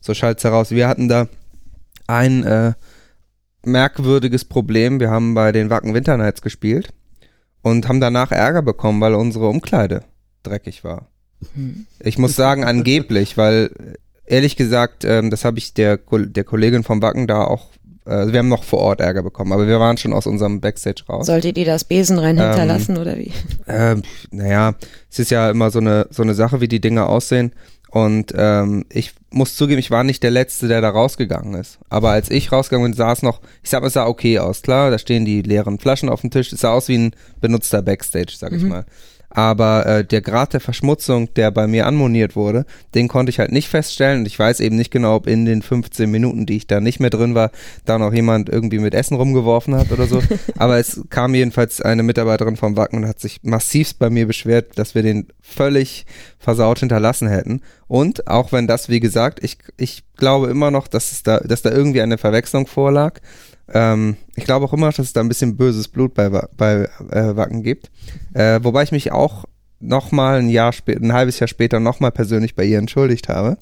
So 0.00 0.14
schallt's 0.14 0.44
heraus. 0.44 0.70
Wir 0.70 0.86
hatten 0.86 1.08
da 1.08 1.28
ein 2.06 2.44
äh, 2.44 2.72
merkwürdiges 3.64 4.44
Problem. 4.44 5.00
Wir 5.00 5.10
haben 5.10 5.34
bei 5.34 5.52
den 5.52 5.70
Wacken 5.70 5.94
Winter 5.94 6.16
Nights 6.16 6.42
gespielt 6.42 6.90
und 7.62 7.88
haben 7.88 8.00
danach 8.00 8.32
Ärger 8.32 8.62
bekommen, 8.62 9.00
weil 9.00 9.14
unsere 9.14 9.48
Umkleide 9.48 10.04
dreckig 10.42 10.84
war. 10.84 11.08
Hm. 11.54 11.86
Ich 12.00 12.18
muss 12.18 12.36
sagen, 12.36 12.64
angeblich, 12.64 13.36
weil 13.36 13.70
ehrlich 14.24 14.56
gesagt, 14.56 15.04
ähm, 15.04 15.30
das 15.30 15.44
habe 15.44 15.58
ich 15.58 15.74
der, 15.74 15.98
der 15.98 16.44
Kollegin 16.44 16.84
vom 16.84 17.02
Wacken 17.02 17.26
da 17.26 17.44
auch, 17.44 17.70
also 18.12 18.32
wir 18.32 18.38
haben 18.38 18.48
noch 18.48 18.64
vor 18.64 18.80
Ort 18.80 19.00
Ärger 19.00 19.22
bekommen, 19.22 19.52
aber 19.52 19.66
wir 19.66 19.80
waren 19.80 19.96
schon 19.96 20.12
aus 20.12 20.26
unserem 20.26 20.60
Backstage 20.60 21.02
raus. 21.08 21.26
Solltet 21.26 21.56
ihr 21.58 21.64
das 21.64 21.84
Besenrein 21.84 22.38
Ähm, 22.38 22.44
hinterlassen 22.44 22.98
oder 22.98 23.16
wie? 23.16 23.32
Ähm, 23.68 24.02
naja, 24.30 24.74
es 25.10 25.18
ist 25.18 25.30
ja 25.30 25.50
immer 25.50 25.70
so 25.70 25.78
eine, 25.78 26.06
so 26.10 26.22
eine 26.22 26.34
Sache, 26.34 26.60
wie 26.60 26.68
die 26.68 26.80
Dinge 26.80 27.06
aussehen. 27.06 27.52
Und 27.90 28.32
ähm, 28.36 28.84
ich 28.88 29.14
muss 29.30 29.56
zugeben, 29.56 29.80
ich 29.80 29.90
war 29.90 30.04
nicht 30.04 30.22
der 30.22 30.30
Letzte, 30.30 30.68
der 30.68 30.80
da 30.80 30.90
rausgegangen 30.90 31.54
ist. 31.54 31.80
Aber 31.88 32.10
als 32.10 32.30
ich 32.30 32.52
rausgegangen 32.52 32.92
bin, 32.92 32.96
sah 32.96 33.12
es 33.12 33.22
noch, 33.22 33.40
ich 33.64 33.70
sag 33.70 33.80
mal, 33.80 33.88
es 33.88 33.94
sah 33.94 34.06
okay 34.06 34.38
aus, 34.38 34.62
klar, 34.62 34.92
da 34.92 34.98
stehen 34.98 35.24
die 35.24 35.42
leeren 35.42 35.78
Flaschen 35.80 36.08
auf 36.08 36.20
dem 36.20 36.30
Tisch, 36.30 36.52
es 36.52 36.60
sah 36.60 36.70
aus 36.70 36.86
wie 36.86 36.98
ein 36.98 37.12
benutzter 37.40 37.82
Backstage, 37.82 38.34
sag 38.36 38.52
ich 38.52 38.62
mal. 38.62 38.84
Aber 39.30 39.86
äh, 39.86 40.04
der 40.04 40.20
Grad 40.22 40.52
der 40.52 40.60
Verschmutzung, 40.60 41.32
der 41.34 41.52
bei 41.52 41.68
mir 41.68 41.86
anmoniert 41.86 42.34
wurde, 42.34 42.66
den 42.94 43.06
konnte 43.06 43.30
ich 43.30 43.38
halt 43.38 43.52
nicht 43.52 43.68
feststellen. 43.68 44.20
Und 44.20 44.26
ich 44.26 44.36
weiß 44.36 44.58
eben 44.58 44.74
nicht 44.76 44.90
genau, 44.90 45.14
ob 45.14 45.28
in 45.28 45.44
den 45.44 45.62
15 45.62 46.10
Minuten, 46.10 46.46
die 46.46 46.56
ich 46.56 46.66
da 46.66 46.80
nicht 46.80 46.98
mehr 46.98 47.10
drin 47.10 47.36
war, 47.36 47.52
da 47.84 47.98
noch 47.98 48.12
jemand 48.12 48.48
irgendwie 48.48 48.80
mit 48.80 48.92
Essen 48.92 49.14
rumgeworfen 49.14 49.76
hat 49.76 49.92
oder 49.92 50.06
so. 50.06 50.20
Aber 50.58 50.78
es 50.78 51.00
kam 51.10 51.34
jedenfalls 51.34 51.80
eine 51.80 52.02
Mitarbeiterin 52.02 52.56
vom 52.56 52.76
Wacken 52.76 52.98
und 52.98 53.08
hat 53.08 53.20
sich 53.20 53.38
massivst 53.42 54.00
bei 54.00 54.10
mir 54.10 54.26
beschwert, 54.26 54.76
dass 54.76 54.96
wir 54.96 55.02
den 55.02 55.28
völlig 55.40 56.06
versaut 56.38 56.80
hinterlassen 56.80 57.28
hätten. 57.28 57.62
Und 57.86 58.26
auch 58.26 58.50
wenn 58.50 58.66
das, 58.66 58.88
wie 58.88 59.00
gesagt, 59.00 59.44
ich, 59.44 59.58
ich 59.76 60.02
glaube 60.16 60.48
immer 60.48 60.72
noch, 60.72 60.88
dass 60.88 61.12
es 61.12 61.22
da, 61.22 61.38
dass 61.38 61.62
da 61.62 61.70
irgendwie 61.70 62.02
eine 62.02 62.18
Verwechslung 62.18 62.66
vorlag. 62.66 63.20
Ähm, 63.72 64.16
ich 64.36 64.44
glaube 64.44 64.64
auch 64.66 64.72
immer, 64.72 64.86
noch, 64.86 64.94
dass 64.94 65.06
es 65.06 65.12
da 65.12 65.20
ein 65.20 65.28
bisschen 65.28 65.56
böses 65.56 65.88
Blut 65.88 66.14
bei, 66.14 66.28
bei 66.28 66.88
äh, 67.10 67.36
Wacken 67.36 67.62
gibt. 67.62 67.90
Äh, 68.34 68.60
wobei 68.62 68.82
ich 68.82 68.92
mich 68.92 69.12
auch 69.12 69.44
noch 69.80 70.12
mal 70.12 70.38
ein 70.38 70.48
Jahr 70.48 70.72
später, 70.72 71.02
ein 71.02 71.12
halbes 71.12 71.38
Jahr 71.40 71.48
später 71.48 71.80
noch 71.80 72.00
mal 72.00 72.10
persönlich 72.10 72.54
bei 72.54 72.64
ihr 72.64 72.78
entschuldigt 72.78 73.28
habe. 73.28 73.56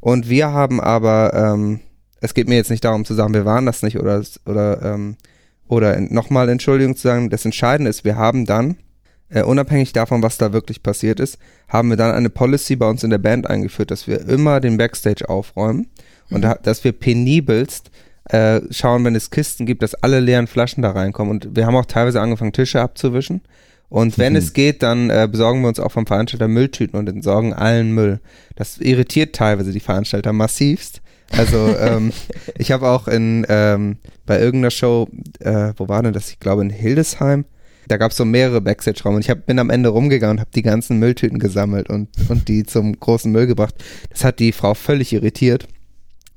Und 0.00 0.28
wir 0.28 0.52
haben 0.52 0.80
aber, 0.80 1.32
ähm, 1.34 1.80
es 2.20 2.34
geht 2.34 2.48
mir 2.48 2.56
jetzt 2.56 2.70
nicht 2.70 2.84
darum 2.84 3.04
zu 3.04 3.14
sagen, 3.14 3.34
wir 3.34 3.44
waren 3.44 3.66
das 3.66 3.82
nicht 3.82 3.98
oder 3.98 4.22
oder 4.46 4.82
ähm, 4.82 5.16
oder 5.66 5.98
nochmal 6.00 6.48
Entschuldigung 6.50 6.96
zu 6.96 7.02
sagen. 7.02 7.30
Das 7.30 7.44
Entscheidende 7.44 7.88
ist, 7.88 8.04
wir 8.04 8.16
haben 8.16 8.44
dann 8.44 8.76
äh, 9.30 9.42
unabhängig 9.42 9.92
davon, 9.92 10.22
was 10.22 10.36
da 10.36 10.52
wirklich 10.52 10.82
passiert 10.82 11.20
ist, 11.20 11.38
haben 11.68 11.88
wir 11.88 11.96
dann 11.96 12.14
eine 12.14 12.30
Policy 12.30 12.76
bei 12.76 12.88
uns 12.88 13.02
in 13.02 13.10
der 13.10 13.18
Band 13.18 13.48
eingeführt, 13.48 13.90
dass 13.90 14.06
wir 14.06 14.28
immer 14.28 14.60
den 14.60 14.76
Backstage 14.76 15.28
aufräumen 15.28 15.88
und 16.30 16.42
da, 16.42 16.54
dass 16.54 16.84
wir 16.84 16.92
penibelst 16.92 17.90
äh, 18.26 18.60
schauen, 18.70 19.04
wenn 19.04 19.14
es 19.14 19.30
Kisten 19.30 19.66
gibt, 19.66 19.82
dass 19.82 19.94
alle 19.94 20.20
leeren 20.20 20.46
Flaschen 20.46 20.82
da 20.82 20.90
reinkommen. 20.90 21.30
Und 21.30 21.56
wir 21.56 21.66
haben 21.66 21.76
auch 21.76 21.86
teilweise 21.86 22.20
angefangen, 22.20 22.52
Tische 22.52 22.80
abzuwischen. 22.80 23.42
Und 23.88 24.18
wenn 24.18 24.34
es 24.34 24.54
geht, 24.54 24.82
dann 24.82 25.10
äh, 25.10 25.28
besorgen 25.30 25.60
wir 25.60 25.68
uns 25.68 25.78
auch 25.78 25.92
vom 25.92 26.06
Veranstalter 26.06 26.48
Mülltüten 26.48 26.98
und 26.98 27.08
entsorgen 27.08 27.52
allen 27.52 27.92
Müll. 27.92 28.20
Das 28.56 28.78
irritiert 28.78 29.36
teilweise 29.36 29.72
die 29.72 29.80
Veranstalter 29.80 30.32
massivst. 30.32 31.00
Also 31.30 31.76
ähm, 31.78 32.12
ich 32.58 32.72
habe 32.72 32.88
auch 32.88 33.08
in 33.08 33.46
ähm, 33.48 33.98
bei 34.26 34.40
irgendeiner 34.40 34.70
Show, 34.70 35.08
äh, 35.40 35.72
wo 35.76 35.88
war 35.88 36.02
denn 36.02 36.12
das? 36.12 36.30
Ich 36.30 36.40
glaube 36.40 36.62
in 36.62 36.70
Hildesheim. 36.70 37.44
Da 37.86 37.98
gab 37.98 38.12
es 38.12 38.16
so 38.16 38.24
mehrere 38.24 38.62
Backstage-Räume 38.62 39.16
und 39.16 39.24
ich 39.24 39.30
hab, 39.30 39.44
bin 39.44 39.58
am 39.58 39.68
Ende 39.68 39.90
rumgegangen 39.90 40.38
und 40.38 40.40
habe 40.40 40.50
die 40.54 40.62
ganzen 40.62 40.98
Mülltüten 40.98 41.38
gesammelt 41.38 41.90
und, 41.90 42.08
und 42.30 42.48
die 42.48 42.64
zum 42.64 42.98
großen 42.98 43.30
Müll 43.30 43.46
gebracht. 43.46 43.74
Das 44.08 44.24
hat 44.24 44.38
die 44.38 44.52
Frau 44.52 44.72
völlig 44.72 45.12
irritiert, 45.12 45.68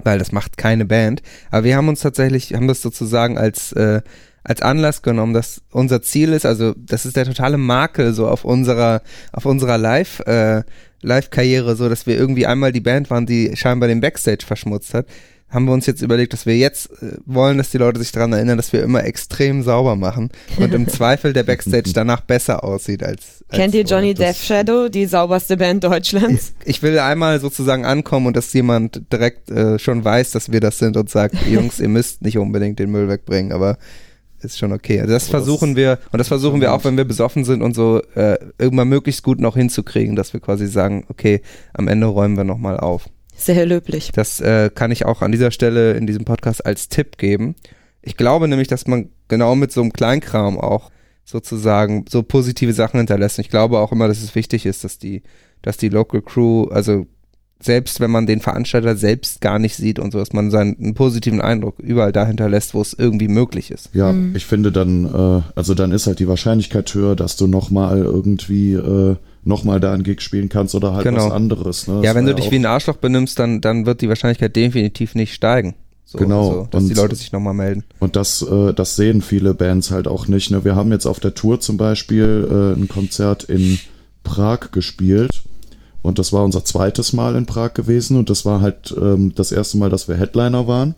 weil 0.08 0.20
das 0.20 0.32
macht 0.32 0.58
keine 0.58 0.86
Band. 0.86 1.22
Aber 1.52 1.66
wir 1.66 1.76
haben 1.76 1.90
uns 1.90 2.00
tatsächlich, 2.00 2.54
haben 2.54 2.68
das 2.68 2.82
sozusagen 2.82 3.38
als, 3.38 3.74
äh, 3.74 4.02
als 4.44 4.62
Anlass 4.62 5.02
genommen, 5.02 5.34
dass 5.34 5.62
unser 5.72 6.02
Ziel 6.02 6.32
ist, 6.32 6.46
also 6.46 6.74
das 6.78 7.06
ist 7.06 7.18
der 7.18 7.26
totale 7.26 7.58
Makel 7.58 8.14
so 8.14 8.28
auf 8.28 8.46
unserer, 8.46 9.02
auf 9.34 9.46
unserer 9.46 9.78
Live, 9.78 10.22
äh, 10.22 10.64
Live-Karriere, 11.02 11.76
so 11.76 11.90
dass 11.90 12.08
wir 12.08 12.18
irgendwie 12.18 12.48
einmal 12.48 12.72
die 12.72 12.80
Band 12.80 13.10
waren, 13.10 13.26
die 13.26 13.56
scheinbar 13.56 13.90
den 13.90 14.00
Backstage 14.00 14.46
verschmutzt 14.46 14.94
hat. 14.94 15.06
Haben 15.50 15.64
wir 15.66 15.72
uns 15.72 15.86
jetzt 15.86 16.02
überlegt, 16.02 16.34
dass 16.34 16.46
wir 16.46 16.58
jetzt 16.58 16.92
äh, 17.02 17.14
wollen, 17.26 17.58
dass 17.58 17.70
die 17.70 17.78
Leute 17.78 18.00
sich 18.00 18.12
daran 18.12 18.34
erinnern, 18.34 18.58
dass 18.58 18.74
wir 18.74 18.84
immer 18.84 19.06
extrem 19.06 19.64
sauber 19.64 19.96
machen 19.96 20.30
und 20.58 20.74
im 20.74 20.88
Zweifel 20.90 21.32
der 21.32 21.44
Backstage 21.44 21.92
danach 21.94 22.20
besser 22.20 22.66
aussieht 22.66 23.02
als. 23.02 23.46
als 23.48 23.58
Kennt 23.58 23.74
ihr 23.74 23.84
Johnny 23.84 24.14
Death 24.14 24.36
Shadow, 24.36 24.90
die 24.90 25.06
sauberste 25.06 25.56
Band 25.56 25.86
Deutschlands? 25.86 26.54
ich 26.66 26.82
will 26.84 27.00
einmal 27.00 27.40
sozusagen 27.40 27.86
ankommen 27.86 28.28
und 28.28 28.36
dass 28.36 28.52
jemand 28.52 29.02
direkt 29.14 29.50
äh, 29.50 29.80
schon 29.80 30.04
weiß, 30.04 30.32
dass 30.32 30.52
wir 30.52 30.60
das 30.60 30.80
sind 30.80 30.98
und 30.98 31.10
sagt, 31.10 31.36
Jungs, 31.50 31.80
ihr 31.80 31.88
müsst 31.90 32.22
nicht 32.24 32.38
unbedingt 32.38 32.80
den 32.80 32.92
Müll 32.92 33.08
wegbringen, 33.08 33.54
aber 33.54 33.78
ist 34.42 34.58
schon 34.60 34.74
okay. 34.74 35.00
Also 35.00 35.14
das- 35.14 35.30
versuchen 35.30 35.78
wir 35.78 36.00
und 36.12 36.20
das 36.20 36.28
versuchen 36.28 36.60
wir 36.60 36.74
auch, 36.74 36.84
wenn 36.84 36.98
wir 36.98 37.06
besoffen 37.06 37.46
sind 37.46 37.62
und 37.62 37.74
so 37.74 38.02
äh, 38.16 38.38
irgendwann 38.60 38.90
möglichst 38.90 39.24
gut 39.24 39.40
noch 39.40 39.56
hinzukriegen, 39.56 40.18
dass 40.18 40.34
wir 40.34 40.42
quasi 40.42 40.68
sagen, 40.68 41.06
okay, 41.08 41.42
am 41.74 41.88
Ende 41.88 42.08
räumen 42.08 42.36
wir 42.36 42.44
nochmal 42.44 42.78
auf. 42.78 43.06
Sehr 43.38 43.66
löblich. 43.66 44.12
Das 44.12 44.42
äh, 44.42 44.70
kann 44.74 44.92
ich 44.92 45.06
auch 45.06 45.22
an 45.22 45.32
dieser 45.32 45.52
Stelle 45.52 45.94
in 45.94 46.08
diesem 46.08 46.26
Podcast 46.26 46.66
als 46.66 46.90
Tipp 46.90 47.18
geben. 47.18 47.56
Ich 48.02 48.18
glaube 48.18 48.48
nämlich, 48.48 48.68
dass 48.68 48.88
man 48.88 49.10
genau 49.28 49.56
mit 49.56 49.72
so 49.72 49.82
einem 49.82 49.94
Kleinkram 49.94 50.60
auch 50.60 50.92
sozusagen 51.24 52.06
so 52.10 52.24
positive 52.24 52.74
Sachen 52.74 52.98
hinterlässt. 52.98 53.38
Und 53.38 53.46
ich 53.46 53.50
glaube 53.50 53.80
auch 53.80 53.92
immer, 53.92 54.08
dass 54.08 54.24
es 54.24 54.34
wichtig 54.34 54.66
ist, 54.66 54.84
dass 54.84 54.98
die, 54.98 55.24
dass 55.62 55.78
die 55.78 55.90
Local 55.90 56.22
Crew, 56.22 56.66
also 56.66 57.06
selbst 57.60 58.00
wenn 58.00 58.12
man 58.12 58.28
den 58.28 58.40
Veranstalter 58.40 58.96
selbst 58.96 59.42
gar 59.42 59.60
nicht 59.60 59.76
sieht 59.76 60.00
und 60.00 60.12
so, 60.12 60.20
dass 60.20 60.32
man 60.32 60.52
seinen 60.52 60.78
einen 60.78 60.94
positiven 60.94 61.42
Eindruck 61.42 61.80
überall 61.80 62.12
da 62.12 62.26
hinterlässt, 62.26 62.74
wo 62.74 62.82
es 62.82 62.94
irgendwie 62.94 63.28
möglich 63.28 63.72
ist. 63.72 63.90
Ja, 63.94 64.14
ich 64.34 64.46
finde 64.46 64.72
dann, 64.72 65.06
äh, 65.06 65.42
also 65.56 65.74
dann 65.74 65.92
ist 65.92 66.08
halt 66.08 66.20
die 66.20 66.28
Wahrscheinlichkeit 66.28 66.94
höher, 66.94 67.16
dass 67.16 67.36
du 67.36 67.48
nochmal 67.48 68.00
irgendwie 68.00 68.74
äh, 68.74 69.16
nochmal 69.48 69.80
da 69.80 69.94
einen 69.94 70.04
Gig 70.04 70.22
spielen 70.22 70.50
kannst 70.50 70.76
oder 70.76 70.94
halt 70.94 71.04
Genau. 71.04 71.26
was 71.26 71.32
anderes. 71.32 71.88
Ne? 71.88 72.02
ja, 72.04 72.14
wenn 72.16 72.26
du 72.26 72.36
dich 72.36 72.52
wie 72.52 72.56
ein 72.58 72.66
Arschloch 72.66 72.98
benimmst, 72.98 73.40
dann, 73.40 73.62
dann 73.62 73.86
wird 73.86 74.02
die 74.02 74.10
Wahrscheinlichkeit 74.10 74.56
definitiv 74.56 75.16
nicht 75.16 75.34
steigen. 75.34 75.76
So, 76.06 76.18
Genau. 76.20 76.52
So, 76.52 76.68
dass 76.72 76.84
Und- 76.84 76.90
die 76.90 76.94
Leute 76.96 77.16
sich 77.16 77.32
nochmal 77.32 77.54
melden. 77.54 77.84
Und 78.00 78.16
das, 78.16 78.42
äh, 78.42 78.74
das 78.74 78.96
sehen 78.96 79.22
viele 79.22 79.54
Bands 79.54 79.92
halt 79.92 80.08
auch 80.08 80.28
nicht. 80.28 80.52
Ne? 80.52 80.64
Wir 80.64 80.76
haben 80.76 80.92
jetzt 80.92 81.06
auf 81.06 81.20
der 81.20 81.34
Tour 81.34 81.60
zum 81.60 81.78
Beispiel 81.78 82.48
äh, 82.78 82.80
ein 82.80 82.88
Konzert 82.88 83.44
in 83.46 83.80
Prag 84.24 84.72
gespielt. 84.72 85.44
Und 86.02 86.20
das 86.20 86.32
war 86.32 86.44
unser 86.46 86.64
zweites 86.64 87.12
Mal 87.12 87.36
in 87.36 87.46
Prag 87.46 87.74
gewesen. 87.74 88.16
Und 88.18 88.30
das 88.30 88.46
war 88.46 88.62
halt 88.62 88.96
ähm, 89.02 89.34
das 89.36 89.52
erste 89.52 89.78
Mal, 89.78 89.90
dass 89.90 90.08
wir 90.08 90.16
Headliner 90.16 90.68
waren. 90.68 90.96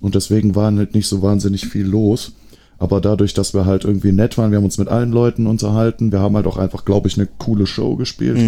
Und 0.00 0.14
deswegen 0.14 0.54
waren 0.54 0.78
halt 0.78 0.94
nicht 0.94 1.08
so 1.08 1.22
wahnsinnig 1.22 1.66
viel 1.66 1.86
los. 1.86 2.32
Aber 2.80 3.00
dadurch, 3.00 3.34
dass 3.34 3.54
wir 3.54 3.66
halt 3.66 3.84
irgendwie 3.84 4.10
nett 4.10 4.36
waren, 4.38 4.50
wir 4.50 4.56
haben 4.56 4.64
uns 4.64 4.78
mit 4.78 4.88
allen 4.88 5.12
Leuten 5.12 5.46
unterhalten. 5.46 6.10
Wir 6.10 6.18
haben 6.20 6.34
halt 6.34 6.46
auch 6.46 6.56
einfach, 6.56 6.84
glaube 6.84 7.06
ich, 7.08 7.16
eine 7.16 7.28
coole 7.38 7.66
Show 7.66 7.94
gespielt. 7.94 8.38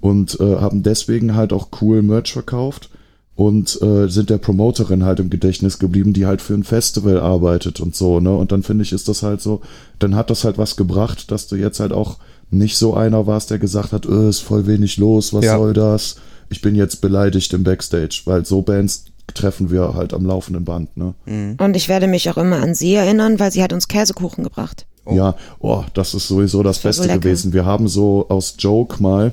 Und 0.00 0.38
äh, 0.40 0.56
haben 0.56 0.82
deswegen 0.82 1.34
halt 1.34 1.52
auch 1.52 1.68
cool 1.80 2.02
Merch 2.02 2.32
verkauft 2.32 2.90
und 3.34 3.80
äh, 3.80 4.08
sind 4.08 4.30
der 4.30 4.38
Promoterin 4.38 5.04
halt 5.04 5.20
im 5.20 5.30
Gedächtnis 5.30 5.78
geblieben, 5.78 6.12
die 6.12 6.26
halt 6.26 6.42
für 6.42 6.54
ein 6.54 6.64
Festival 6.64 7.18
arbeitet 7.18 7.80
und 7.80 7.94
so, 7.96 8.20
ne? 8.20 8.36
Und 8.36 8.52
dann 8.52 8.62
finde 8.62 8.82
ich, 8.82 8.92
ist 8.92 9.08
das 9.08 9.22
halt 9.22 9.40
so, 9.40 9.62
dann 10.00 10.14
hat 10.16 10.28
das 10.28 10.44
halt 10.44 10.58
was 10.58 10.76
gebracht, 10.76 11.30
dass 11.30 11.46
du 11.46 11.56
jetzt 11.56 11.80
halt 11.80 11.92
auch 11.92 12.18
nicht 12.50 12.76
so 12.76 12.94
einer 12.94 13.26
warst, 13.26 13.50
der 13.50 13.58
gesagt 13.58 13.92
hat, 13.92 14.04
äh, 14.06 14.28
ist 14.28 14.40
voll 14.40 14.66
wenig 14.66 14.98
los, 14.98 15.32
was 15.32 15.44
Ja. 15.46 15.56
soll 15.56 15.72
das? 15.72 16.16
Ich 16.50 16.60
bin 16.60 16.74
jetzt 16.74 17.00
beleidigt 17.00 17.54
im 17.54 17.62
Backstage, 17.64 18.20
weil 18.26 18.44
so 18.44 18.60
Bands 18.60 19.04
treffen 19.34 19.70
wir 19.70 19.94
halt 19.94 20.12
am 20.14 20.26
laufenden 20.26 20.64
Band, 20.64 20.96
ne? 20.96 21.14
Und 21.58 21.76
ich 21.76 21.88
werde 21.88 22.06
mich 22.06 22.28
auch 22.30 22.36
immer 22.36 22.62
an 22.62 22.74
sie 22.74 22.94
erinnern, 22.94 23.38
weil 23.38 23.50
sie 23.50 23.62
hat 23.62 23.72
uns 23.72 23.88
Käsekuchen 23.88 24.44
gebracht. 24.44 24.86
Oh. 25.04 25.14
Ja, 25.14 25.34
oh, 25.58 25.84
das 25.94 26.14
ist 26.14 26.28
sowieso 26.28 26.62
das 26.62 26.76
so 26.76 26.88
Beste 26.88 27.02
lecker. 27.06 27.18
gewesen. 27.20 27.52
Wir 27.52 27.64
haben 27.64 27.88
so 27.88 28.26
aus 28.28 28.54
Joke 28.58 29.02
mal 29.02 29.32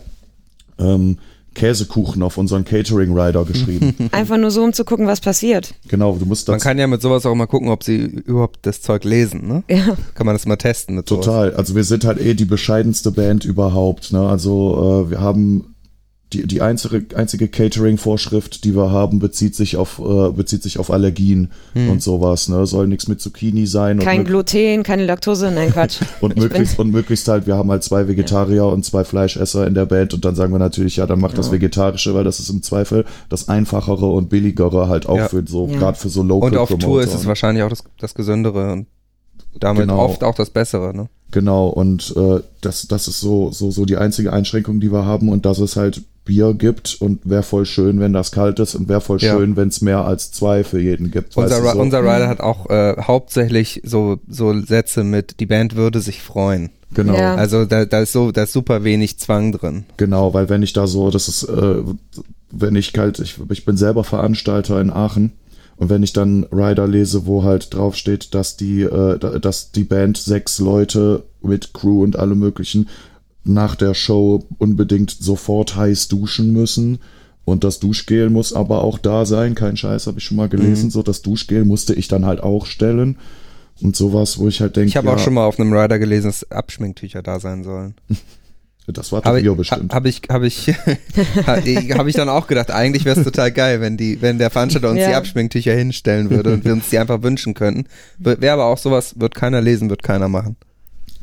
ähm, 0.79 1.17
Käsekuchen 1.53 2.23
auf 2.23 2.37
unseren 2.37 2.63
Catering-Rider 2.65 3.45
geschrieben. 3.45 3.95
Einfach 4.11 4.37
nur 4.37 4.49
so, 4.51 4.63
um 4.63 4.73
zu 4.73 4.85
gucken, 4.85 5.07
was 5.07 5.19
passiert. 5.21 5.73
genau, 5.87 6.15
du 6.15 6.25
musst 6.25 6.47
Man 6.47 6.55
das 6.55 6.63
kann 6.63 6.79
ja 6.79 6.87
mit 6.87 7.01
sowas 7.01 7.25
auch 7.25 7.35
mal 7.35 7.47
gucken, 7.47 7.69
ob 7.69 7.83
sie 7.83 7.97
überhaupt 7.97 8.59
das 8.63 8.81
Zeug 8.81 9.03
lesen, 9.03 9.47
ne? 9.47 9.63
Ja. 9.69 9.97
Kann 10.15 10.25
man 10.25 10.35
das 10.35 10.45
mal 10.45 10.55
testen 10.57 10.95
mit 10.95 11.07
sowas. 11.07 11.25
total. 11.25 11.53
Also 11.53 11.75
wir 11.75 11.83
sind 11.83 12.05
halt 12.05 12.19
eh 12.19 12.33
die 12.33 12.45
bescheidenste 12.45 13.11
Band 13.11 13.45
überhaupt. 13.45 14.11
Ne? 14.13 14.27
Also 14.27 15.05
äh, 15.07 15.11
wir 15.11 15.19
haben 15.19 15.75
die, 16.33 16.45
die 16.45 16.61
einzige, 16.61 17.03
einzige 17.17 17.47
Catering-Vorschrift, 17.47 18.63
die 18.63 18.75
wir 18.75 18.91
haben, 18.91 19.17
bezieht 19.19 19.55
sich 19.55 19.77
auf, 19.77 19.99
äh, 19.99 20.29
bezieht 20.31 20.61
sich 20.61 20.77
auf 20.77 20.91
Allergien 20.91 21.51
und 21.73 22.03
sowas. 22.03 22.49
Ne? 22.49 22.65
Soll 22.67 22.87
nichts 22.87 23.07
mit 23.07 23.19
Zucchini 23.19 23.65
sein. 23.65 23.97
und 23.99 24.05
Kein 24.05 24.25
Gluten, 24.25 24.83
keine 24.83 25.05
Laktose, 25.05 25.49
nein, 25.51 25.71
Quatsch. 25.71 25.99
Und 26.21 26.33
Ich 26.33 26.37
möglichst, 26.43 26.77
und 26.77 26.91
möglichst 26.91 27.27
halt, 27.27 27.47
wir 27.47 27.55
haben 27.55 27.71
halt 27.71 27.83
zwei 27.83 28.07
Vegetarier 28.07 28.65
und 28.67 28.85
zwei 28.85 29.03
Fleischesser 29.03 29.65
in 29.65 29.73
der 29.73 29.85
Band 29.85 30.13
und 30.13 30.23
dann 30.25 30.35
sagen 30.35 30.51
wir 30.53 30.59
natürlich, 30.59 30.97
ja, 30.97 31.07
dann 31.07 31.19
macht 31.19 31.37
das 31.37 31.51
Vegetarische, 31.51 32.13
weil 32.13 32.23
das 32.23 32.39
ist 32.39 32.49
im 32.49 32.61
Zweifel 32.61 33.05
das 33.29 33.47
einfachere 33.49 34.05
und 34.07 34.29
billigere 34.29 34.87
halt 34.87 35.07
auch 35.07 35.17
Ja. 35.17 35.27
für 35.29 35.43
so, 35.47 35.67
Ja. 35.67 35.77
gerade 35.79 35.97
für 35.97 36.09
so 36.09 36.21
Local 36.21 36.49
Und 36.51 36.57
auf 36.57 36.69
Tour 36.69 36.77
Promoter. 36.79 37.03
ist 37.05 37.13
es 37.15 37.25
wahrscheinlich 37.25 37.63
auch 37.63 37.69
das, 37.69 37.83
das 37.99 38.13
Gesündere 38.13 38.73
und 38.73 38.87
damit 39.59 39.83
Genau. 39.87 39.99
oft 39.99 40.23
auch 40.23 40.35
das 40.35 40.49
Bessere, 40.51 40.93
ne? 40.95 41.09
Genau, 41.31 41.67
und 41.67 42.13
äh, 42.17 42.39
das, 42.61 42.87
das 42.87 43.07
ist 43.07 43.19
so, 43.19 43.51
so, 43.51 43.69
so 43.71 43.85
die 43.85 43.97
einzige 43.97 44.33
Einschränkung, 44.33 44.79
die 44.79 44.91
wir 44.91 45.05
haben 45.05 45.29
und 45.29 45.45
dass 45.45 45.59
es 45.59 45.75
halt 45.75 46.01
Bier 46.29 46.53
gibt 46.53 46.97
und 47.01 47.19
wäre 47.27 47.41
voll 47.43 47.65
schön, 47.65 47.99
wenn 47.99 48.13
das 48.13 48.31
kalt 48.31 48.59
ist 48.59 48.75
und 48.75 48.87
wäre 48.87 49.01
voll 49.01 49.17
Ja. 49.19 49.35
schön, 49.35 49.55
wenn 49.57 49.67
es 49.69 49.81
mehr 49.81 50.05
als 50.05 50.31
zwei 50.31 50.63
für 50.63 50.79
jeden 50.79 51.09
gibt. 51.09 51.35
Unser, 51.35 51.61
so. 51.73 51.79
unser 51.79 52.01
Rider 52.01 52.27
hat 52.29 52.39
auch 52.39 52.69
äh, 52.69 52.95
hauptsächlich 53.01 53.81
so, 53.83 54.19
so 54.29 54.53
Sätze 54.61 55.03
mit, 55.03 55.39
die 55.39 55.47
Band 55.47 55.75
würde 55.75 55.99
sich 56.01 56.21
freuen. 56.21 56.69
Genau, 56.93 57.15
Ja. 57.15 57.33
Also 57.35 57.65
da, 57.65 57.85
da 57.85 58.01
ist 58.01 58.11
so, 58.13 58.31
da 58.31 58.43
ist 58.43 58.53
super 58.53 58.83
wenig 58.83 59.17
Zwang 59.17 59.51
drin. 59.51 59.85
genau, 59.97 60.33
weil 60.35 60.49
wenn 60.49 60.61
ich 60.63 60.73
da 60.73 60.85
so, 60.87 61.09
das 61.09 61.27
ist, 61.27 61.43
äh, 61.43 61.75
wenn 62.51 62.75
ich 62.75 62.93
kalt, 62.93 63.17
ich, 63.19 63.37
ich 63.49 63.65
bin 63.65 63.75
selber 63.77 64.03
Veranstalter 64.03 64.79
in 64.81 64.91
Aachen 64.91 65.31
und 65.77 65.89
wenn 65.89 66.03
ich 66.03 66.13
dann 66.13 66.45
Rider 66.51 66.87
lese, 66.87 67.25
wo 67.25 67.43
halt 67.43 67.73
draufsteht, 67.73 68.33
dass 68.35 68.55
die, 68.57 68.81
äh, 68.81 69.17
da- 69.17 69.39
dass 69.39 69.71
die 69.71 69.83
Band 69.83 70.17
sechs 70.17 70.59
Leute 70.59 71.23
mit 71.41 71.73
Crew 71.73 72.03
und 72.03 72.17
allem 72.19 72.37
möglichen 72.39 72.87
nach 73.53 73.75
der 73.75 73.93
Show 73.93 74.45
unbedingt 74.57 75.11
sofort 75.11 75.75
heiß 75.75 76.07
duschen 76.07 76.53
müssen. 76.53 76.99
Und 77.45 77.63
das 77.63 77.79
Duschgel 77.79 78.29
muss 78.29 78.53
aber 78.53 78.83
auch 78.83 78.99
da 78.99 79.25
sein. 79.25 79.55
Kein 79.55 79.75
Scheiß, 79.75 80.07
habe 80.07 80.19
ich 80.19 80.23
schon 80.25 80.37
mal 80.37 80.49
gelesen. 80.49 80.85
Mhm. 80.85 80.91
So, 80.91 81.01
das 81.03 81.21
Duschgel 81.21 81.65
musste 81.65 81.93
ich 81.95 82.07
dann 82.07 82.25
halt 82.25 82.41
auch 82.41 82.65
stellen. 82.67 83.17
Und 83.81 83.95
sowas, 83.95 84.37
wo 84.37 84.47
ich 84.47 84.61
halt 84.61 84.75
denke, 84.75 84.89
Ich 84.89 84.97
habe 84.97 85.07
ja, 85.07 85.13
auch 85.15 85.19
schon 85.19 85.33
mal 85.33 85.45
auf 85.45 85.59
einem 85.59 85.73
Rider 85.73 85.97
gelesen, 85.99 86.27
dass 86.27 86.49
Abschminktücher 86.51 87.23
da 87.23 87.39
sein 87.39 87.63
sollen. 87.63 87.95
das 88.87 89.11
war 89.11 89.23
Habe 89.23 89.39
ich, 89.41 89.51
bestimmt. 89.55 89.93
hab 89.93 90.05
ich, 90.05 90.21
hab 90.29 90.43
ich, 90.43 90.67
hab 91.47 92.07
ich 92.07 92.15
dann 92.15 92.29
auch 92.29 92.47
gedacht, 92.47 92.71
eigentlich 92.71 93.05
wäre 93.05 93.17
es 93.19 93.23
total 93.25 93.51
geil, 93.51 93.81
wenn 93.81 93.97
die, 93.97 94.21
wenn 94.21 94.37
der 94.37 94.49
Veranstalter 94.49 94.89
uns 94.91 94.99
Ja. 94.99 95.09
die 95.09 95.15
Abschminktücher 95.15 95.73
hinstellen 95.73 96.29
würde 96.29 96.53
und 96.53 96.65
wir 96.65 96.73
uns 96.73 96.89
die 96.89 96.97
einfach 96.99 97.23
wünschen 97.23 97.53
könnten. 97.53 97.85
Wäre 98.19 98.51
aber 98.53 98.65
auch 98.65 98.77
sowas, 98.77 99.19
wird 99.19 99.33
keiner 99.33 99.61
lesen, 99.61 99.89
wird 99.89 100.03
keiner 100.03 100.27
machen. 100.27 100.55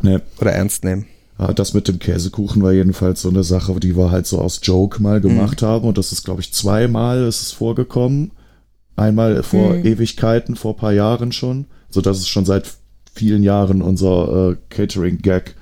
nee. 0.02 0.18
Oder 0.40 0.52
ernst 0.52 0.82
nehmen. 0.82 1.06
Ja, 1.38 1.52
das 1.52 1.74
mit 1.74 1.86
dem 1.86 1.98
Käsekuchen 1.98 2.62
war 2.62 2.72
jedenfalls 2.72 3.22
so 3.22 3.28
eine 3.28 3.44
Sache, 3.44 3.78
die 3.78 3.96
wir 3.96 4.10
halt 4.10 4.26
so 4.26 4.40
aus 4.40 4.60
Joke 4.62 5.02
mal 5.02 5.20
gemacht 5.20 5.62
haben. 5.62 5.86
Und 5.86 5.98
das 5.98 6.12
ist, 6.12 6.24
glaube 6.24 6.40
ich, 6.40 6.52
zweimal 6.52 7.24
ist 7.24 7.42
es 7.42 7.52
vorgekommen. 7.52 8.32
Einmal 8.96 9.42
vor 9.42 9.74
Ewigkeiten, 9.74 10.56
vor 10.56 10.76
paar 10.76 10.92
Jahren 10.92 11.32
schon. 11.32 11.66
So 11.90 12.00
dass 12.00 12.18
es 12.18 12.28
schon 12.28 12.46
seit 12.46 12.72
vielen 13.12 13.42
Jahren 13.42 13.82
unser 13.82 14.52
äh, 14.52 14.56
Catering-Gag. 14.70 15.56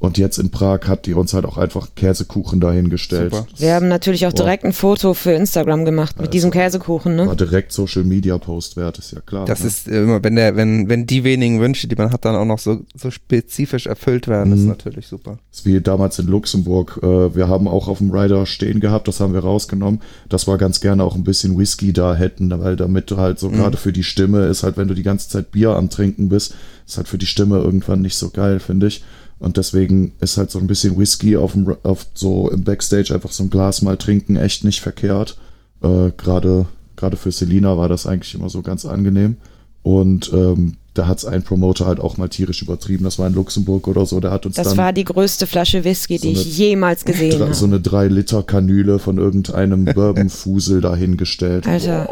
Und 0.00 0.16
jetzt 0.16 0.38
in 0.38 0.50
Prag 0.50 0.82
hat 0.86 1.06
die 1.06 1.14
uns 1.14 1.34
halt 1.34 1.44
auch 1.44 1.58
einfach 1.58 1.88
Käsekuchen 1.96 2.60
dahingestellt. 2.60 3.34
Super. 3.34 3.46
Wir 3.56 3.74
haben 3.74 3.88
natürlich 3.88 4.26
auch 4.28 4.32
direkt 4.32 4.64
ein 4.64 4.72
Foto 4.72 5.12
für 5.12 5.32
Instagram 5.32 5.84
gemacht 5.84 6.20
mit 6.20 6.32
diesem 6.32 6.52
Käsekuchen, 6.52 7.18
War 7.18 7.26
ne? 7.26 7.34
direkt 7.36 7.72
Social 7.72 8.04
Media 8.04 8.38
Post 8.38 8.76
wert, 8.76 8.98
ist 8.98 9.10
ja 9.12 9.20
klar. 9.20 9.44
Das 9.44 9.60
ne? 9.62 9.66
ist 9.66 9.88
immer, 9.88 10.22
wenn 10.22 10.36
der, 10.36 10.54
wenn, 10.54 10.88
wenn 10.88 11.04
die 11.06 11.24
wenigen 11.24 11.60
Wünsche, 11.60 11.88
die 11.88 11.96
man 11.96 12.12
hat, 12.12 12.24
dann 12.24 12.36
auch 12.36 12.44
noch 12.44 12.60
so, 12.60 12.80
so 12.94 13.10
spezifisch 13.10 13.86
erfüllt 13.86 14.28
werden, 14.28 14.52
ist 14.52 14.60
Mhm. 14.60 14.68
natürlich 14.68 15.08
super. 15.08 15.38
Das 15.50 15.60
ist 15.60 15.66
wie 15.66 15.80
damals 15.80 16.18
in 16.20 16.28
Luxemburg. 16.28 17.00
Äh, 17.02 17.34
wir 17.34 17.48
haben 17.48 17.66
auch 17.66 17.88
auf 17.88 17.98
dem 17.98 18.12
Rider 18.12 18.46
stehen 18.46 18.78
gehabt, 18.78 19.08
das 19.08 19.18
haben 19.18 19.32
wir 19.34 19.40
rausgenommen, 19.40 20.00
dass 20.28 20.46
wir 20.46 20.58
ganz 20.58 20.80
gerne 20.80 21.02
auch 21.02 21.16
ein 21.16 21.24
bisschen 21.24 21.58
Whisky 21.58 21.92
da 21.92 22.14
hätten, 22.14 22.50
weil 22.60 22.76
damit 22.76 23.10
du 23.10 23.16
halt 23.16 23.40
so 23.40 23.50
gerade 23.50 23.76
für 23.76 23.92
die 23.92 24.04
Stimme 24.04 24.46
ist 24.46 24.62
halt, 24.62 24.76
wenn 24.76 24.86
du 24.86 24.94
die 24.94 25.02
ganze 25.02 25.28
Zeit 25.28 25.50
Bier 25.50 25.70
am 25.70 25.90
Trinken 25.90 26.28
bist, 26.28 26.54
ist 26.86 26.96
halt 26.98 27.08
für 27.08 27.18
die 27.18 27.26
Stimme 27.26 27.58
irgendwann 27.58 28.00
nicht 28.00 28.16
so 28.16 28.30
geil, 28.30 28.60
finde 28.60 28.86
ich. 28.86 29.02
Und 29.40 29.56
deswegen 29.56 30.12
ist 30.20 30.36
halt 30.36 30.50
so 30.50 30.58
ein 30.58 30.66
bisschen 30.66 30.98
Whisky 30.98 31.36
auf 31.36 31.52
dem, 31.52 31.76
auf 31.84 32.06
so 32.14 32.50
im 32.50 32.64
Backstage 32.64 33.14
einfach 33.14 33.30
so 33.30 33.44
ein 33.44 33.50
Glas 33.50 33.82
mal 33.82 33.96
trinken 33.96 34.36
echt 34.36 34.64
nicht 34.64 34.80
verkehrt. 34.80 35.36
Äh, 35.82 36.10
gerade, 36.16 36.66
gerade 36.96 37.16
für 37.16 37.30
Selina 37.30 37.76
war 37.78 37.88
das 37.88 38.06
eigentlich 38.06 38.34
immer 38.34 38.48
so 38.48 38.62
ganz 38.62 38.84
angenehm. 38.84 39.36
Und 39.82 40.32
ähm, 40.32 40.74
da 40.94 41.06
hat's 41.06 41.24
ein 41.24 41.44
Promoter 41.44 41.86
halt 41.86 42.00
auch 42.00 42.16
mal 42.16 42.28
tierisch 42.28 42.62
übertrieben. 42.62 43.04
Das 43.04 43.20
war 43.20 43.28
in 43.28 43.34
Luxemburg 43.34 43.86
oder 43.86 44.04
so. 44.04 44.18
Der 44.18 44.32
hat 44.32 44.44
uns 44.44 44.56
Das 44.56 44.70
dann 44.70 44.76
war 44.76 44.92
die 44.92 45.04
größte 45.04 45.46
Flasche 45.46 45.84
Whisky, 45.84 46.18
die 46.18 46.34
So 46.34 46.40
ich 46.42 46.58
jemals 46.58 47.04
gesehen 47.04 47.30
Dre- 47.40 47.54
so 47.54 47.66
habe. 47.66 47.76
eine 47.76 47.80
3 47.80 48.08
Liter 48.08 48.42
Kanüle 48.42 48.98
von 48.98 49.18
irgendeinem 49.18 49.84
Bourbonfusel 49.94 50.80
dahingestellt. 50.80 51.68
Alter. 51.68 52.08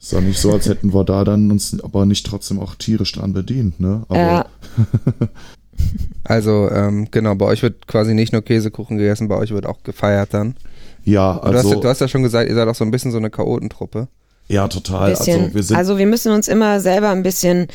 Ist 0.00 0.12
doch 0.12 0.20
nicht 0.20 0.40
so, 0.40 0.52
als 0.52 0.66
hätten 0.68 0.92
wir 0.92 1.04
da 1.04 1.22
dann 1.22 1.52
uns 1.52 1.78
aber 1.80 2.04
nicht 2.06 2.26
trotzdem 2.26 2.58
auch 2.58 2.74
tierisch 2.74 3.12
dran 3.12 3.32
bedient, 3.32 3.78
ne? 3.78 4.02
Aber 4.08 4.18
Ja, 4.18 4.46
Also, 6.24 6.70
ähm, 6.70 7.08
genau, 7.10 7.34
bei 7.34 7.46
euch 7.46 7.62
wird 7.62 7.86
quasi 7.86 8.14
nicht 8.14 8.32
nur 8.32 8.42
Käsekuchen 8.42 8.96
gegessen, 8.98 9.28
bei 9.28 9.36
euch 9.36 9.50
wird 9.50 9.66
auch 9.66 9.82
gefeiert 9.82 10.28
dann. 10.32 10.54
ja, 11.04 11.32
Und 11.32 11.52
du, 11.52 11.56
also 11.58 11.72
hast, 11.74 11.84
du 11.84 11.88
hast 11.88 12.00
ja 12.00 12.08
schon 12.08 12.22
gesagt, 12.22 12.48
ihr 12.48 12.54
seid 12.54 12.68
auch 12.68 12.74
so 12.74 12.84
ein 12.84 12.90
bisschen 12.90 13.10
so 13.10 13.18
eine 13.18 13.30
Chaotentruppe. 13.30 14.08
ja, 14.48 14.68
total. 14.68 15.10
bisschen. 15.10 15.40
Also 15.42 15.54
wir 15.54 15.62
sind 15.62 15.76
also 15.76 15.98
wir 15.98 16.06
müssen 16.06 16.32
uns 16.32 16.46
immer 16.48 16.80
selber 16.80 17.10
ein 17.10 17.22
bisschen 17.22 17.66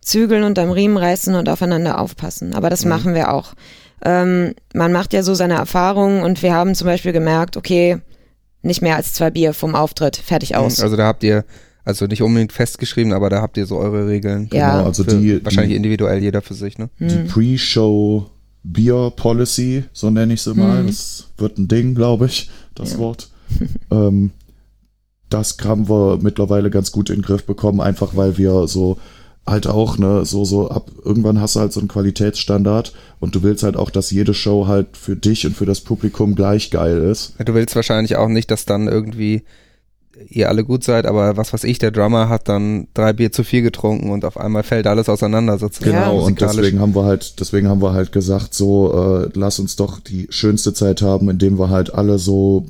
zügeln 0.00 0.44
und 0.44 0.58
am 0.58 0.70
Riemen 0.70 0.96
reißen 0.96 1.34
und 1.34 1.48
aufeinander 1.48 2.00
aufpassen. 2.00 2.54
Aber 2.54 2.68
Mhm. 2.68 2.70
das 2.70 2.84
machen 2.84 3.14
wir 3.14 3.32
auch. 3.32 3.54
Ähm, 4.04 4.54
man 4.72 4.92
macht 4.92 5.12
ja 5.12 5.22
so 5.24 5.34
seine 5.34 5.54
Erfahrungen 5.54 6.22
und 6.22 6.42
wir 6.42 6.54
haben 6.54 6.74
zum 6.76 6.86
Beispiel 6.86 7.12
gemerkt, 7.12 7.56
okay, 7.56 7.98
nicht 8.62 8.82
mehr 8.82 8.94
als 8.96 9.14
zwei 9.14 9.30
Bier 9.30 9.52
vom 9.52 9.74
Auftritt, 9.74 10.16
fertig 10.16 10.54
aus. 10.56 10.80
Also 10.80 10.96
da 10.96 11.06
habt 11.06 11.24
ihr, 11.24 11.44
also 11.86 12.06
nicht 12.06 12.20
unbedingt 12.20 12.52
festgeschrieben, 12.52 13.12
aber 13.12 13.30
da 13.30 13.40
habt 13.40 13.56
ihr 13.56 13.64
so 13.64 13.78
eure 13.78 14.08
Regeln. 14.08 14.50
Ja. 14.52 14.76
genau, 14.76 14.86
also 14.88 15.04
Für, 15.04 15.16
die, 15.16 15.44
wahrscheinlich 15.44 15.72
die, 15.72 15.76
individuell 15.76 16.20
jeder 16.20 16.42
für 16.42 16.54
sich, 16.54 16.78
ne? 16.78 16.90
die 16.98 17.28
Pre-Show 17.28 18.28
Beer 18.64 19.12
Policy, 19.14 19.84
so 19.92 20.10
nenne 20.10 20.34
ich 20.34 20.42
sie 20.42 20.54
mal. 20.54 20.84
Das 20.84 21.28
wird 21.38 21.56
ein 21.56 21.68
Ding, 21.68 21.94
glaube 21.94 22.26
ich, 22.26 22.50
das 22.74 22.94
Ja. 22.94 22.98
Wort. 22.98 23.30
ähm, 23.92 24.32
das 25.30 25.56
haben 25.64 25.88
wir 25.88 26.18
mittlerweile 26.20 26.70
ganz 26.70 26.90
gut 26.90 27.08
in 27.08 27.16
den 27.16 27.22
Griff 27.22 27.44
bekommen, 27.44 27.80
einfach 27.80 28.16
weil 28.16 28.36
wir 28.36 28.66
so 28.66 28.98
halt 29.46 29.68
auch, 29.68 29.96
ne, 29.96 30.24
so, 30.24 30.44
so 30.44 30.68
ab, 30.68 30.90
irgendwann 31.04 31.40
hast 31.40 31.54
du 31.54 31.60
halt 31.60 31.72
so 31.72 31.78
einen 31.78 31.88
Qualitätsstandard 31.88 32.92
und 33.20 33.36
du 33.36 33.44
willst 33.44 33.62
halt 33.62 33.76
auch, 33.76 33.90
dass 33.90 34.10
jede 34.10 34.34
Show 34.34 34.66
halt 34.66 34.96
für 34.96 35.14
dich 35.14 35.46
und 35.46 35.56
für 35.56 35.66
das 35.66 35.80
Publikum 35.80 36.34
gleich 36.34 36.72
geil 36.72 36.98
ist. 36.98 37.34
Du 37.44 37.54
willst 37.54 37.76
wahrscheinlich 37.76 38.16
auch 38.16 38.28
nicht, 38.28 38.50
dass 38.50 38.64
dann 38.64 38.88
irgendwie 38.88 39.44
ihr 40.28 40.48
alle 40.48 40.64
gut 40.64 40.84
seid, 40.84 41.06
aber 41.06 41.36
was 41.36 41.52
weiß 41.52 41.64
ich, 41.64 41.78
der 41.78 41.90
Drummer 41.90 42.28
hat 42.28 42.48
dann 42.48 42.88
drei 42.94 43.12
Bier 43.12 43.32
zu 43.32 43.44
viel 43.44 43.62
getrunken 43.62 44.10
und 44.10 44.24
auf 44.24 44.38
einmal 44.38 44.62
fällt 44.62 44.86
alles 44.86 45.08
auseinander 45.08 45.58
sozusagen. 45.58 45.92
Genau, 45.92 46.24
und 46.24 46.40
deswegen 46.40 46.80
haben 46.80 46.94
wir 46.94 47.04
halt, 47.04 47.40
deswegen 47.40 47.68
haben 47.68 47.82
wir 47.82 47.92
halt 47.92 48.12
gesagt, 48.12 48.54
so, 48.54 49.24
äh, 49.24 49.30
lass 49.34 49.58
uns 49.58 49.76
doch 49.76 50.00
die 50.00 50.26
schönste 50.30 50.72
Zeit 50.74 51.02
haben, 51.02 51.28
indem 51.28 51.58
wir 51.58 51.70
halt 51.70 51.94
alle 51.94 52.18
so 52.18 52.66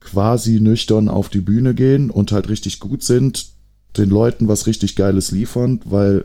quasi 0.00 0.60
nüchtern 0.60 1.08
auf 1.08 1.28
die 1.28 1.40
Bühne 1.40 1.74
gehen 1.74 2.10
und 2.10 2.32
halt 2.32 2.48
richtig 2.48 2.80
gut 2.80 3.02
sind, 3.02 3.46
den 3.96 4.08
Leuten 4.08 4.48
was 4.48 4.66
richtig 4.66 4.96
Geiles 4.96 5.30
liefern, 5.30 5.80
weil 5.84 6.24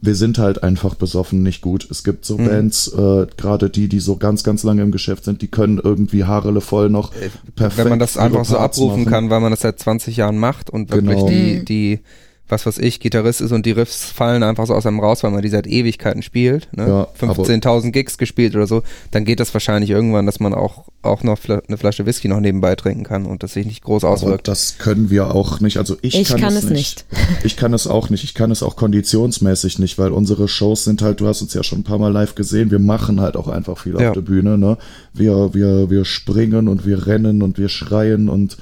wir 0.00 0.14
sind 0.14 0.38
halt 0.38 0.62
einfach 0.62 0.94
besoffen 0.94 1.42
nicht 1.42 1.60
gut. 1.60 1.88
Es 1.90 2.04
gibt 2.04 2.24
so 2.24 2.38
Mhm. 2.38 2.46
Bands, 2.46 2.88
äh, 2.88 3.26
gerade 3.36 3.68
die, 3.68 3.88
die 3.88 3.98
so 4.00 4.16
ganz, 4.16 4.44
ganz 4.44 4.62
lange 4.62 4.82
im 4.82 4.92
Geschäft 4.92 5.24
sind, 5.24 5.42
die 5.42 5.48
können 5.48 5.80
irgendwie 5.82 6.24
Haarele 6.24 6.60
voll 6.60 6.88
noch 6.88 7.12
perfekt. 7.56 7.78
Äh, 7.80 7.82
Wenn 7.84 7.88
man 7.90 7.98
das 7.98 8.16
einfach 8.16 8.44
so 8.44 8.58
abrufen 8.58 9.00
machen. 9.04 9.10
kann, 9.10 9.30
weil 9.30 9.40
man 9.40 9.50
das 9.50 9.60
seit 9.60 9.78
20 9.80 10.16
Jahren 10.16 10.38
macht 10.38 10.70
und 10.70 10.90
wirklich 10.90 11.16
Genau. 11.16 11.28
die, 11.28 11.56
Mhm. 11.60 11.64
die, 11.64 11.98
was 12.48 12.64
weiß 12.66 12.78
ich, 12.78 13.00
Gitarrist 13.00 13.40
ist 13.40 13.52
und 13.52 13.66
die 13.66 13.72
Riffs 13.72 14.04
fallen 14.06 14.42
einfach 14.42 14.66
so 14.66 14.74
aus 14.74 14.86
einem 14.86 15.00
raus, 15.00 15.22
weil 15.22 15.30
man 15.30 15.42
die 15.42 15.48
seit 15.48 15.66
Ewigkeiten 15.66 16.22
spielt, 16.22 16.68
ne? 16.76 16.86
Ja, 16.88 17.08
15.000 17.20 17.90
Gigs 17.90 18.18
gespielt 18.18 18.54
oder 18.56 18.66
so, 18.66 18.82
dann 19.10 19.24
geht 19.24 19.40
das 19.40 19.52
wahrscheinlich 19.54 19.90
irgendwann, 19.90 20.26
dass 20.26 20.40
man 20.40 20.54
auch, 20.54 20.84
auch 21.02 21.22
noch 21.22 21.38
eine 21.48 21.76
Flasche 21.78 22.06
Whisky 22.06 22.28
noch 22.28 22.40
nebenbei 22.40 22.74
trinken 22.74 23.04
kann 23.04 23.26
und 23.26 23.42
das 23.42 23.52
sich 23.52 23.66
nicht 23.66 23.82
groß 23.84 24.04
Aber 24.04 24.14
auswirkt. 24.14 24.48
das 24.48 24.76
können 24.78 25.10
wir 25.10 25.34
auch 25.34 25.60
nicht. 25.60 25.76
Also 25.78 25.96
ich, 26.02 26.18
Ich 26.18 26.28
kann, 26.28 26.40
kann 26.40 26.56
es 26.56 26.64
es 26.64 26.70
nicht. 26.70 27.04
Ich 27.44 27.56
kann 27.56 27.72
es 27.74 27.86
auch 27.86 28.10
nicht. 28.10 28.24
Ich 28.24 28.34
kann 28.34 28.50
es 28.50 28.62
auch 28.62 28.76
konditionsmäßig 28.76 29.78
nicht, 29.78 29.98
weil 29.98 30.12
unsere 30.12 30.48
Shows 30.48 30.84
sind 30.84 31.02
halt, 31.02 31.20
du 31.20 31.26
hast 31.28 31.42
uns 31.42 31.54
ja 31.54 31.62
schon 31.62 31.80
ein 31.80 31.84
paar 31.84 31.98
Mal 31.98 32.12
live 32.12 32.34
gesehen, 32.34 32.70
wir 32.70 32.78
machen 32.78 33.20
halt 33.20 33.36
auch 33.36 33.48
einfach 33.48 33.78
viel 33.78 33.98
Ja. 34.00 34.08
auf 34.08 34.14
der 34.14 34.22
Bühne. 34.22 34.58
Ne? 34.58 34.78
Wir, 35.12 35.54
wir, 35.54 35.90
wir 35.90 36.04
springen 36.04 36.68
und 36.68 36.86
wir 36.86 37.06
rennen 37.06 37.42
und 37.42 37.58
wir 37.58 37.68
schreien 37.68 38.28
und 38.28 38.56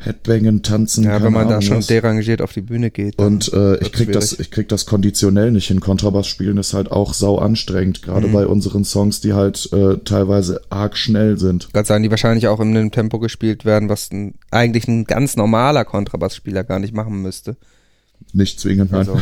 Headbangen, 0.00 0.62
tanzen. 0.62 1.04
Ja, 1.04 1.22
wenn 1.22 1.32
man 1.32 1.48
da 1.48 1.56
Ahnung 1.56 1.62
schon 1.62 1.76
was. 1.78 1.88
derangiert 1.88 2.40
auf 2.40 2.52
die 2.52 2.60
Bühne 2.60 2.90
geht. 2.90 3.18
Und 3.18 3.52
äh, 3.52 3.76
ich 3.78 3.92
krieg 3.92 4.12
das, 4.12 4.30
schwierig. 4.30 4.46
ich 4.46 4.50
krieg 4.52 4.68
das 4.68 4.86
konditionell 4.86 5.50
nicht 5.50 5.66
hin. 5.66 5.80
Kontrabass 5.80 6.28
spielen 6.28 6.56
ist 6.56 6.72
halt 6.72 6.90
auch 6.92 7.14
sau 7.14 7.38
anstrengend, 7.38 8.02
gerade 8.02 8.28
Mhm. 8.28 8.32
bei 8.32 8.46
unseren 8.46 8.84
Songs, 8.84 9.20
die 9.20 9.32
halt 9.32 9.68
äh, 9.72 9.98
teilweise 10.04 10.60
arg 10.70 10.96
schnell 10.96 11.36
sind. 11.38 11.72
Gerade 11.72 11.86
sagen, 11.88 12.02
die 12.04 12.10
wahrscheinlich 12.10 12.46
auch 12.46 12.60
in 12.60 12.68
einem 12.76 12.90
Tempo 12.92 13.18
gespielt 13.18 13.64
werden, 13.64 13.88
was 13.88 14.10
ein, 14.12 14.34
eigentlich 14.52 14.86
ein 14.86 15.04
ganz 15.04 15.36
normaler 15.36 15.84
Kontrabassspieler 15.84 16.62
gar 16.62 16.78
nicht 16.78 16.94
machen 16.94 17.20
müsste. 17.20 17.56
Nicht 18.32 18.60
zwingend, 18.60 18.92
nein. 18.92 19.00
Also, 19.08 19.20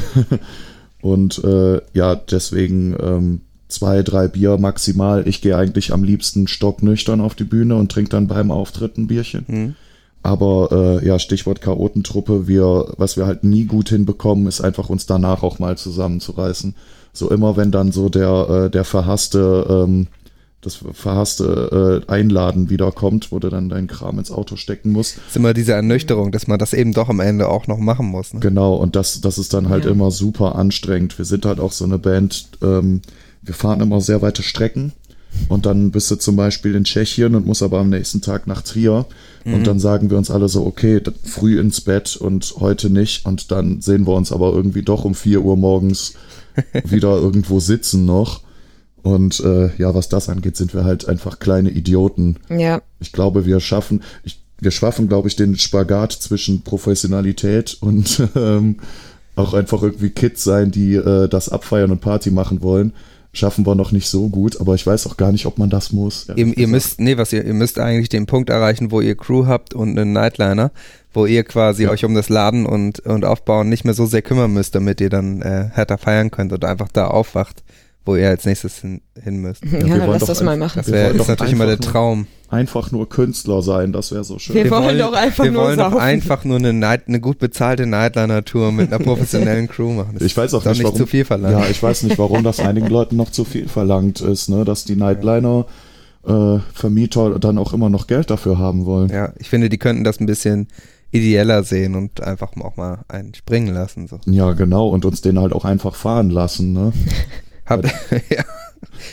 Und 1.01 1.43
äh, 1.45 1.81
ja, 1.95 2.15
deswegen 2.17 2.97
ähm, 3.01 3.41
zwei, 3.69 4.03
drei 4.03 4.29
Bier 4.29 4.59
maximal. 4.59 5.27
Ich 5.29 5.41
gehe 5.41 5.57
eigentlich 5.57 5.93
am 5.93 6.05
liebsten 6.05 6.49
stocknüchtern 6.49 7.21
auf 7.21 7.35
die 7.35 7.45
Bühne 7.45 7.77
und 7.77 7.93
trinke 7.93 8.11
dann 8.11 8.27
beim 8.27 8.51
Auftritt 8.51 8.99
ein 8.99 9.07
Bierchen. 9.07 9.45
hm. 9.47 9.75
Aber 10.27 11.01
äh, 11.03 11.07
ja, 11.07 11.21
Stichwort 11.21 11.61
Chaotentruppe, 11.61 12.49
wir, 12.49 12.95
was 12.97 13.17
wir 13.17 13.27
halt 13.27 13.45
nie 13.45 13.65
gut 13.65 13.91
hinbekommen, 13.91 14.49
ist 14.49 14.61
einfach 14.61 14.89
uns 14.91 15.07
danach 15.07 15.45
auch 15.45 15.61
mal 15.61 15.79
zusammenzureißen. 15.79 16.75
So 17.13 17.31
immer, 17.31 17.57
wenn 17.57 17.71
dann 17.71 17.93
so 17.93 18.09
der, 18.09 18.65
äh, 18.67 18.71
der 18.71 18.85
verhasste, 18.85 19.67
ähm, 19.71 20.09
das 20.63 20.81
verhasste 20.95 22.03
äh, 22.09 22.11
Einladen 22.13 22.71
wiederkommt, 22.71 23.31
wo 23.31 23.39
du 23.39 23.51
dann 23.51 23.69
deinen 23.69 23.87
Kram 23.87 24.19
ins 24.19 24.33
Auto 24.33 24.57
stecken 24.57 24.91
musst. 24.91 25.19
ist 25.29 25.37
immer 25.37 25.55
diese 25.55 25.75
Ernüchterung, 25.75 26.33
dass 26.33 26.49
man 26.49 26.59
das 26.59 26.73
eben 26.73 26.93
doch 26.93 27.09
am 27.09 27.21
Ende 27.21 27.49
auch 27.49 27.69
noch 27.69 27.79
machen 27.79 28.07
muss. 28.07 28.35
Ne? 28.35 28.41
Genau, 28.41 28.75
und 28.75 28.97
das, 28.97 29.21
das 29.21 29.39
ist 29.39 29.55
dann 29.55 29.69
halt 29.69 29.85
Ja. 29.85 29.93
immer 29.93 30.11
super 30.11 30.57
anstrengend. 30.57 31.17
Wir 31.19 31.25
sind 31.25 31.47
halt 31.47 31.61
auch 31.61 31.71
so 31.71 31.85
eine 31.85 31.99
Band, 31.99 32.49
ähm, 32.63 33.01
wir 33.43 33.55
fahren 33.55 33.81
immer 33.81 34.01
sehr 34.01 34.23
weite 34.23 34.43
Strecken. 34.43 34.93
Und 35.49 35.67
dann 35.67 35.91
bist 35.91 36.11
du 36.11 36.17
zum 36.17 36.37
Beispiel 36.37 36.75
in 36.75 36.85
Tschechien 36.85 37.35
und 37.35 37.47
musst 37.47 37.63
aber 37.63 37.79
am 37.79 37.91
nächsten 37.91 38.21
Tag 38.21 38.47
nach 38.47 38.63
Trier. 38.63 39.07
Und 39.45 39.67
dann 39.67 39.79
sagen 39.79 40.11
wir 40.11 40.19
uns 40.19 40.31
alle 40.31 40.49
so, 40.49 40.67
okay, 40.67 41.01
früh 41.23 41.61
ins 41.61 41.81
Bett 41.81 42.17
und 42.17 42.55
heute 42.59 42.91
nicht. 42.91 43.27
Und 43.27 43.53
dann 43.53 43.81
sehen 43.81 44.07
wir 44.07 44.15
uns 44.15 44.33
aber 44.33 44.53
irgendwie 44.53 44.83
doch 44.83 45.05
um 45.05 45.15
4 45.15 45.41
Uhr 45.43 45.57
morgens 45.57 46.15
wieder 46.85 47.17
irgendwo 47.17 47.61
sitzen 47.61 48.05
noch. 48.05 48.41
Und 49.03 49.39
äh, 49.39 49.71
ja, 49.77 49.95
was 49.95 50.09
das 50.09 50.29
angeht, 50.29 50.57
sind 50.57 50.75
wir 50.75 50.83
halt 50.83 51.09
einfach 51.09 51.39
kleine 51.39 51.71
Idioten. 51.71 52.39
Ja, 52.49 52.83
Ich 52.99 53.13
glaube, 53.13 53.47
wir 53.47 53.61
schaffen, 53.61 54.03
ich, 54.25 54.41
wir 54.59 54.73
schaffen, 54.73 55.09
glaube 55.09 55.29
ich, 55.29 55.37
den 55.37 55.57
Spagat 55.57 56.11
zwischen 56.11 56.63
Professionalität 56.63 57.77
und 57.81 58.21
ähm, 58.35 58.79
auch 59.37 59.55
einfach 59.55 59.83
irgendwie 59.83 60.11
Kids 60.11 60.43
sein, 60.43 60.73
die 60.73 60.95
äh, 60.95 61.29
das 61.29 61.49
abfeiern 61.51 61.93
und 61.93 62.01
Party 62.01 62.33
machen 62.33 62.63
wollen. 62.63 62.95
Schaffen 63.37 63.67
wir 63.67 63.75
noch 63.75 63.93
nicht 63.93 64.09
so 64.09 64.29
gut, 64.29 64.61
aber 64.61 64.75
ich 64.75 64.87
weiß 64.87 65.07
auch 65.07 65.17
gar 65.17 65.31
nicht, 65.31 65.45
ob 65.47 65.59
man 65.59 65.69
das 65.71 65.93
muss. 65.93 66.27
Ihr, 66.31 66.39
ihr 66.39 66.55
gesagt. 66.55 66.69
müsst, 66.71 67.01
nee, 67.01 67.19
was 67.19 67.33
ihr, 67.33 67.45
ihr 67.45 67.55
müsst 67.55 67.79
eigentlich 67.79 68.09
den 68.09 68.27
Punkt 68.27 68.49
erreichen, 68.51 68.91
wo 68.91 69.01
ihr 69.01 69.15
Crew 69.17 69.47
habt 69.47 69.75
und 69.75 69.99
einen 69.99 70.13
Nightliner, 70.13 70.71
wo 71.13 71.27
ihr 71.27 71.45
quasi 71.45 71.85
Ja. 71.85 71.91
euch 71.91 72.05
um 72.05 72.15
das 72.15 72.29
Laden 72.31 72.65
und, 72.67 73.01
und 73.01 73.25
Aufbauen 73.25 73.69
nicht 73.69 73.85
mehr 73.85 73.95
so 73.95 74.07
sehr 74.07 74.23
kümmern 74.23 74.53
müsst, 74.53 74.75
damit 74.75 75.01
ihr 75.01 75.11
dann 75.11 75.43
äh, 75.43 75.69
härter 75.73 75.99
feiern 75.99 76.31
könnt 76.31 76.53
und 76.53 76.65
einfach 76.65 76.89
da 76.93 77.09
aufwacht, 77.09 77.63
wo 78.07 78.17
ihr 78.17 78.29
als 78.29 78.45
nächstes 78.47 78.79
hin, 78.81 79.01
hin 79.23 79.37
müsst. 79.37 79.65
ja, 79.65 79.73
wir 79.85 79.89
wollen 80.07 80.11
lass 80.13 80.25
das 80.25 80.43
mal 80.43 80.57
machen. 80.57 80.79
Das 80.85 80.91
wäre 80.91 81.15
natürlich 81.15 81.53
immer 81.53 81.67
der 81.67 81.79
Traum. 81.79 82.27
Einfach 82.49 82.93
nur 82.93 83.09
Künstler 83.09 83.61
sein, 83.61 83.93
das 83.93 84.13
wäre 84.13 84.23
so 84.23 84.39
schön. 84.39 84.55
Wir 84.55 84.71
wollen 84.71 84.99
doch 84.99 85.13
einfach 85.13 85.45
wir 85.45 85.51
nur 85.51 85.65
wollen 85.65 85.79
doch 85.79 85.95
einfach 85.97 86.45
nur 86.45 86.59
eine, 86.59 86.73
Night, 86.73 87.09
eine 87.09 87.19
gut 87.19 87.41
bezahlte 87.41 87.87
Nightliner-Tour 87.87 88.71
mit 88.71 88.93
einer 88.93 89.03
professionellen 89.03 89.67
Crew 89.69 89.93
machen. 89.93 90.15
Das 90.15 90.23
Ich 90.23 90.37
weiß 90.37 90.55
auch 90.55 90.65
nicht, 90.65 90.75
nicht 90.75 90.85
warum, 90.85 90.97
zu 90.97 91.07
viel 91.07 91.25
verlangt. 91.25 91.59
Ja, 91.59 91.69
ich 91.69 91.83
weiß 91.83 92.05
nicht, 92.05 92.19
warum 92.19 92.45
das 92.45 92.61
einigen 92.61 92.87
Leuten 92.87 93.17
noch 93.17 93.31
zu 93.31 93.45
viel 93.45 93.69
verlangt 93.69 94.21
ist, 94.21 94.49
ne? 94.49 94.65
dass 94.65 94.85
die 94.85 94.95
Nightliner 94.95 95.67
äh, 96.25 96.59
Vermieter 96.73 97.39
dann 97.41 97.59
auch 97.59 97.73
immer 97.73 97.89
noch 97.89 98.07
Geld 98.07 98.31
dafür 98.31 98.59
haben 98.59 98.87
wollen. 98.87 99.11
Ja, 99.11 99.33
ich 99.39 99.49
finde, 99.49 99.69
die 99.69 99.79
könnten 99.79 100.05
das 100.05 100.21
ein 100.21 100.27
bisschen 100.27 100.69
ideeller 101.11 101.65
sehen 101.65 101.95
und 101.95 102.23
einfach 102.23 102.53
auch 102.61 102.77
mal 102.77 103.01
einen 103.09 103.35
springen 103.35 103.73
lassen. 103.73 104.07
So. 104.07 104.21
Ja, 104.27 104.53
genau, 104.53 104.89
und 104.89 105.05
uns 105.05 105.21
den 105.21 105.39
halt 105.39 105.53
auch 105.53 105.65
einfach 105.65 105.95
fahren 105.95 106.31
lassen. 106.31 106.73
Ne? 106.73 106.93
Habt, 107.65 107.87
ja, 108.31 108.45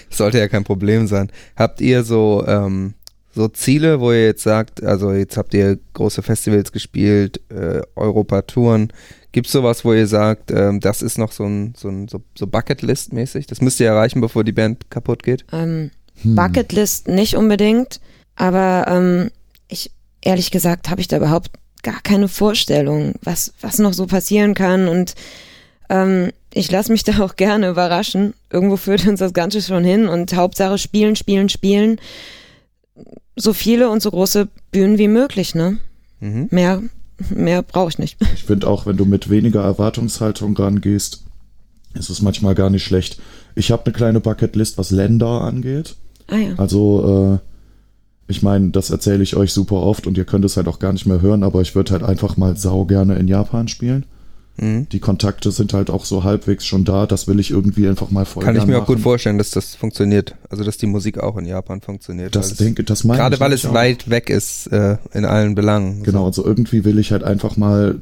sollte 0.09 0.39
ja 0.39 0.47
kein 0.47 0.63
Problem 0.63 1.07
sein. 1.07 1.31
Habt 1.55 1.81
ihr 1.81 2.03
so, 2.03 2.43
ähm, 2.47 2.93
so 3.34 3.47
Ziele, 3.47 3.99
wo 3.99 4.11
ihr 4.11 4.25
jetzt 4.25 4.43
sagt, 4.43 4.84
also 4.84 5.11
jetzt 5.11 5.38
habt 5.38 5.53
ihr 5.53 5.79
große 5.93 6.21
Festivals 6.21 6.71
gespielt, 6.71 7.41
äh, 7.49 7.81
Europa-Touren. 7.95 8.93
Gibt 9.31 9.47
es 9.47 9.53
sowas, 9.53 9.84
wo 9.84 9.93
ihr 9.93 10.07
sagt, 10.07 10.51
ähm, 10.51 10.79
das 10.79 11.01
ist 11.01 11.17
noch 11.17 11.31
so 11.31 11.45
ein, 11.45 11.73
so 11.75 11.89
ein 11.89 12.07
so, 12.07 12.21
so 12.38 12.45
Bucketlist-mäßig? 12.45 13.47
Das 13.47 13.61
müsst 13.61 13.79
ihr 13.79 13.88
erreichen, 13.88 14.21
bevor 14.21 14.43
die 14.43 14.51
Band 14.51 14.91
kaputt 14.91 15.23
geht? 15.23 15.45
Ähm, 15.51 15.89
Hm. 16.21 16.36
Bucketlist 16.36 17.07
nicht 17.07 17.36
unbedingt, 17.36 17.99
aber 18.36 18.86
ähm, 18.88 19.31
ich 19.67 19.91
ehrlich 20.21 20.51
gesagt 20.51 20.89
habe 20.89 21.01
ich 21.01 21.07
da 21.07 21.17
überhaupt 21.17 21.51
gar 21.81 22.01
keine 22.01 22.27
Vorstellung, 22.27 23.15
was 23.23 23.53
was 23.61 23.79
noch 23.79 23.93
so 23.93 24.05
passieren 24.05 24.53
kann 24.53 24.88
und 24.88 25.15
ähm, 25.89 26.31
ich 26.53 26.71
lasse 26.71 26.91
mich 26.91 27.03
da 27.03 27.19
auch 27.23 27.36
gerne 27.36 27.69
überraschen. 27.69 28.34
Irgendwo 28.51 28.77
führt 28.77 29.07
uns 29.07 29.19
das 29.19 29.34
Ganze 29.34 29.61
schon 29.61 29.84
hin 29.84 30.07
und 30.07 30.34
Hauptsache 30.36 30.77
spielen, 30.77 31.15
spielen, 31.15 31.49
spielen. 31.49 31.99
So 33.36 33.54
viele 33.54 33.89
und 33.89 34.02
so 34.02 34.12
große 34.12 34.48
Bühnen 34.72 34.98
wie 34.98 35.08
möglich, 35.08 35.56
ne? 35.56 35.80
Mhm. 36.20 36.48
Mehr, 36.52 36.82
mehr 37.30 37.64
brauche 37.64 37.89
ich 37.89 37.98
nicht. 37.98 38.18
Ich 38.34 38.44
finde 38.44 38.68
auch, 38.68 38.86
wenn 38.86 38.98
du 38.98 39.06
mit 39.06 39.30
weniger 39.30 39.64
Erwartungshaltung 39.64 40.56
rangehst, 40.56 41.24
ist 41.94 42.10
es 42.10 42.22
manchmal 42.22 42.56
gar 42.56 42.70
nicht 42.70 42.84
schlecht. 42.84 43.20
Ich 43.56 43.72
habe 43.72 43.86
eine 43.86 43.94
kleine 43.94 44.20
Bucketlist, 44.20 44.78
was 44.78 44.91
Länder 44.91 45.41
angeht. 45.41 45.96
Ah 46.28 46.38
ja. 46.38 46.54
Also, 46.58 47.39
äh, 47.41 48.32
ich 48.32 48.41
meine, 48.41 48.70
das 48.70 48.89
erzähle 48.89 49.24
ich 49.24 49.36
euch 49.36 49.52
super 49.52 49.76
oft 49.76 50.08
und 50.08 50.18
ihr 50.18 50.26
könnt 50.26 50.46
es 50.46 50.58
halt 50.58 50.68
auch 50.68 50.80
gar 50.80 50.94
nicht 50.94 51.06
mehr 51.06 51.22
hören, 51.22 51.44
aber 51.44 51.62
ich 51.62 51.76
würde 51.76 51.91
halt 51.91 52.04
einfach 52.04 52.38
mal 52.38 52.56
sau 52.56 52.86
gerne 52.86 53.16
in 53.16 53.28
Japan 53.28 53.68
spielen. 53.68 54.06
Mhm. 54.58 54.88
Die 54.89 54.99
Kontakte 54.99 55.51
sind 55.51 55.74
halt 55.74 55.89
auch 55.89 56.06
so 56.06 56.24
halbwegs 56.24 56.66
schon 56.66 56.86
da, 56.86 57.08
das 57.08 57.28
will 57.28 57.39
ich 57.39 57.49
irgendwie 57.49 57.88
einfach 57.88 58.12
mal 58.12 58.24
voll 58.26 58.43
Kann 58.43 58.56
ich 58.56 58.66
mir 58.68 58.76
auch 58.78 58.82
machen. 58.82 58.95
gut 58.95 58.99
vorstellen, 59.04 59.39
dass 59.39 59.49
das 59.49 59.74
funktioniert. 59.74 60.36
Also, 60.49 60.64
dass 60.64 60.78
die 60.78 60.86
Musik 60.86 61.18
auch 61.20 61.38
in 61.38 61.45
Japan 61.45 61.82
funktioniert. 61.82 62.36
Das 62.36 62.45
weil 62.47 62.51
es- 62.51 62.58
denke, 62.60 62.84
das 62.84 63.04
meine 63.04 63.20
Gerade 63.20 63.36
ich 63.36 63.39
weil 63.41 63.51
es 63.54 63.66
auch. 63.66 63.74
weit 63.74 64.10
weg 64.12 64.30
ist 64.30 64.68
äh, 64.68 64.97
in 65.14 65.26
allen 65.26 65.56
Belangen. 65.56 66.04
Genau, 66.04 66.26
also 66.26 66.45
irgendwie 66.45 66.86
will 66.86 66.99
ich 66.99 67.12
halt 67.12 67.24
einfach 67.24 67.58
mal, 67.58 68.01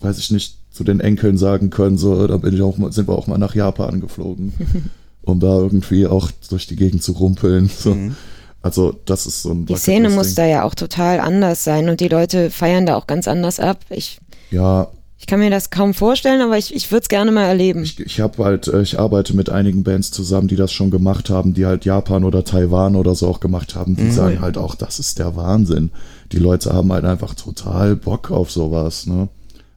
weiß 0.00 0.18
ich 0.18 0.30
nicht, 0.30 0.58
zu 0.70 0.84
den 0.84 1.00
Enkeln 1.00 1.36
sagen 1.38 1.70
können, 1.70 1.96
so, 1.98 2.26
da 2.26 2.36
bin 2.36 2.54
ich 2.54 2.60
auch 2.62 2.76
mal, 2.78 2.92
sind 2.92 3.08
wir 3.08 3.14
auch 3.16 3.26
mal 3.26 3.38
nach 3.38 3.54
Japan 3.54 4.00
geflogen, 4.00 4.52
um 5.22 5.40
da 5.40 5.56
irgendwie 5.58 6.06
auch 6.06 6.30
durch 6.50 6.66
die 6.66 6.76
Gegend 6.76 7.02
zu 7.02 7.12
rumpeln. 7.12 7.68
So. 7.74 7.94
Mhm. 7.94 8.16
Also 8.62 8.94
das 9.06 9.24
ist 9.26 9.40
so 9.42 9.52
ein 9.52 9.64
Die 9.64 9.74
Szene 9.76 10.10
muss 10.10 10.34
da 10.34 10.44
ja 10.44 10.64
auch 10.64 10.74
total 10.74 11.20
anders 11.20 11.64
sein 11.64 11.88
und 11.88 12.00
die 12.00 12.08
Leute 12.08 12.50
feiern 12.50 12.84
da 12.84 12.96
auch 12.96 13.06
ganz 13.06 13.26
anders 13.26 13.58
ab. 13.58 13.78
Ich, 13.88 14.20
Ja, 14.50 14.88
ich 15.20 15.26
kann 15.26 15.38
mir 15.38 15.50
das 15.50 15.68
kaum 15.68 15.92
vorstellen, 15.94 16.40
aber 16.40 16.56
ich, 16.56 16.74
ich 16.74 16.90
würde 16.90 17.02
es 17.02 17.08
gerne 17.10 17.30
mal 17.30 17.44
erleben. 17.44 17.82
ich, 17.84 18.00
ich 18.00 18.20
habe 18.20 18.42
halt, 18.42 18.66
äh, 18.68 18.80
ich 18.80 18.98
arbeite 18.98 19.36
mit 19.36 19.50
einigen 19.50 19.84
Bands 19.84 20.10
zusammen, 20.10 20.48
die 20.48 20.56
das 20.56 20.72
schon 20.72 20.90
gemacht 20.90 21.28
haben, 21.28 21.52
die 21.52 21.66
halt 21.66 21.84
Japan 21.84 22.24
oder 22.24 22.42
Taiwan 22.42 22.96
oder 22.96 23.14
so 23.14 23.28
auch 23.28 23.38
gemacht 23.38 23.74
haben. 23.74 23.96
Die 23.96 24.04
Mhm. 24.04 24.12
sagen 24.12 24.40
halt 24.40 24.56
auch, 24.56 24.74
das 24.74 24.98
ist 24.98 25.18
der 25.18 25.36
Wahnsinn. 25.36 25.90
Die 26.32 26.38
Leute 26.38 26.72
haben 26.72 26.90
halt 26.92 27.04
einfach 27.04 27.34
total 27.34 27.96
Bock 27.96 28.30
auf 28.30 28.50
sowas. 28.50 29.06
Ne? 29.06 29.28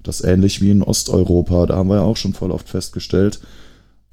Das 0.02 0.22
ist 0.22 0.26
ähnlich 0.26 0.62
wie 0.62 0.72
in 0.72 0.82
Osteuropa. 0.82 1.66
Da 1.66 1.76
haben 1.76 1.90
wir 1.90 1.98
ja 1.98 2.02
auch 2.04 2.18
schon 2.18 2.34
voll 2.34 2.52
oft 2.52 2.70
festgestellt. 2.70 3.40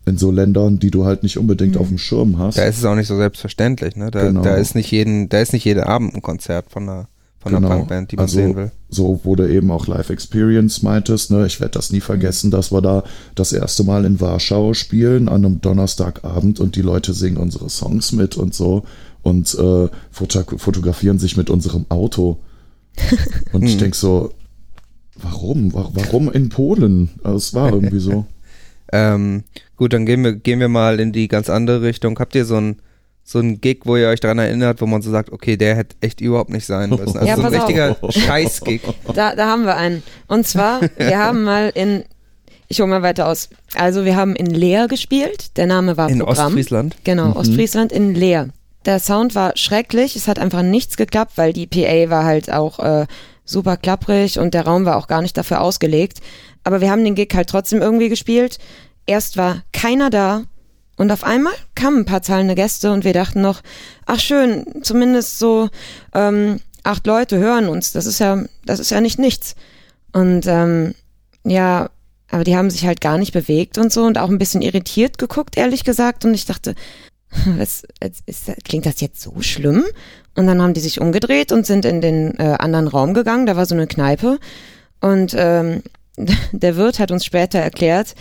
In 0.07 0.18
so 0.18 0.31
Ländern, 0.33 0.78
die 0.81 0.91
du 0.91 1.05
halt 1.05 1.22
nicht 1.22 1.39
unbedingt 1.39 1.76
auf 1.76 1.89
dem 1.89 1.99
Schirm 1.99 2.39
hast. 2.39 2.59
Da 2.59 2.64
ist 2.64 2.78
es 2.78 2.85
auch 2.85 2.95
nicht 2.97 3.07
so 3.07 3.16
selbstverständlich, 3.16 3.95
ne? 3.97 4.11
Da, 4.11 4.24
Genau. 4.26 4.43
da 4.43 4.57
ist 4.57 4.74
nicht 4.74 4.91
jeden, 4.91 5.28
da 5.28 5.39
ist 5.41 5.53
nicht 5.53 5.64
jeden 5.64 5.85
Abend 5.85 6.14
ein 6.14 6.22
Konzert 6.22 6.70
von 6.70 6.85
einer, 6.89 7.09
von 7.41 7.55
einer 7.55 7.66
Genau. 7.66 7.78
Punkband, 7.78 8.12
die 8.12 8.16
man 8.16 8.24
Also, 8.24 8.36
sehen 8.36 8.55
will. 8.57 8.70
So, 8.91 9.20
wo 9.24 9.34
du 9.36 9.49
eben 9.51 9.70
auch 9.70 9.86
Live 9.86 10.11
Experience 10.11 10.82
meintest, 10.82 11.30
ne? 11.30 11.47
Ich 11.47 11.59
werde 11.61 11.72
das 11.72 11.91
nie 11.91 12.01
vergessen, 12.01 12.51
dass 12.51 12.70
wir 12.70 12.80
da 12.82 13.03
das 13.34 13.53
erste 13.53 13.82
Mal 13.84 14.05
in 14.05 14.20
Warschau 14.20 14.74
spielen 14.74 15.28
an 15.28 15.45
einem 15.45 15.61
Donnerstagabend 15.61 16.61
und 16.61 16.76
die 16.76 16.82
Leute 16.82 17.14
singen 17.14 17.38
unsere 17.38 17.70
Songs 17.70 18.12
mit 18.12 18.36
und 18.36 18.53
so 18.55 18.84
und 19.22 19.55
äh, 19.55 19.88
foto 20.11 20.43
fotografieren 20.59 21.18
sich 21.18 21.36
mit 21.36 21.51
unserem 21.51 21.86
Auto. 21.88 22.38
Und 23.53 23.62
ich 23.62 23.72
Hm. 23.72 23.78
denk 23.78 23.95
so, 23.95 24.32
warum? 25.14 25.72
Wa- 25.72 25.91
Warum 25.95 26.30
in 26.30 26.49
Polen? 26.49 27.11
Also, 27.22 27.36
es 27.36 27.55
war 27.55 27.72
irgendwie 27.72 28.01
so. 28.01 28.26
Ähm, 28.93 29.45
gut, 29.76 29.93
dann 29.93 30.05
gehen 30.05 30.24
wir, 30.24 30.32
gehen 30.32 30.59
wir 30.59 30.68
mal 30.68 30.99
in 30.99 31.12
die 31.12 31.28
ganz 31.28 31.49
andere 31.49 31.80
Richtung. 31.82 32.18
Habt 32.18 32.34
ihr 32.34 32.45
so 32.45 32.57
ein, 32.57 32.80
so 33.31 33.39
ein 33.39 33.61
Gig, 33.61 33.83
wo 33.85 33.97
ihr 33.97 34.09
euch 34.09 34.18
daran 34.18 34.41
erinnert, 34.41 34.81
wo 34.81 34.87
man 34.87 35.03
so 35.03 35.11
sagt, 35.12 35.31
okay, 35.31 35.57
der 35.57 35.76
hätte 35.76 35.95
echt 36.01 36.20
überhaupt 36.20 36.51
nicht 36.51 36.66
sein 36.66 36.91
müssen. 36.91 37.16
Also 37.16 37.26
Ja, 37.26 37.37
so 37.37 37.43
ein 37.43 37.55
richtiger 37.55 37.97
Scheiß-Gig. 38.09 38.81
Da, 39.14 39.37
da 39.37 39.47
haben 39.47 39.66
wir 39.66 39.76
einen. 39.76 40.03
Und 40.26 40.49
zwar, 40.49 40.81
wir 40.97 41.16
haben 41.24 41.45
mal 41.45 41.70
in, 41.72 42.03
ich 42.66 42.81
hole 42.81 42.91
mal 42.91 43.03
weiter 43.03 43.28
aus. 43.28 43.49
Also 43.76 44.05
wir 44.05 44.16
haben 44.16 44.35
in 44.35 44.47
Leer 44.47 44.89
gespielt. 44.89 45.57
Der 45.57 45.66
Name 45.68 45.97
war 45.97 46.11
In 46.11 46.18
Programm. 46.18 46.47
Ostfriesland. 46.47 46.97
Genau, 47.05 47.37
Ostfriesland 47.37 47.93
in 47.93 48.16
Leer. 48.16 48.49
Der 48.85 48.99
Sound 48.99 49.37
war 49.37 49.57
schrecklich. 49.57 50.16
Es 50.16 50.26
hat 50.26 50.41
einfach 50.41 50.62
nichts 50.62 50.97
geklappt, 50.97 51.35
weil 51.37 51.53
die 51.53 51.68
PA 51.68 52.11
war 52.11 52.24
halt 52.24 52.53
auch 52.53 52.81
äh, 52.81 53.07
super 53.45 53.76
klapprig 53.76 54.41
und 54.41 54.55
der 54.55 54.66
Raum 54.66 54.87
war 54.87 54.97
auch 54.97 55.07
gar 55.07 55.22
nicht 55.22 55.37
dafür 55.37 55.61
ausgelegt. 55.61 56.18
Aber 56.64 56.81
wir 56.81 56.91
haben 56.91 57.05
den 57.05 57.14
Gig 57.14 57.28
halt 57.35 57.49
trotzdem 57.49 57.81
irgendwie 57.81 58.09
gespielt. 58.09 58.59
Erst 59.07 59.37
war 59.37 59.62
keiner 59.72 60.11
da 60.11 60.43
und 61.01 61.11
auf 61.12 61.24
einmal 61.24 61.55
kamen 61.74 62.01
ein 62.01 62.05
paar 62.05 62.20
zahlende 62.20 62.55
Gäste 62.55 62.92
und 62.92 63.07
wir 63.07 63.14
dachten 63.14 63.40
noch, 63.40 63.62
ach 64.05 64.20
schön, 64.20 64.66
zumindest 64.82 65.38
so 65.38 65.70
ähm, 66.12 66.61
acht 66.82 67.07
Leute 67.07 67.38
hören 67.38 67.70
uns. 67.70 67.92
Das 67.92 68.05
ist 68.05 68.18
ja, 68.18 68.44
das 68.66 68.80
ist 68.80 68.90
ja 68.90 69.01
nicht 69.01 69.18
nichts. 69.18 69.55
Und 70.12 70.46
ähm, 70.46 70.94
ja, 71.42 71.88
aber 72.30 72.44
die 72.44 72.55
haben 72.55 72.68
sich 72.68 72.84
halt 72.84 73.01
gar 73.01 73.16
nicht 73.16 73.32
bewegt 73.32 73.78
und 73.78 73.90
so 73.90 74.05
und 74.05 74.18
auch 74.18 74.28
ein 74.28 74.36
bisschen 74.36 74.61
irritiert 74.61 75.16
geguckt, 75.16 75.57
ehrlich 75.57 75.84
gesagt. 75.84 76.26
Und 76.26 76.34
ich 76.34 76.44
dachte, 76.44 76.74
was, 77.57 77.84
ist, 78.26 78.53
klingt 78.64 78.84
das 78.84 79.01
jetzt 79.01 79.22
so 79.22 79.40
schlimm? 79.40 79.86
Und 80.36 80.46
dann 80.46 80.61
haben 80.61 80.74
die 80.74 80.80
sich 80.80 81.01
umgedreht 81.01 81.51
und 81.51 81.64
sind 81.64 81.86
in 81.86 82.03
den 82.03 82.38
äh, 82.38 82.57
anderen 82.59 82.88
Raum 82.88 83.14
gegangen. 83.14 83.46
Da 83.46 83.57
war 83.57 83.64
so 83.64 83.74
eine 83.74 83.86
Kneipe. 83.86 84.38
Und 85.01 85.34
ähm, 85.34 85.82
der 86.53 86.76
Wirt 86.76 86.98
hat 86.98 87.11
uns 87.11 87.24
später 87.24 87.59
erklärt, 87.59 88.14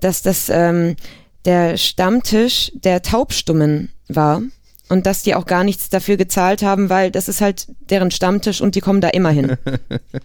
dass 0.00 0.22
das 0.22 0.48
ähm, 0.48 0.96
der 1.44 1.76
Stammtisch 1.76 2.72
der 2.74 3.02
Taubstummen 3.02 3.90
war 4.08 4.42
und 4.90 5.06
dass 5.06 5.22
die 5.22 5.34
auch 5.34 5.46
gar 5.46 5.64
nichts 5.64 5.88
dafür 5.88 6.16
gezahlt 6.18 6.62
haben, 6.62 6.90
weil 6.90 7.10
das 7.10 7.28
ist 7.28 7.40
halt 7.40 7.66
deren 7.88 8.10
Stammtisch 8.10 8.60
und 8.60 8.74
die 8.74 8.80
kommen 8.80 9.00
da 9.00 9.08
immer 9.08 9.30
hin. 9.30 9.56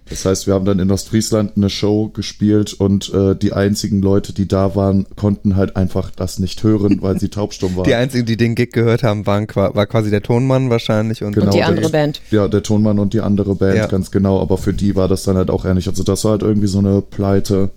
Das 0.09 0.25
heißt, 0.25 0.47
wir 0.47 0.55
haben 0.55 0.65
dann 0.65 0.79
in 0.79 0.91
Ostfriesland 0.91 1.55
eine 1.55 1.69
Show 1.69 2.09
gespielt 2.09 2.73
und 2.73 3.13
äh, 3.13 3.35
die 3.35 3.53
einzigen 3.53 4.01
Leute, 4.01 4.33
die 4.33 4.47
da 4.47 4.75
waren, 4.75 5.05
konnten 5.15 5.55
halt 5.55 5.75
einfach 5.75 6.09
das 6.11 6.39
nicht 6.39 6.63
hören, 6.63 7.01
weil 7.01 7.19
sie 7.19 7.29
taubstumm 7.29 7.75
waren. 7.77 7.83
Die 7.85 7.93
einzigen, 7.93 8.25
die 8.25 8.37
den 8.37 8.55
Gig 8.55 8.71
gehört 8.71 9.03
haben, 9.03 9.25
waren 9.27 9.47
war 9.53 9.85
quasi 9.87 10.09
der 10.09 10.23
Tonmann 10.23 10.69
wahrscheinlich 10.71 11.23
und, 11.23 11.33
Genau, 11.33 11.45
und 11.47 11.53
die 11.53 11.59
der- 11.59 11.67
andere 11.67 11.89
Band. 11.89 12.21
Ja, 12.31 12.47
der 12.47 12.63
Tonmann 12.63 12.97
und 12.99 13.13
die 13.13 13.21
andere 13.21 13.55
Band, 13.55 13.77
Ja. 13.77 13.85
ganz 13.87 14.09
genau, 14.11 14.41
aber 14.41 14.57
für 14.57 14.73
die 14.73 14.95
war 14.95 15.07
das 15.07 15.23
dann 15.23 15.37
halt 15.37 15.49
auch 15.51 15.63
ähnlich. 15.63 15.87
Also 15.87 16.03
das 16.03 16.23
war 16.25 16.31
halt 16.31 16.41
irgendwie 16.41 16.67
so 16.67 16.79
eine 16.79 17.01
Pleite, 17.01 17.69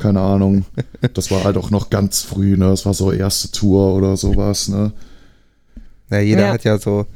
keine 0.00 0.20
Ahnung. 0.20 0.64
Das 1.14 1.30
war 1.30 1.44
halt 1.44 1.56
auch 1.56 1.70
noch 1.70 1.90
ganz 1.90 2.22
früh, 2.22 2.56
ne? 2.56 2.66
Das 2.66 2.84
war 2.86 2.94
so 2.94 3.12
erste 3.12 3.50
Tour 3.52 3.94
oder 3.94 4.16
sowas, 4.16 4.68
ne? 4.68 4.92
Ja, 6.10 6.18
jeder 6.20 6.46
Ja. 6.46 6.52
hat 6.52 6.64
ja 6.64 6.78
so, 6.78 7.06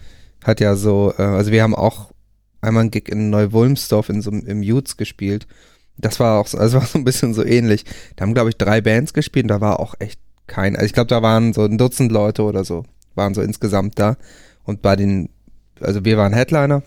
hat 0.45 0.61
ja 0.61 0.77
so, 0.77 1.13
äh, 1.19 1.23
also 1.23 1.51
wir 1.51 1.63
haben 1.63 1.75
auch 1.75 2.11
einmal 2.61 2.83
einen 2.83 2.91
Gig 2.91 3.09
in 3.09 3.31
Neu-Wulmsdorf 3.31 4.09
in 4.09 4.23
so 4.23 4.31
einem- 4.31 4.47
im 4.47 4.63
Jutz 4.63 4.97
gespielt. 4.97 5.47
Das 5.99 6.19
war 6.21 6.39
auch 6.41 6.47
so, 6.47 6.59
also 6.59 6.79
war 6.79 6.87
so 6.87 6.99
ein 6.99 7.05
bisschen 7.05 7.35
so 7.35 7.45
ähnlich. 7.45 7.85
Da 8.17 8.23
haben, 8.23 8.35
glaube 8.35 8.51
ich, 8.51 8.57
drei 8.57 8.81
Bands 8.81 9.13
gespielt 9.13 9.45
und 9.45 9.49
da 9.49 9.61
war 9.61 9.81
auch 9.81 9.95
echt 9.99 10.21
kein, 10.47 10.75
also 10.77 10.87
ich 10.87 10.93
glaube, 10.93 11.09
da 11.09 11.23
waren 11.23 11.53
so 11.53 11.63
ein 11.65 11.79
Dutzend 11.79 12.13
Leute 12.13 12.43
oder 12.43 12.65
so, 12.65 12.85
waren 13.15 13.35
so 13.35 13.43
insgesamt 13.43 13.99
da. 13.99 14.17
Und 14.65 14.83
bei 14.83 14.97
den, 14.97 15.29
also 15.81 16.05
wir 16.05 16.17
waren 16.17 16.33
Headliner, 16.33 16.83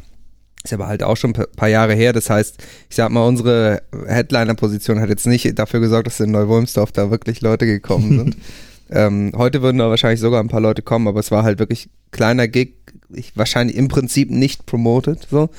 ist 0.67 0.73
aber 0.73 0.87
halt 0.87 1.03
auch 1.03 1.17
schon 1.17 1.31
ein 1.31 1.33
pa- 1.33 1.47
paar 1.55 1.69
Jahre 1.69 1.93
her. 1.93 2.13
Das 2.13 2.29
heißt, 2.29 2.57
ich 2.89 2.95
sag 2.95 3.09
mal, 3.11 3.25
unsere 3.25 3.81
Headliner-Position 4.07 4.99
hat 4.99 5.09
jetzt 5.09 5.25
nicht 5.27 5.57
dafür 5.57 5.79
gesorgt, 5.79 6.07
dass 6.07 6.19
in 6.19 6.31
Neu-Wulmsdorf 6.31 6.91
da 6.91 7.09
wirklich 7.11 7.41
Leute 7.41 7.65
gekommen 7.65 8.17
sind. 8.17 8.37
ähm, 8.89 9.31
heute 9.35 9.61
würden 9.61 9.77
da 9.77 9.89
wahrscheinlich 9.89 10.19
sogar 10.19 10.41
ein 10.41 10.49
paar 10.49 10.61
Leute 10.61 10.81
kommen, 10.81 11.07
aber 11.07 11.19
es 11.19 11.31
war 11.31 11.43
halt 11.43 11.59
wirklich 11.59 11.89
kleiner 12.11 12.47
Gig, 12.47 12.73
ich, 13.13 13.35
wahrscheinlich 13.35 13.77
im 13.77 13.87
Prinzip 13.87 14.29
nicht 14.29 14.65
promoted, 14.65 15.27
so. 15.29 15.49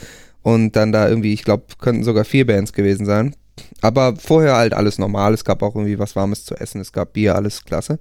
Und 0.42 0.76
dann 0.76 0.92
da 0.92 1.08
irgendwie, 1.08 1.32
ich 1.32 1.42
glaube, 1.44 1.64
könnten 1.80 2.04
sogar 2.04 2.24
vier 2.24 2.46
Bands 2.46 2.72
gewesen 2.72 3.04
sein. 3.04 3.34
Aber 3.80 4.14
vorher 4.16 4.54
halt 4.56 4.72
alles 4.72 4.98
normal. 4.98 5.34
Es 5.34 5.44
gab 5.44 5.62
auch 5.62 5.74
irgendwie 5.74 5.98
was 5.98 6.14
Warmes 6.16 6.44
zu 6.44 6.54
essen, 6.54 6.80
es 6.80 6.92
gab 6.92 7.12
Bier, 7.14 7.34
alles 7.34 7.64
klasse. 7.64 7.98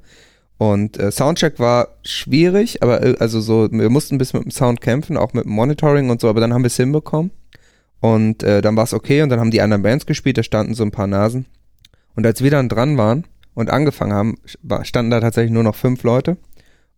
Und 0.58 0.97
äh, 0.97 1.12
Soundcheck 1.12 1.60
war 1.60 1.89
schwierig, 2.03 2.82
aber 2.82 3.03
äh, 3.03 3.16
also 3.20 3.39
so, 3.39 3.70
wir 3.72 3.89
mussten 3.89 4.16
ein 4.16 4.18
bisschen 4.18 4.39
mit 4.39 4.47
dem 4.47 4.51
Sound 4.51 4.82
kämpfen, 4.82 5.18
auch 5.18 5.34
mit 5.34 5.45
dem 5.45 5.51
Monitoring 5.51 6.10
und 6.10 6.20
so, 6.20 6.30
aber 6.30 6.41
dann 6.41 6.53
haben 6.53 6.64
wir 6.64 6.68
es 6.68 6.78
hinbekommen. 6.78 7.32
Und 7.99 8.43
äh, 8.43 8.62
dann 8.62 8.76
war 8.76 8.84
es 8.84 8.93
okay 8.93 9.22
und 9.22 9.30
dann 9.30 9.39
haben 9.39 9.51
die 9.51 9.62
anderen 9.62 9.84
Bands 9.84 10.05
gespielt, 10.05 10.38
da 10.38 10.43
standen 10.43 10.74
so 10.74 10.84
ein 10.84 10.91
paar 10.91 11.08
Nasen. 11.08 11.45
Und 12.16 12.26
als 12.26 12.43
wir 12.43 12.51
dann 12.51 12.70
dran 12.70 12.97
waren 12.97 13.26
und 13.53 13.70
angefangen 13.70 14.14
haben, 14.14 14.36
standen 14.84 15.12
da 15.12 15.20
tatsächlich 15.20 15.51
nur 15.51 15.64
noch 15.64 15.76
fünf 15.76 16.03
Leute. 16.03 16.38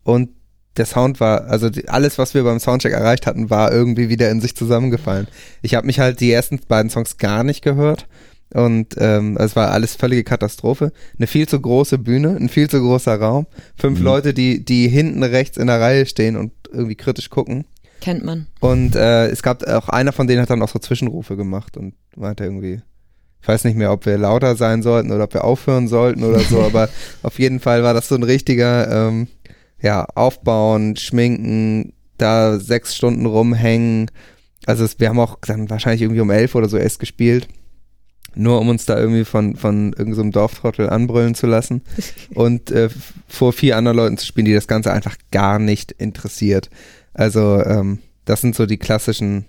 Und 0.04 0.30
der 0.78 0.86
Sound 0.86 1.20
war, 1.20 1.46
also 1.46 1.70
die, 1.70 1.90
alles, 1.90 2.18
was 2.18 2.34
wir 2.34 2.44
beim 2.44 2.60
Soundcheck 2.60 2.94
erreicht 2.94 3.28
hatten, 3.28 3.50
war 3.50 3.72
irgendwie 3.72 4.10
wieder 4.10 4.30
in 4.30 4.40
sich 4.40 4.56
zusammengefallen. 4.56 5.28
Ich 5.62 5.76
habe 5.76 5.86
mich 5.86 6.00
halt 6.00 6.22
die 6.22 6.32
ersten 6.32 6.60
beiden 6.68 6.90
Songs 6.90 7.18
gar 7.18 7.44
nicht 7.44 7.62
gehört. 7.62 8.08
Und 8.54 8.96
ähm, 8.98 9.38
es 9.38 9.56
war 9.56 9.72
alles 9.72 9.96
völlige 9.96 10.24
Katastrophe. 10.24 10.92
Eine 11.18 11.28
viel 11.28 11.48
zu 11.48 11.60
große 11.60 12.00
Bühne, 12.00 12.36
ein 12.36 12.50
viel 12.50 12.70
zu 12.70 12.80
großer 12.80 13.16
Raum, 13.20 13.46
fünf 13.78 14.00
Mhm. 14.00 14.06
Leute, 14.06 14.34
die, 14.34 14.66
die 14.66 14.88
hinten 14.88 15.24
rechts 15.24 15.58
in 15.58 15.68
der 15.68 15.80
Reihe 15.80 16.06
stehen 16.06 16.36
und 16.36 16.52
irgendwie 16.72 16.96
kritisch 16.96 17.30
gucken. 17.30 17.66
Kennt 18.02 18.24
man. 18.24 18.48
Und 18.60 18.96
äh, 18.96 19.28
es 19.28 19.44
gab 19.44 19.68
auch 19.68 19.90
einer 19.90 20.14
von 20.14 20.28
denen 20.28 20.42
hat 20.42 20.50
dann 20.50 20.62
auch 20.62 20.70
so 20.70 20.80
Zwischenrufe 20.80 21.36
gemacht 21.36 21.78
und 21.78 21.94
meinte 22.16 22.44
irgendwie, 22.46 22.82
ich 23.42 23.48
weiß 23.48 23.66
nicht 23.66 23.78
mehr, 23.78 23.92
ob 23.92 24.06
wir 24.06 24.18
lauter 24.18 24.56
sein 24.56 24.82
sollten 24.82 25.12
oder 25.12 25.26
ob 25.26 25.34
wir 25.34 25.44
aufhören 25.44 25.88
sollten 25.88 26.24
oder 26.24 26.40
so, 26.40 26.62
aber 26.64 26.90
auf 27.24 27.38
jeden 27.40 27.60
Fall 27.60 27.84
war 27.84 27.94
das 27.94 28.08
so 28.08 28.16
ein 28.16 28.24
richtiger, 28.24 29.08
ähm, 29.10 29.28
ja, 29.82 30.06
aufbauen, 30.16 30.96
schminken, 30.96 31.94
da 32.18 32.60
sechs 32.60 32.96
Stunden 32.96 33.26
rumhängen. 33.26 34.10
Also 34.66 34.84
es, 34.84 35.00
wir 35.00 35.10
haben 35.10 35.20
auch 35.20 35.38
dann 35.46 35.70
wahrscheinlich 35.70 36.02
irgendwie 36.02 36.22
um 36.22 36.32
elf 36.32 36.56
oder 36.56 36.68
so 36.68 36.78
erst 36.78 37.00
gespielt. 37.00 37.48
Nur 38.36 38.60
um 38.60 38.70
uns 38.70 38.86
da 38.86 38.98
irgendwie 38.98 39.26
von, 39.26 39.56
von 39.56 39.88
irgendeinem 39.94 40.14
so 40.14 40.22
einem 40.22 40.32
Dorftrottel 40.32 40.90
anbrüllen 40.90 41.36
zu 41.36 41.48
lassen 41.48 41.82
und 42.36 42.72
äh, 42.72 42.90
vor 43.28 43.54
vier 43.54 43.78
anderen 43.78 43.98
Leuten 43.98 44.18
zu 44.18 44.26
spielen, 44.26 44.46
die 44.46 44.54
das 44.54 44.68
Ganze 44.68 44.92
einfach 44.92 45.16
gar 45.32 45.60
nicht 45.60 45.92
interessiert. 45.94 46.70
Also 47.14 47.62
ähm, 47.64 48.00
das 48.26 48.42
sind 48.42 48.56
so 48.56 48.66
die 48.66 48.78
klassischen 48.78 49.46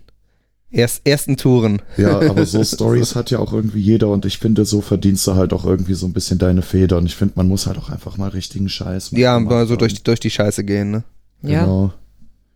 erst, 0.70 1.06
ersten 1.06 1.36
Touren. 1.36 1.82
Ja, 1.96 2.20
aber 2.20 2.46
so 2.46 2.62
Stories 2.64 3.14
hat 3.14 3.30
ja 3.30 3.38
auch 3.38 3.52
irgendwie 3.52 3.80
jeder 3.80 4.08
und 4.08 4.24
ich 4.24 4.38
finde, 4.38 4.64
so 4.64 4.80
verdienst 4.80 5.26
du 5.26 5.34
halt 5.34 5.52
auch 5.52 5.64
irgendwie 5.64 5.94
so 5.94 6.06
ein 6.06 6.12
bisschen 6.12 6.38
deine 6.38 6.62
Feder 6.62 6.98
und 6.98 7.06
ich 7.06 7.16
finde, 7.16 7.34
man 7.36 7.48
muss 7.48 7.66
halt 7.66 7.78
auch 7.78 7.90
einfach 7.90 8.16
mal 8.16 8.28
richtigen 8.28 8.68
Scheiß 8.68 9.10
Ja, 9.12 9.38
machen. 9.38 9.52
mal 9.52 9.66
so 9.66 9.76
durch, 9.76 10.02
durch 10.02 10.20
die 10.20 10.30
Scheiße 10.30 10.64
gehen, 10.64 10.90
ne? 10.90 11.04
Ja. 11.42 11.64
Genau. 11.64 11.92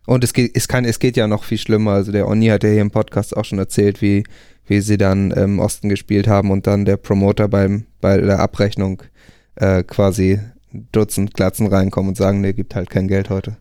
Und 0.05 0.23
es 0.23 0.33
geht, 0.33 0.55
es 0.55 0.67
kann, 0.67 0.85
es 0.85 0.99
geht 0.99 1.17
ja 1.17 1.27
noch 1.27 1.43
viel 1.43 1.57
schlimmer. 1.57 1.91
Also 1.91 2.11
der 2.11 2.27
Onni 2.27 2.47
hat 2.47 2.63
ja 2.63 2.69
hier 2.69 2.81
im 2.81 2.91
Podcast 2.91 3.35
auch 3.35 3.45
schon 3.45 3.59
erzählt, 3.59 4.01
wie, 4.01 4.23
wie 4.67 4.81
sie 4.81 4.97
dann 4.97 5.31
im 5.31 5.59
Osten 5.59 5.89
gespielt 5.89 6.27
haben 6.27 6.51
und 6.51 6.67
dann 6.67 6.85
der 6.85 6.97
Promoter 6.97 7.47
beim, 7.47 7.85
bei 8.01 8.17
der 8.17 8.39
Abrechnung 8.39 9.03
äh, 9.55 9.83
quasi 9.83 10.39
Dutzend 10.91 11.33
Glatzen 11.33 11.67
reinkommen 11.67 12.09
und 12.09 12.17
sagen, 12.17 12.41
nee, 12.41 12.53
gibt 12.53 12.75
halt 12.75 12.89
kein 12.89 13.07
Geld 13.07 13.29
heute. 13.29 13.57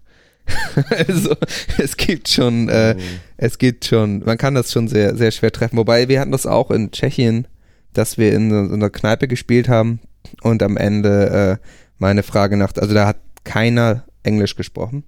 also 1.08 1.34
es 1.78 1.96
gibt 1.96 2.28
schon, 2.28 2.68
äh, 2.68 2.96
es 3.36 3.58
geht 3.58 3.84
schon, 3.84 4.20
man 4.24 4.36
kann 4.36 4.54
das 4.54 4.72
schon 4.72 4.88
sehr, 4.88 5.16
sehr 5.16 5.30
schwer 5.30 5.52
treffen. 5.52 5.76
Wobei 5.76 6.08
wir 6.08 6.20
hatten 6.20 6.32
das 6.32 6.46
auch 6.46 6.70
in 6.70 6.90
Tschechien, 6.90 7.46
dass 7.92 8.18
wir 8.18 8.32
in 8.32 8.50
so 8.50 8.74
einer 8.74 8.90
Kneipe 8.90 9.28
gespielt 9.28 9.68
haben 9.68 10.00
und 10.42 10.62
am 10.62 10.76
Ende 10.76 11.60
äh, 11.62 11.66
meine 11.98 12.22
Frage 12.22 12.56
nach, 12.56 12.72
also 12.76 12.92
da 12.92 13.06
hat 13.06 13.18
keiner 13.44 14.04
Englisch 14.22 14.56
gesprochen. 14.56 15.04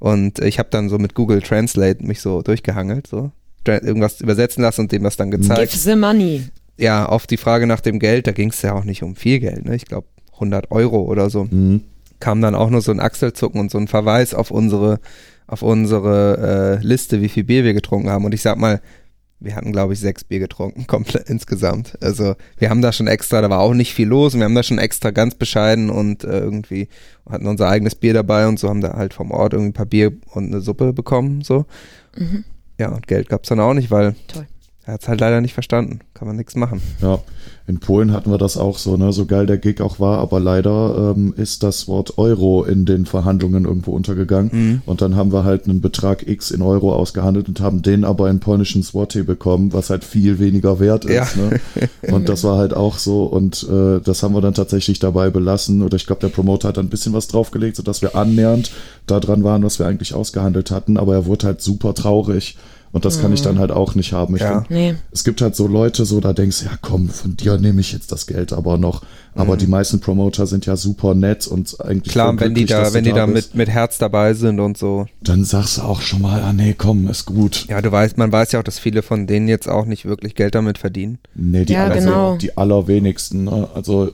Und 0.00 0.40
ich 0.40 0.58
habe 0.58 0.70
dann 0.70 0.88
so 0.88 0.98
mit 0.98 1.14
Google 1.14 1.42
Translate 1.42 2.04
mich 2.04 2.20
so 2.20 2.42
durchgehangelt, 2.42 3.06
so 3.06 3.30
irgendwas 3.66 4.20
übersetzen 4.20 4.62
lassen 4.62 4.82
und 4.82 4.92
dem 4.92 5.04
das 5.04 5.16
dann 5.16 5.30
gezeigt. 5.30 5.70
Give 5.70 5.82
the 5.82 5.94
money. 5.94 6.44
Ja, 6.78 7.06
auf 7.06 7.26
die 7.26 7.36
Frage 7.36 7.66
nach 7.66 7.80
dem 7.80 7.98
Geld, 7.98 8.26
da 8.26 8.32
ging 8.32 8.48
es 8.48 8.62
ja 8.62 8.72
auch 8.72 8.84
nicht 8.84 9.02
um 9.02 9.14
viel 9.14 9.38
Geld, 9.38 9.66
ne? 9.66 9.76
Ich 9.76 9.84
glaube 9.84 10.08
100 10.32 10.70
Euro 10.70 11.02
oder 11.02 11.28
so. 11.28 11.44
Mhm. 11.44 11.82
Kam 12.18 12.40
dann 12.40 12.54
auch 12.54 12.70
nur 12.70 12.80
so 12.80 12.90
ein 12.90 13.00
Achselzucken 13.00 13.60
und 13.60 13.70
so 13.70 13.78
ein 13.78 13.86
Verweis 13.86 14.34
auf 14.34 14.50
unsere 14.50 14.98
auf 15.46 15.62
unsere 15.62 16.78
äh, 16.80 16.86
Liste, 16.86 17.20
wie 17.20 17.28
viel 17.28 17.42
Bier 17.44 17.64
wir 17.64 17.74
getrunken 17.74 18.08
haben. 18.08 18.24
Und 18.24 18.32
ich 18.32 18.40
sag 18.40 18.56
mal, 18.56 18.80
wir 19.40 19.56
hatten, 19.56 19.72
glaube 19.72 19.94
ich, 19.94 20.00
sechs 20.00 20.22
Bier 20.22 20.38
getrunken, 20.38 20.86
komplett 20.86 21.28
insgesamt. 21.28 21.98
Also 22.02 22.36
wir 22.58 22.70
haben 22.70 22.82
da 22.82 22.92
schon 22.92 23.06
extra, 23.06 23.40
da 23.40 23.50
war 23.50 23.60
auch 23.60 23.74
nicht 23.74 23.94
viel 23.94 24.08
los 24.08 24.34
und 24.34 24.40
wir 24.40 24.44
haben 24.44 24.54
da 24.54 24.62
schon 24.62 24.78
extra 24.78 25.10
ganz 25.10 25.34
bescheiden 25.34 25.90
und 25.90 26.24
äh, 26.24 26.38
irgendwie 26.38 26.88
hatten 27.28 27.46
unser 27.46 27.68
eigenes 27.68 27.94
Bier 27.94 28.14
dabei 28.14 28.46
und 28.46 28.58
so 28.58 28.68
haben 28.68 28.80
da 28.80 28.94
halt 28.94 29.14
vom 29.14 29.30
Ort 29.30 29.52
irgendwie 29.52 29.70
ein 29.70 29.74
paar 29.74 29.86
Bier 29.86 30.12
und 30.32 30.46
eine 30.46 30.60
Suppe 30.60 30.92
bekommen, 30.92 31.42
so. 31.42 31.64
Mhm. 32.16 32.44
Ja, 32.78 32.88
und 32.88 33.06
Geld 33.06 33.28
gab's 33.28 33.48
dann 33.48 33.60
auch 33.60 33.74
nicht, 33.74 33.90
weil 33.90 34.14
Toll. 34.26 34.46
Er 34.90 34.94
hat's 34.94 35.06
halt 35.06 35.20
leider 35.20 35.40
nicht 35.40 35.54
verstanden. 35.54 36.00
Kann 36.14 36.26
man 36.26 36.36
nichts 36.36 36.56
machen. 36.56 36.82
Ja, 37.00 37.20
in 37.68 37.78
Polen 37.78 38.12
hatten 38.12 38.32
wir 38.32 38.38
das 38.38 38.56
auch 38.56 38.76
so, 38.76 38.96
ne? 38.96 39.12
So 39.12 39.24
geil 39.24 39.46
der 39.46 39.56
Gig 39.56 39.80
auch 39.80 40.00
war, 40.00 40.18
aber 40.18 40.40
leider 40.40 41.14
ähm, 41.16 41.32
ist 41.36 41.62
das 41.62 41.86
Wort 41.86 42.18
Euro 42.18 42.64
in 42.64 42.86
den 42.86 43.06
Verhandlungen 43.06 43.66
irgendwo 43.66 43.92
untergegangen. 43.92 44.50
Mhm. 44.52 44.82
Und 44.86 45.00
dann 45.00 45.14
haben 45.14 45.32
wir 45.32 45.44
halt 45.44 45.68
einen 45.68 45.80
Betrag 45.80 46.26
X 46.26 46.50
in 46.50 46.60
Euro 46.60 46.92
ausgehandelt 46.92 47.46
und 47.46 47.60
haben 47.60 47.82
den 47.82 48.04
aber 48.04 48.28
in 48.28 48.40
polnischen 48.40 48.82
Zloty 48.82 49.22
bekommen, 49.22 49.72
was 49.72 49.90
halt 49.90 50.02
viel 50.02 50.40
weniger 50.40 50.80
wert 50.80 51.04
ist. 51.04 51.36
Ja. 51.36 51.42
Ne? 51.42 51.60
Und 52.12 52.28
das 52.28 52.42
war 52.42 52.58
halt 52.58 52.74
auch 52.74 52.98
so 52.98 53.22
und 53.22 53.64
äh, 53.70 54.00
das 54.00 54.24
haben 54.24 54.34
wir 54.34 54.40
dann 54.40 54.54
tatsächlich 54.54 54.98
dabei 54.98 55.30
belassen. 55.30 55.82
Oder 55.82 55.94
ich 55.94 56.06
glaube, 56.06 56.22
der 56.22 56.28
Promoter 56.28 56.68
hat 56.68 56.78
dann 56.78 56.86
ein 56.86 56.90
bisschen 56.90 57.12
was 57.12 57.28
draufgelegt, 57.28 57.76
sodass 57.76 58.02
wir 58.02 58.16
annähernd 58.16 58.72
da 59.06 59.20
dran 59.20 59.44
waren, 59.44 59.62
was 59.62 59.78
wir 59.78 59.86
eigentlich 59.86 60.14
ausgehandelt 60.14 60.72
hatten. 60.72 60.96
Aber 60.96 61.14
er 61.14 61.26
wurde 61.26 61.46
halt 61.46 61.60
super 61.60 61.94
traurig. 61.94 62.56
Und 62.92 63.04
das 63.04 63.20
kann 63.20 63.32
ich 63.32 63.40
dann 63.40 63.60
halt 63.60 63.70
auch 63.70 63.94
nicht 63.94 64.12
haben. 64.12 64.34
Ich 64.34 64.42
Ja. 64.42 64.62
find, 64.62 64.70
Nee. 64.70 64.94
es 65.12 65.22
gibt 65.22 65.40
halt 65.42 65.54
so 65.54 65.68
Leute, 65.68 66.04
so 66.04 66.18
da 66.18 66.32
denkst 66.32 66.58
du, 66.60 66.64
ja 66.64 66.72
komm, 66.82 67.08
von 67.08 67.36
dir 67.36 67.56
nehme 67.56 67.80
ich 67.80 67.92
jetzt 67.92 68.10
das 68.10 68.26
Geld 68.26 68.52
aber 68.52 68.78
noch. 68.78 69.02
Aber 69.36 69.54
Mhm. 69.54 69.58
die 69.58 69.66
meisten 69.68 70.00
Promoter 70.00 70.48
sind 70.48 70.66
ja 70.66 70.74
super 70.76 71.14
nett 71.14 71.46
und 71.46 71.80
eigentlich 71.80 72.10
Klar, 72.12 72.38
wenn 72.40 72.52
die 72.52 72.64
da, 72.66 72.92
wenn 72.92 73.04
die 73.04 73.12
da 73.12 73.26
bist. 73.26 73.50
mit, 73.54 73.68
mit 73.68 73.68
Herz 73.68 73.98
dabei 73.98 74.34
sind 74.34 74.58
und 74.58 74.76
so. 74.76 75.06
Dann 75.22 75.44
sagst 75.44 75.78
du 75.78 75.82
auch 75.82 76.00
schon 76.00 76.20
mal, 76.22 76.42
ah 76.42 76.52
nee, 76.52 76.74
komm, 76.76 77.08
ist 77.08 77.26
gut. 77.26 77.66
Ja, 77.68 77.80
du 77.80 77.92
weißt, 77.92 78.18
man 78.18 78.32
weiß 78.32 78.50
ja 78.52 78.58
auch, 78.58 78.64
dass 78.64 78.80
viele 78.80 79.02
von 79.02 79.28
denen 79.28 79.46
jetzt 79.46 79.68
auch 79.68 79.84
nicht 79.86 80.04
wirklich 80.06 80.34
Geld 80.34 80.56
damit 80.56 80.76
verdienen. 80.78 81.18
Nee, 81.36 81.64
die, 81.64 81.74
Ja, 81.74 81.84
aller, 81.84 81.94
genau. 81.94 82.36
die 82.38 82.56
allerwenigsten. 82.58 83.44
Ne? 83.44 83.68
Also 83.72 84.10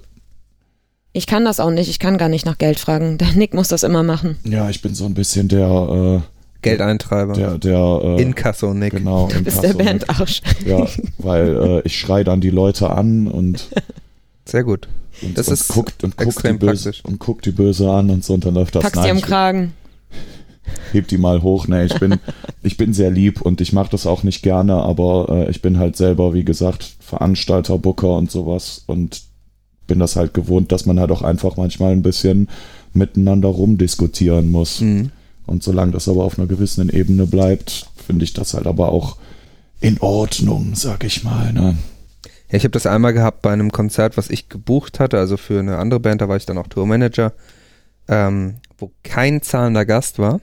Ich 1.14 1.26
kann 1.26 1.46
das 1.46 1.60
auch 1.60 1.70
nicht. 1.70 1.88
Ich 1.88 1.98
kann 1.98 2.18
gar 2.18 2.28
nicht 2.28 2.44
nach 2.44 2.58
Geld 2.58 2.78
fragen. 2.78 3.16
Der 3.16 3.32
Nick 3.32 3.54
muss 3.54 3.68
das 3.68 3.84
immer 3.84 4.02
machen. 4.02 4.36
ja, 4.44 4.68
ich 4.68 4.82
bin 4.82 4.94
so 4.94 5.06
ein 5.06 5.14
bisschen 5.14 5.48
der 5.48 5.66
äh, 6.22 6.35
Geldeintreiber. 6.70 7.32
Der, 7.34 7.58
der, 7.58 8.00
äh, 8.02 8.22
Inkasso, 8.22 8.74
Nick. 8.74 8.92
Genau, 8.94 9.28
Du 9.32 9.42
bist 9.42 9.62
der. 9.62 9.74
Bandarsch. 9.74 10.42
Ja, 10.64 10.86
weil 11.18 11.56
äh, 11.56 11.80
ich 11.84 11.98
schrei 11.98 12.24
dann 12.24 12.40
die 12.40 12.50
Leute 12.50 12.90
an 12.90 13.26
und, 13.28 13.68
Sehr 14.44 14.64
gut. 14.64 14.88
und, 15.22 15.36
Das 15.38 15.48
und 15.48 15.54
ist 15.54 15.68
guckt 15.68 16.04
und 16.04 16.16
guckt 16.16 16.22
die 16.22 16.26
extrem 16.28 16.58
böse 16.58 16.84
praktisch. 16.90 17.04
und 17.04 17.18
guckt 17.18 17.46
die 17.46 17.52
böse 17.52 17.90
an 17.90 18.10
und 18.10 18.24
so 18.24 18.34
und 18.34 18.44
dann 18.44 18.54
läuft 18.54 18.74
das 18.74 18.82
Packst 18.84 19.04
die 19.04 19.10
am 19.10 19.20
Kragen. 19.20 19.72
heb 20.92 21.08
die 21.08 21.18
mal 21.18 21.42
hoch. 21.42 21.68
Nee, 21.68 21.84
ich 21.84 21.98
bin 21.98 22.18
ich 22.62 22.76
bin 22.76 22.92
sehr 22.92 23.10
lieb 23.10 23.40
und 23.40 23.60
ich 23.60 23.72
mache 23.72 23.90
das 23.90 24.06
auch 24.06 24.22
nicht 24.22 24.42
gerne, 24.42 24.74
aber 24.74 25.26
äh, 25.30 25.50
ich 25.50 25.62
bin 25.62 25.78
halt 25.78 25.96
selber, 25.96 26.34
wie 26.34 26.44
gesagt, 26.44 26.96
Veranstalter, 27.00 27.78
Booker 27.78 28.16
und 28.16 28.30
sowas 28.30 28.82
und 28.86 29.22
bin 29.86 30.00
das 30.00 30.16
halt 30.16 30.34
gewohnt, 30.34 30.72
dass 30.72 30.84
man 30.86 30.98
halt 30.98 31.12
auch 31.12 31.22
einfach 31.22 31.56
manchmal 31.56 31.92
ein 31.92 32.02
bisschen 32.02 32.48
miteinander 32.92 33.48
rumdiskutieren 33.48 34.50
muss. 34.50 34.80
Mhm. 34.80 35.10
Und 35.46 35.62
solange 35.62 35.92
das 35.92 36.08
aber 36.08 36.24
auf 36.24 36.38
einer 36.38 36.48
gewissen 36.48 36.88
Ebene 36.88 37.26
bleibt, 37.26 37.88
finde 38.06 38.24
ich 38.24 38.32
das 38.32 38.54
halt 38.54 38.66
aber 38.66 38.90
auch 38.90 39.16
in 39.80 39.98
Ordnung, 40.00 40.74
sag 40.74 41.04
ich 41.04 41.22
mal. 41.22 41.52
Ne? 41.52 41.76
Ja, 42.50 42.56
ich 42.56 42.64
habe 42.64 42.72
das 42.72 42.86
einmal 42.86 43.12
gehabt 43.12 43.42
bei 43.42 43.52
einem 43.52 43.72
Konzert, 43.72 44.16
was 44.16 44.30
ich 44.30 44.48
gebucht 44.48 45.00
hatte, 45.00 45.18
also 45.18 45.36
für 45.36 45.58
eine 45.58 45.78
andere 45.78 46.00
Band, 46.00 46.20
da 46.20 46.28
war 46.28 46.36
ich 46.36 46.46
dann 46.46 46.58
auch 46.58 46.68
Tourmanager, 46.68 47.32
ähm, 48.08 48.56
wo 48.78 48.92
kein 49.02 49.42
zahlender 49.42 49.84
Gast 49.84 50.18
war. 50.18 50.40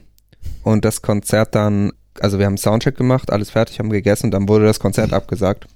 Und 0.63 0.85
das 0.85 1.01
Konzert 1.01 1.55
dann, 1.55 1.91
also 2.19 2.39
wir 2.39 2.45
haben 2.45 2.57
Soundcheck 2.57 2.97
gemacht, 2.97 3.31
alles 3.31 3.49
fertig, 3.51 3.79
haben 3.79 3.89
gegessen 3.89 4.27
und 4.27 4.31
dann 4.31 4.47
wurde 4.47 4.65
das 4.65 4.79
Konzert 4.79 5.13
abgesagt, 5.13 5.67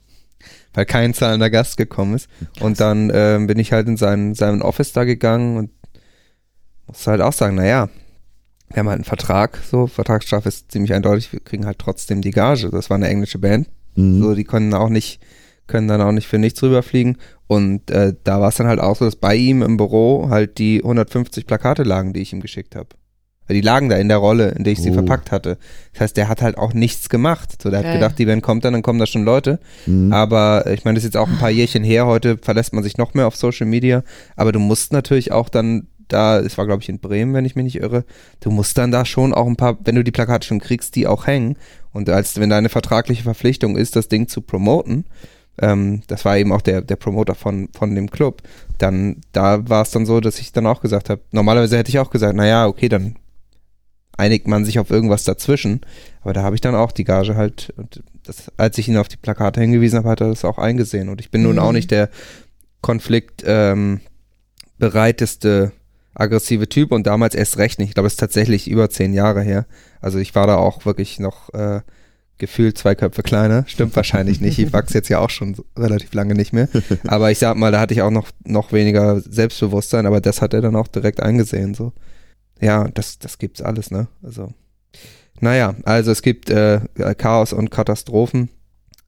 weil 0.73 0.85
kein 0.85 1.13
zahlender 1.13 1.49
Gast 1.49 1.77
gekommen 1.77 2.15
ist. 2.15 2.29
Und 2.59 2.79
dann 2.79 3.11
ähm, 3.13 3.47
bin 3.47 3.59
ich 3.59 3.71
halt 3.71 3.87
in 3.87 3.97
sein, 3.97 4.35
seinen 4.35 4.61
Office 4.61 4.91
da 4.91 5.05
gegangen 5.05 5.57
und 5.57 5.71
musste 6.87 7.11
halt 7.11 7.21
auch 7.21 7.33
sagen, 7.33 7.55
naja, 7.55 7.89
wir 8.69 8.77
haben 8.79 8.87
halt 8.89 8.97
einen 8.97 9.03
Vertrag, 9.05 9.59
so, 9.69 9.87
Vertragsstrafe 9.87 10.49
ist 10.49 10.71
ziemlich 10.71 10.93
eindeutig, 10.93 11.31
wir 11.31 11.39
kriegen 11.39 11.65
halt 11.65 11.79
trotzdem 11.79 12.21
die 12.21 12.31
Gage. 12.31 12.69
Das 12.69 12.89
war 12.89 12.95
eine 12.95 13.07
englische 13.07 13.39
Band, 13.39 13.67
Mhm. 13.95 14.21
so, 14.21 14.35
die 14.35 14.43
können 14.43 14.73
auch 14.73 14.89
nicht, 14.89 15.19
können 15.67 15.87
dann 15.87 16.01
auch 16.01 16.11
nicht 16.11 16.27
für 16.27 16.37
nichts 16.37 16.61
rüberfliegen. 16.61 17.17
Und 17.47 17.89
äh, 17.91 18.13
da 18.23 18.39
war 18.41 18.49
es 18.49 18.55
dann 18.55 18.67
halt 18.67 18.79
auch 18.79 18.95
so, 18.97 19.05
dass 19.05 19.15
bei 19.15 19.35
ihm 19.35 19.61
im 19.61 19.77
Büro 19.77 20.29
halt 20.29 20.57
die 20.59 20.81
150 20.83 21.45
Plakate 21.47 21.83
lagen, 21.83 22.13
die 22.13 22.19
ich 22.21 22.33
ihm 22.33 22.41
geschickt 22.41 22.75
habe. 22.75 22.89
Die 23.49 23.61
lagen 23.61 23.87
da 23.87 23.95
in 23.95 24.09
der 24.09 24.17
Rolle, 24.17 24.49
in 24.49 24.65
der 24.65 24.73
ich 24.73 24.81
sie 24.81 24.91
Oh. 24.91 24.95
verpackt 24.95 25.31
hatte. 25.31 25.57
Das 25.93 26.01
heißt, 26.01 26.17
der 26.17 26.27
hat 26.27 26.41
halt 26.41 26.57
auch 26.57 26.73
nichts 26.73 27.07
gemacht. 27.07 27.61
So, 27.61 27.69
der 27.69 27.79
hat 27.79 27.85
Geil. 27.85 27.93
gedacht, 27.93 28.19
die 28.19 28.25
Band 28.25 28.43
kommt 28.43 28.65
dann, 28.65 28.73
dann 28.73 28.81
kommen 28.81 28.99
da 28.99 29.05
schon 29.05 29.23
Leute. 29.23 29.59
Mhm. 29.85 30.11
Aber 30.11 30.65
äh, 30.67 30.73
ich 30.73 30.83
meine, 30.83 30.95
das 30.95 31.05
ist 31.05 31.13
jetzt 31.13 31.17
auch 31.17 31.29
ein 31.29 31.37
paar 31.37 31.49
Jährchen 31.49 31.85
her. 31.85 32.05
Heute 32.05 32.37
verlässt 32.37 32.73
man 32.73 32.83
sich 32.83 32.97
noch 32.97 33.13
mehr 33.13 33.25
auf 33.25 33.37
Social 33.37 33.65
Media. 33.65 34.03
Aber 34.35 34.51
du 34.51 34.59
musst 34.59 34.91
natürlich 34.91 35.31
auch 35.31 35.47
dann 35.47 35.87
da, 36.07 36.39
es 36.39 36.57
war 36.57 36.65
glaube 36.65 36.83
ich 36.83 36.89
in 36.89 36.99
Bremen, 36.99 37.33
wenn 37.33 37.45
ich 37.45 37.55
mich 37.55 37.65
nicht 37.65 37.81
irre, 37.81 38.05
du 38.39 38.51
musst 38.51 38.77
dann 38.77 38.91
da 38.91 39.05
schon 39.05 39.33
auch 39.33 39.47
ein 39.47 39.55
paar, 39.55 39.77
wenn 39.83 39.95
du 39.95 40.03
die 40.03 40.11
Plakate 40.11 40.47
schon 40.47 40.59
kriegst, 40.59 40.95
die 40.95 41.07
auch 41.07 41.27
hängen. 41.27 41.57
Und 41.93 42.09
als 42.09 42.39
wenn 42.39 42.49
deine 42.49 42.69
vertragliche 42.69 43.23
Verpflichtung 43.23 43.75
ist, 43.77 43.95
das 43.95 44.07
Ding 44.07 44.27
zu 44.27 44.41
promoten, 44.41 45.05
ähm, 45.59 46.03
das 46.07 46.23
war 46.25 46.37
eben 46.37 46.51
auch 46.51 46.61
der, 46.61 46.81
der 46.81 46.95
Promoter 46.97 47.33
von, 47.35 47.69
von 47.75 47.95
dem 47.95 48.11
Club, 48.11 48.43
dann, 48.77 49.21
da 49.31 49.67
war 49.67 49.81
es 49.81 49.91
dann 49.91 50.05
so, 50.05 50.19
dass 50.19 50.39
ich 50.39 50.51
dann 50.51 50.67
auch 50.67 50.81
gesagt 50.81 51.09
habe, 51.09 51.21
normalerweise 51.31 51.77
hätte 51.77 51.89
ich 51.89 51.99
auch 51.99 52.11
gesagt, 52.11 52.35
naja, 52.35 52.67
okay, 52.67 52.89
dann 52.89 53.15
einigt 54.17 54.47
man 54.47 54.65
sich 54.65 54.79
auf 54.79 54.89
irgendwas 54.89 55.23
dazwischen. 55.23 55.81
Aber 56.21 56.33
da 56.33 56.43
habe 56.43 56.55
ich 56.55 56.61
dann 56.61 56.75
auch 56.75 56.91
die 56.91 57.03
Gage 57.03 57.35
halt, 57.35 57.73
und 57.77 58.03
das, 58.23 58.51
als 58.57 58.77
ich 58.77 58.87
ihn 58.87 58.97
auf 58.97 59.07
die 59.07 59.17
Plakate 59.17 59.61
hingewiesen 59.61 59.97
habe, 59.99 60.09
hat 60.09 60.21
er 60.21 60.29
das 60.29 60.45
auch 60.45 60.57
eingesehen. 60.57 61.09
Und 61.09 61.21
ich 61.21 61.31
bin 61.31 61.43
nun 61.43 61.53
Mhm. 61.55 61.61
auch 61.61 61.71
nicht 61.71 61.91
der 61.91 62.09
Konflikt 62.81 63.43
ähm, 63.45 64.01
bereiteste 64.77 65.71
aggressive 66.19 66.67
Typ 66.67 66.91
und 66.91 67.07
damals 67.07 67.35
erst 67.35 67.57
recht 67.57 67.79
nicht. 67.79 67.89
Ich 67.89 67.93
glaube, 67.93 68.07
es 68.07 68.13
ist 68.13 68.19
tatsächlich 68.19 68.69
über 68.69 68.89
zehn 68.89 69.13
Jahre 69.13 69.41
her. 69.41 69.65
Also 70.01 70.19
ich 70.19 70.35
war 70.35 70.47
da 70.47 70.57
auch 70.57 70.85
wirklich 70.85 71.19
noch 71.19 71.53
äh, 71.53 71.81
gefühlt 72.37 72.77
zwei 72.77 72.95
Köpfe 72.95 73.23
kleiner. 73.23 73.63
Stimmt 73.67 73.95
wahrscheinlich 73.95 74.41
nicht. 74.41 74.59
Ich 74.59 74.73
wachse 74.73 74.93
jetzt 74.93 75.09
ja 75.09 75.19
auch 75.19 75.29
schon 75.29 75.55
relativ 75.77 76.13
lange 76.13 76.35
nicht 76.35 76.53
mehr. 76.53 76.69
Aber 77.07 77.31
ich 77.31 77.39
sag 77.39 77.57
mal, 77.57 77.71
da 77.71 77.79
hatte 77.79 77.93
ich 77.93 78.01
auch 78.01 78.11
noch, 78.11 78.29
noch 78.45 78.71
weniger 78.71 79.19
Selbstbewusstsein, 79.21 80.05
aber 80.05 80.21
das 80.21 80.41
hat 80.41 80.53
er 80.53 80.61
dann 80.61 80.75
auch 80.75 80.87
direkt 80.87 81.21
eingesehen. 81.21 81.73
So. 81.73 81.93
Ja, 82.59 82.87
das, 82.87 83.19
das 83.19 83.37
gibt's 83.37 83.61
alles, 83.61 83.91
ne? 83.91 84.07
Also. 84.23 84.53
Naja, 85.39 85.75
also 85.83 86.11
es 86.11 86.21
gibt 86.21 86.49
äh, 86.49 86.81
Chaos 87.17 87.53
und 87.53 87.69
Katastrophen. 87.69 88.49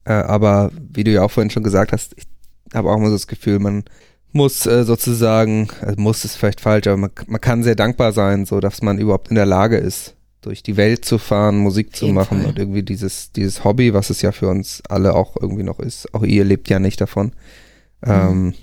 Äh, 0.05 0.13
aber 0.13 0.71
wie 0.75 1.03
du 1.03 1.11
ja 1.11 1.23
auch 1.23 1.31
vorhin 1.31 1.49
schon 1.49 1.63
gesagt 1.63 1.91
hast, 1.91 2.13
ich 2.17 2.25
habe 2.73 2.89
auch 2.89 2.97
immer 2.97 3.07
so 3.07 3.15
das 3.15 3.27
Gefühl, 3.27 3.59
man 3.59 3.83
muss 4.31 4.65
äh, 4.65 4.83
sozusagen, 4.83 5.69
also 5.81 5.99
muss 5.99 6.25
ist 6.25 6.35
vielleicht 6.35 6.61
falsch, 6.61 6.87
aber 6.87 6.97
man, 6.97 7.11
man 7.27 7.41
kann 7.41 7.63
sehr 7.63 7.75
dankbar 7.75 8.11
sein, 8.11 8.45
so 8.45 8.59
dass 8.59 8.81
man 8.81 8.99
überhaupt 8.99 9.29
in 9.29 9.35
der 9.35 9.45
Lage 9.45 9.77
ist, 9.77 10.15
durch 10.41 10.63
die 10.63 10.77
Welt 10.77 11.03
zu 11.03 11.17
fahren, 11.17 11.57
Musik 11.57 11.95
zu 11.95 12.07
machen 12.07 12.41
Fall. 12.41 12.49
und 12.49 12.59
irgendwie 12.59 12.83
dieses, 12.83 13.31
dieses 13.31 13.63
Hobby, 13.63 13.93
was 13.93 14.09
es 14.09 14.21
ja 14.21 14.31
für 14.31 14.47
uns 14.47 14.81
alle 14.87 15.13
auch 15.13 15.35
irgendwie 15.39 15.63
noch 15.63 15.79
ist, 15.79 16.13
auch 16.13 16.23
ihr 16.23 16.45
lebt 16.45 16.69
ja 16.69 16.79
nicht 16.79 17.01
davon, 17.01 17.33
ähm, 18.03 18.53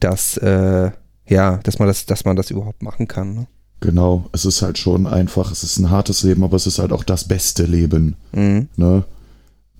dass, 0.00 0.36
äh, 0.38 0.90
ja, 1.28 1.58
dass 1.58 1.78
man 1.78 1.88
das, 1.88 2.06
dass 2.06 2.24
man 2.24 2.36
das 2.36 2.50
überhaupt 2.50 2.82
machen 2.82 3.08
kann. 3.08 3.34
Ne? 3.34 3.46
Genau, 3.80 4.28
es 4.32 4.46
ist 4.46 4.62
halt 4.62 4.78
schon 4.78 5.06
einfach, 5.06 5.52
es 5.52 5.62
ist 5.62 5.78
ein 5.78 5.90
hartes 5.90 6.22
Leben, 6.22 6.44
aber 6.44 6.56
es 6.56 6.66
ist 6.66 6.78
halt 6.78 6.92
auch 6.92 7.04
das 7.04 7.28
beste 7.28 7.64
Leben. 7.64 8.16
Mhm. 8.32 8.68
Ne? 8.76 9.04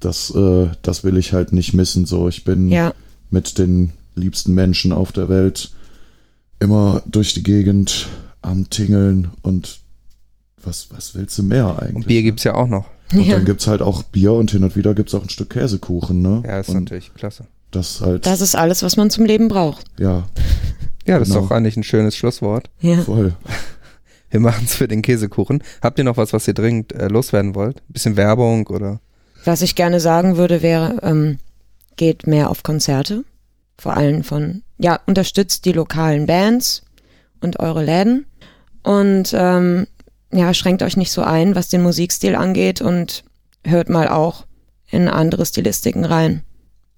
Das, 0.01 0.35
äh, 0.35 0.69
das 0.83 1.05
will 1.05 1.17
ich 1.17 1.33
halt 1.33 1.53
nicht 1.53 1.73
missen. 1.73 2.05
So, 2.05 2.29
ich 2.29 2.45
bin 2.45 2.69
Ja, 2.69 2.93
mit 3.31 3.59
den 3.59 3.93
liebsten 4.17 4.55
Menschen 4.55 4.93
auf 4.93 5.13
der 5.13 5.29
Welt 5.29 5.71
immer 6.59 7.03
durch 7.07 7.35
die 7.35 7.43
Gegend 7.43 8.09
am 8.43 8.69
Tingeln 8.71 9.29
und 9.43 9.81
was, 10.63 10.89
was 10.91 11.15
willst 11.15 11.39
du 11.39 11.43
mehr 11.43 11.79
eigentlich? 11.81 11.97
Und 11.97 12.07
Bier 12.09 12.23
gibt's 12.23 12.45
ja 12.45 12.55
auch 12.55 12.67
noch. 12.69 12.87
Und 13.13 13.23
ja. 13.25 13.37
dann 13.37 13.45
gibt's 13.45 13.67
halt 13.69 13.83
auch 13.83 14.03
Bier 14.03 14.33
und 14.33 14.51
hin 14.51 14.65
und 14.65 14.75
wieder 14.75 14.95
gibt's 14.95 15.15
auch 15.15 15.23
ein 15.23 15.29
Stück 15.29 15.51
Käsekuchen, 15.51 16.23
ne? 16.23 16.43
Ja, 16.45 16.59
ist 16.59 16.69
und 16.71 16.85
natürlich 16.85 17.15
klasse. 17.15 17.47
das 17.71 18.01
halt, 18.01 18.27
Das 18.27 18.41
ist 18.41 18.57
alles, 18.57 18.83
was 18.83 18.97
man 18.97 19.11
zum 19.11 19.25
Leben 19.27 19.49
braucht. 19.49 19.85
ja, 19.99 20.27
Ja, 21.07 21.19
das 21.21 21.29
Genau. 21.29 21.41
ist 21.41 21.51
doch 21.51 21.51
eigentlich 21.55 21.77
ein 21.77 21.85
schönes 21.85 22.17
Schlusswort. 22.17 22.69
Ja. 22.81 23.01
voll. 23.03 23.35
Wir 24.31 24.41
machen's 24.41 24.75
für 24.75 24.89
den 24.89 25.03
Käsekuchen. 25.03 25.63
Habt 25.81 25.99
ihr 25.99 26.05
noch 26.05 26.17
was, 26.17 26.33
was 26.33 26.49
ihr 26.49 26.55
dringend 26.55 26.93
äh, 26.93 27.07
loswerden 27.07 27.55
wollt? 27.55 27.77
Ein 27.79 27.93
bisschen 27.93 28.17
Werbung 28.17 28.67
oder? 28.67 29.01
Was 29.45 29.63
ich 29.63 29.77
gerne 29.77 30.01
sagen 30.01 30.37
würde, 30.37 30.63
wäre, 30.63 30.99
ähm, 31.03 31.39
geht 31.97 32.27
mehr 32.27 32.51
auf 32.51 32.65
Konzerte. 32.65 33.23
Vor 33.79 33.97
allem 33.97 34.25
von, 34.25 34.63
ja, 34.79 35.01
unterstützt 35.07 35.65
die 35.65 35.73
lokalen 35.73 36.27
Bands 36.27 36.83
und 37.41 37.61
eure 37.61 37.85
Läden. 37.85 38.27
Und 38.83 39.35
ähm, 39.35 39.87
ja, 40.33 40.55
schränkt 40.55 40.83
euch 40.83 40.97
nicht 40.97 41.13
so 41.13 41.23
ein, 41.23 41.55
was 41.55 41.69
den 41.69 41.83
Musikstil 41.83 42.35
angeht 42.35 42.81
und 42.81 43.25
hört 43.65 43.89
mal 43.89 44.09
auch 44.09 44.47
in 44.91 45.09
andere 45.09 45.45
Stilistiken 45.45 46.05
rein. 46.05 46.43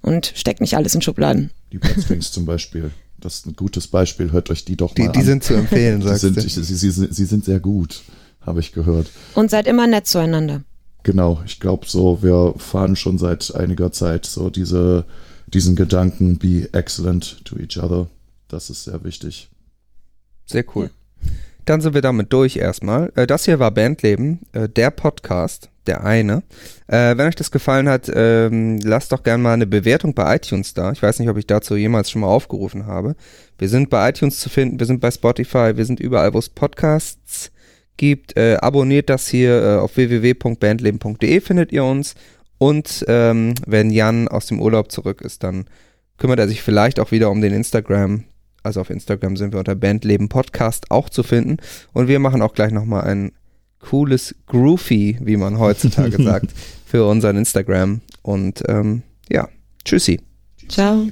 Und 0.01 0.33
steckt 0.37 0.61
nicht 0.61 0.77
alles 0.77 0.95
in 0.95 1.03
Schubladen. 1.03 1.51
Die 1.73 1.79
Bad 1.79 2.01
Strings 2.01 2.31
zum 2.31 2.45
Beispiel. 2.45 2.93
Das 3.19 3.35
ist 3.37 3.47
ein 3.47 3.57
gutes 3.57 3.89
Beispiel. 3.89 4.31
Hört 4.31 4.49
euch 4.49 4.65
die 4.65 4.77
doch 4.77 4.95
Die, 4.95 5.03
mal 5.03 5.13
die 5.13 5.19
an. 5.19 5.25
sind 5.25 5.45
zu 5.45 5.55
empfehlen, 5.55 6.01
die 6.01 6.07
sagst 6.07 6.21
sind, 6.21 6.37
du. 6.37 6.41
ich, 6.41 6.55
sie, 6.55 6.63
sie, 6.63 6.91
sie, 6.91 7.09
sie 7.11 7.25
sind 7.25 7.45
sehr 7.45 7.59
gut, 7.59 8.03
habe 8.41 8.61
ich 8.61 8.73
gehört. 8.73 9.11
Und 9.35 9.51
seid 9.51 9.67
immer 9.67 9.89
nett 9.89 10.07
zueinander. 10.07 10.63
Genau, 11.03 11.43
ich 11.45 11.59
glaube 11.59 11.87
so, 11.89 12.23
wir 12.23 12.55
fahren 12.59 12.95
schon 12.95 13.19
seit 13.19 13.53
einiger 13.55 13.91
Zeit 13.91 14.25
so 14.25 14.51
diese, 14.51 15.05
diesen 15.55 15.77
Gedanken, 15.77 16.39
be 16.39 16.69
excellent 16.73 17.45
to 17.45 17.57
each 17.59 17.79
other. 17.79 18.09
Das 18.49 18.71
ist 18.71 18.85
sehr 18.85 19.05
wichtig. 19.05 19.49
Sehr 20.47 20.65
cool. 20.75 20.91
Dann 21.65 21.83
sind 21.83 21.93
wir 21.93 22.01
damit 22.01 22.33
durch 22.33 22.57
erstmal. 22.57 23.13
Äh, 23.15 23.27
Das 23.27 23.45
hier 23.45 23.59
war 23.59 23.71
Bandleben, 23.71 24.41
äh, 24.53 24.71
der 24.71 24.91
Podcast, 24.91 25.69
der 25.87 26.03
eine. 26.03 26.43
Äh, 26.87 27.17
Wenn 27.19 27.27
euch 27.27 27.35
das 27.35 27.51
gefallen 27.51 27.91
hat, 27.91 28.11
ähm, 28.15 28.79
lasst 28.79 29.13
doch 29.13 29.23
gerne 29.23 29.43
mal 29.43 29.53
eine 29.53 29.67
Bewertung 29.67 30.15
bei 30.15 30.37
iTunes 30.37 30.73
da. 30.73 30.93
Ich 30.93 31.03
weiß 31.03 31.19
nicht, 31.19 31.29
ob 31.29 31.37
ich 31.37 31.47
dazu 31.47 31.77
jemals 31.77 32.11
schon 32.11 32.23
mal 32.23 32.29
aufgerufen 32.29 32.87
habe. 32.87 33.17
Wir 33.59 33.69
sind 33.69 33.91
bei 33.91 34.09
iTunes 34.09 34.41
zu 34.41 34.49
finden, 34.49 34.79
wir 34.79 34.87
sind 34.87 35.01
bei 35.01 35.11
Spotify, 35.11 35.77
wir 35.77 35.85
sind 35.85 36.01
überall, 36.01 36.33
wo 36.33 36.39
es 36.39 36.49
Podcasts 36.49 37.51
gibt. 37.99 38.39
Abonniert 38.39 39.11
das 39.11 39.27
hier 39.27 39.81
auf 39.83 39.97
www.bandleben.de 39.97 41.41
findet 41.41 41.73
ihr 41.73 41.85
uns. 41.85 42.15
Und 42.59 43.05
ähm, 43.09 43.55
wenn 43.67 43.91
Jan 43.91 44.29
aus 44.29 44.47
dem 44.47 44.61
Urlaub 44.61 44.91
zurück 44.91 45.21
ist, 45.21 45.43
dann 45.45 45.67
kümmert 46.19 46.41
er 46.41 46.49
sich 46.49 46.63
vielleicht 46.63 47.01
auch 47.01 47.13
wieder 47.13 47.31
um 47.31 47.41
den 47.41 47.53
Instagram. 47.53 48.25
Also 48.63 48.81
auf 48.81 48.91
Instagram 48.91 49.37
sind 49.37 49.53
wir 49.53 49.61
unter 49.61 49.77
Bandleben 49.77 50.29
Podcast 50.29 50.91
auch 50.91 51.09
zu 51.09 51.23
finden. 51.23 51.59
Und 51.93 52.09
wir 52.09 52.19
machen 52.19 52.43
auch 52.43 52.55
gleich 52.55 52.73
nochmal 52.73 53.05
ein 53.05 53.33
cooles 53.81 54.35
Groovy, 54.47 55.19
wie 55.23 55.37
man 55.37 55.59
heutzutage 55.59 56.23
sagt, 56.23 56.51
für 56.85 57.07
unseren 57.07 57.37
Instagram. 57.37 58.01
Und 58.23 58.63
ähm, 58.69 59.03
ja, 59.31 59.49
tschüssi. 59.85 60.21
Ciao. 60.69 61.09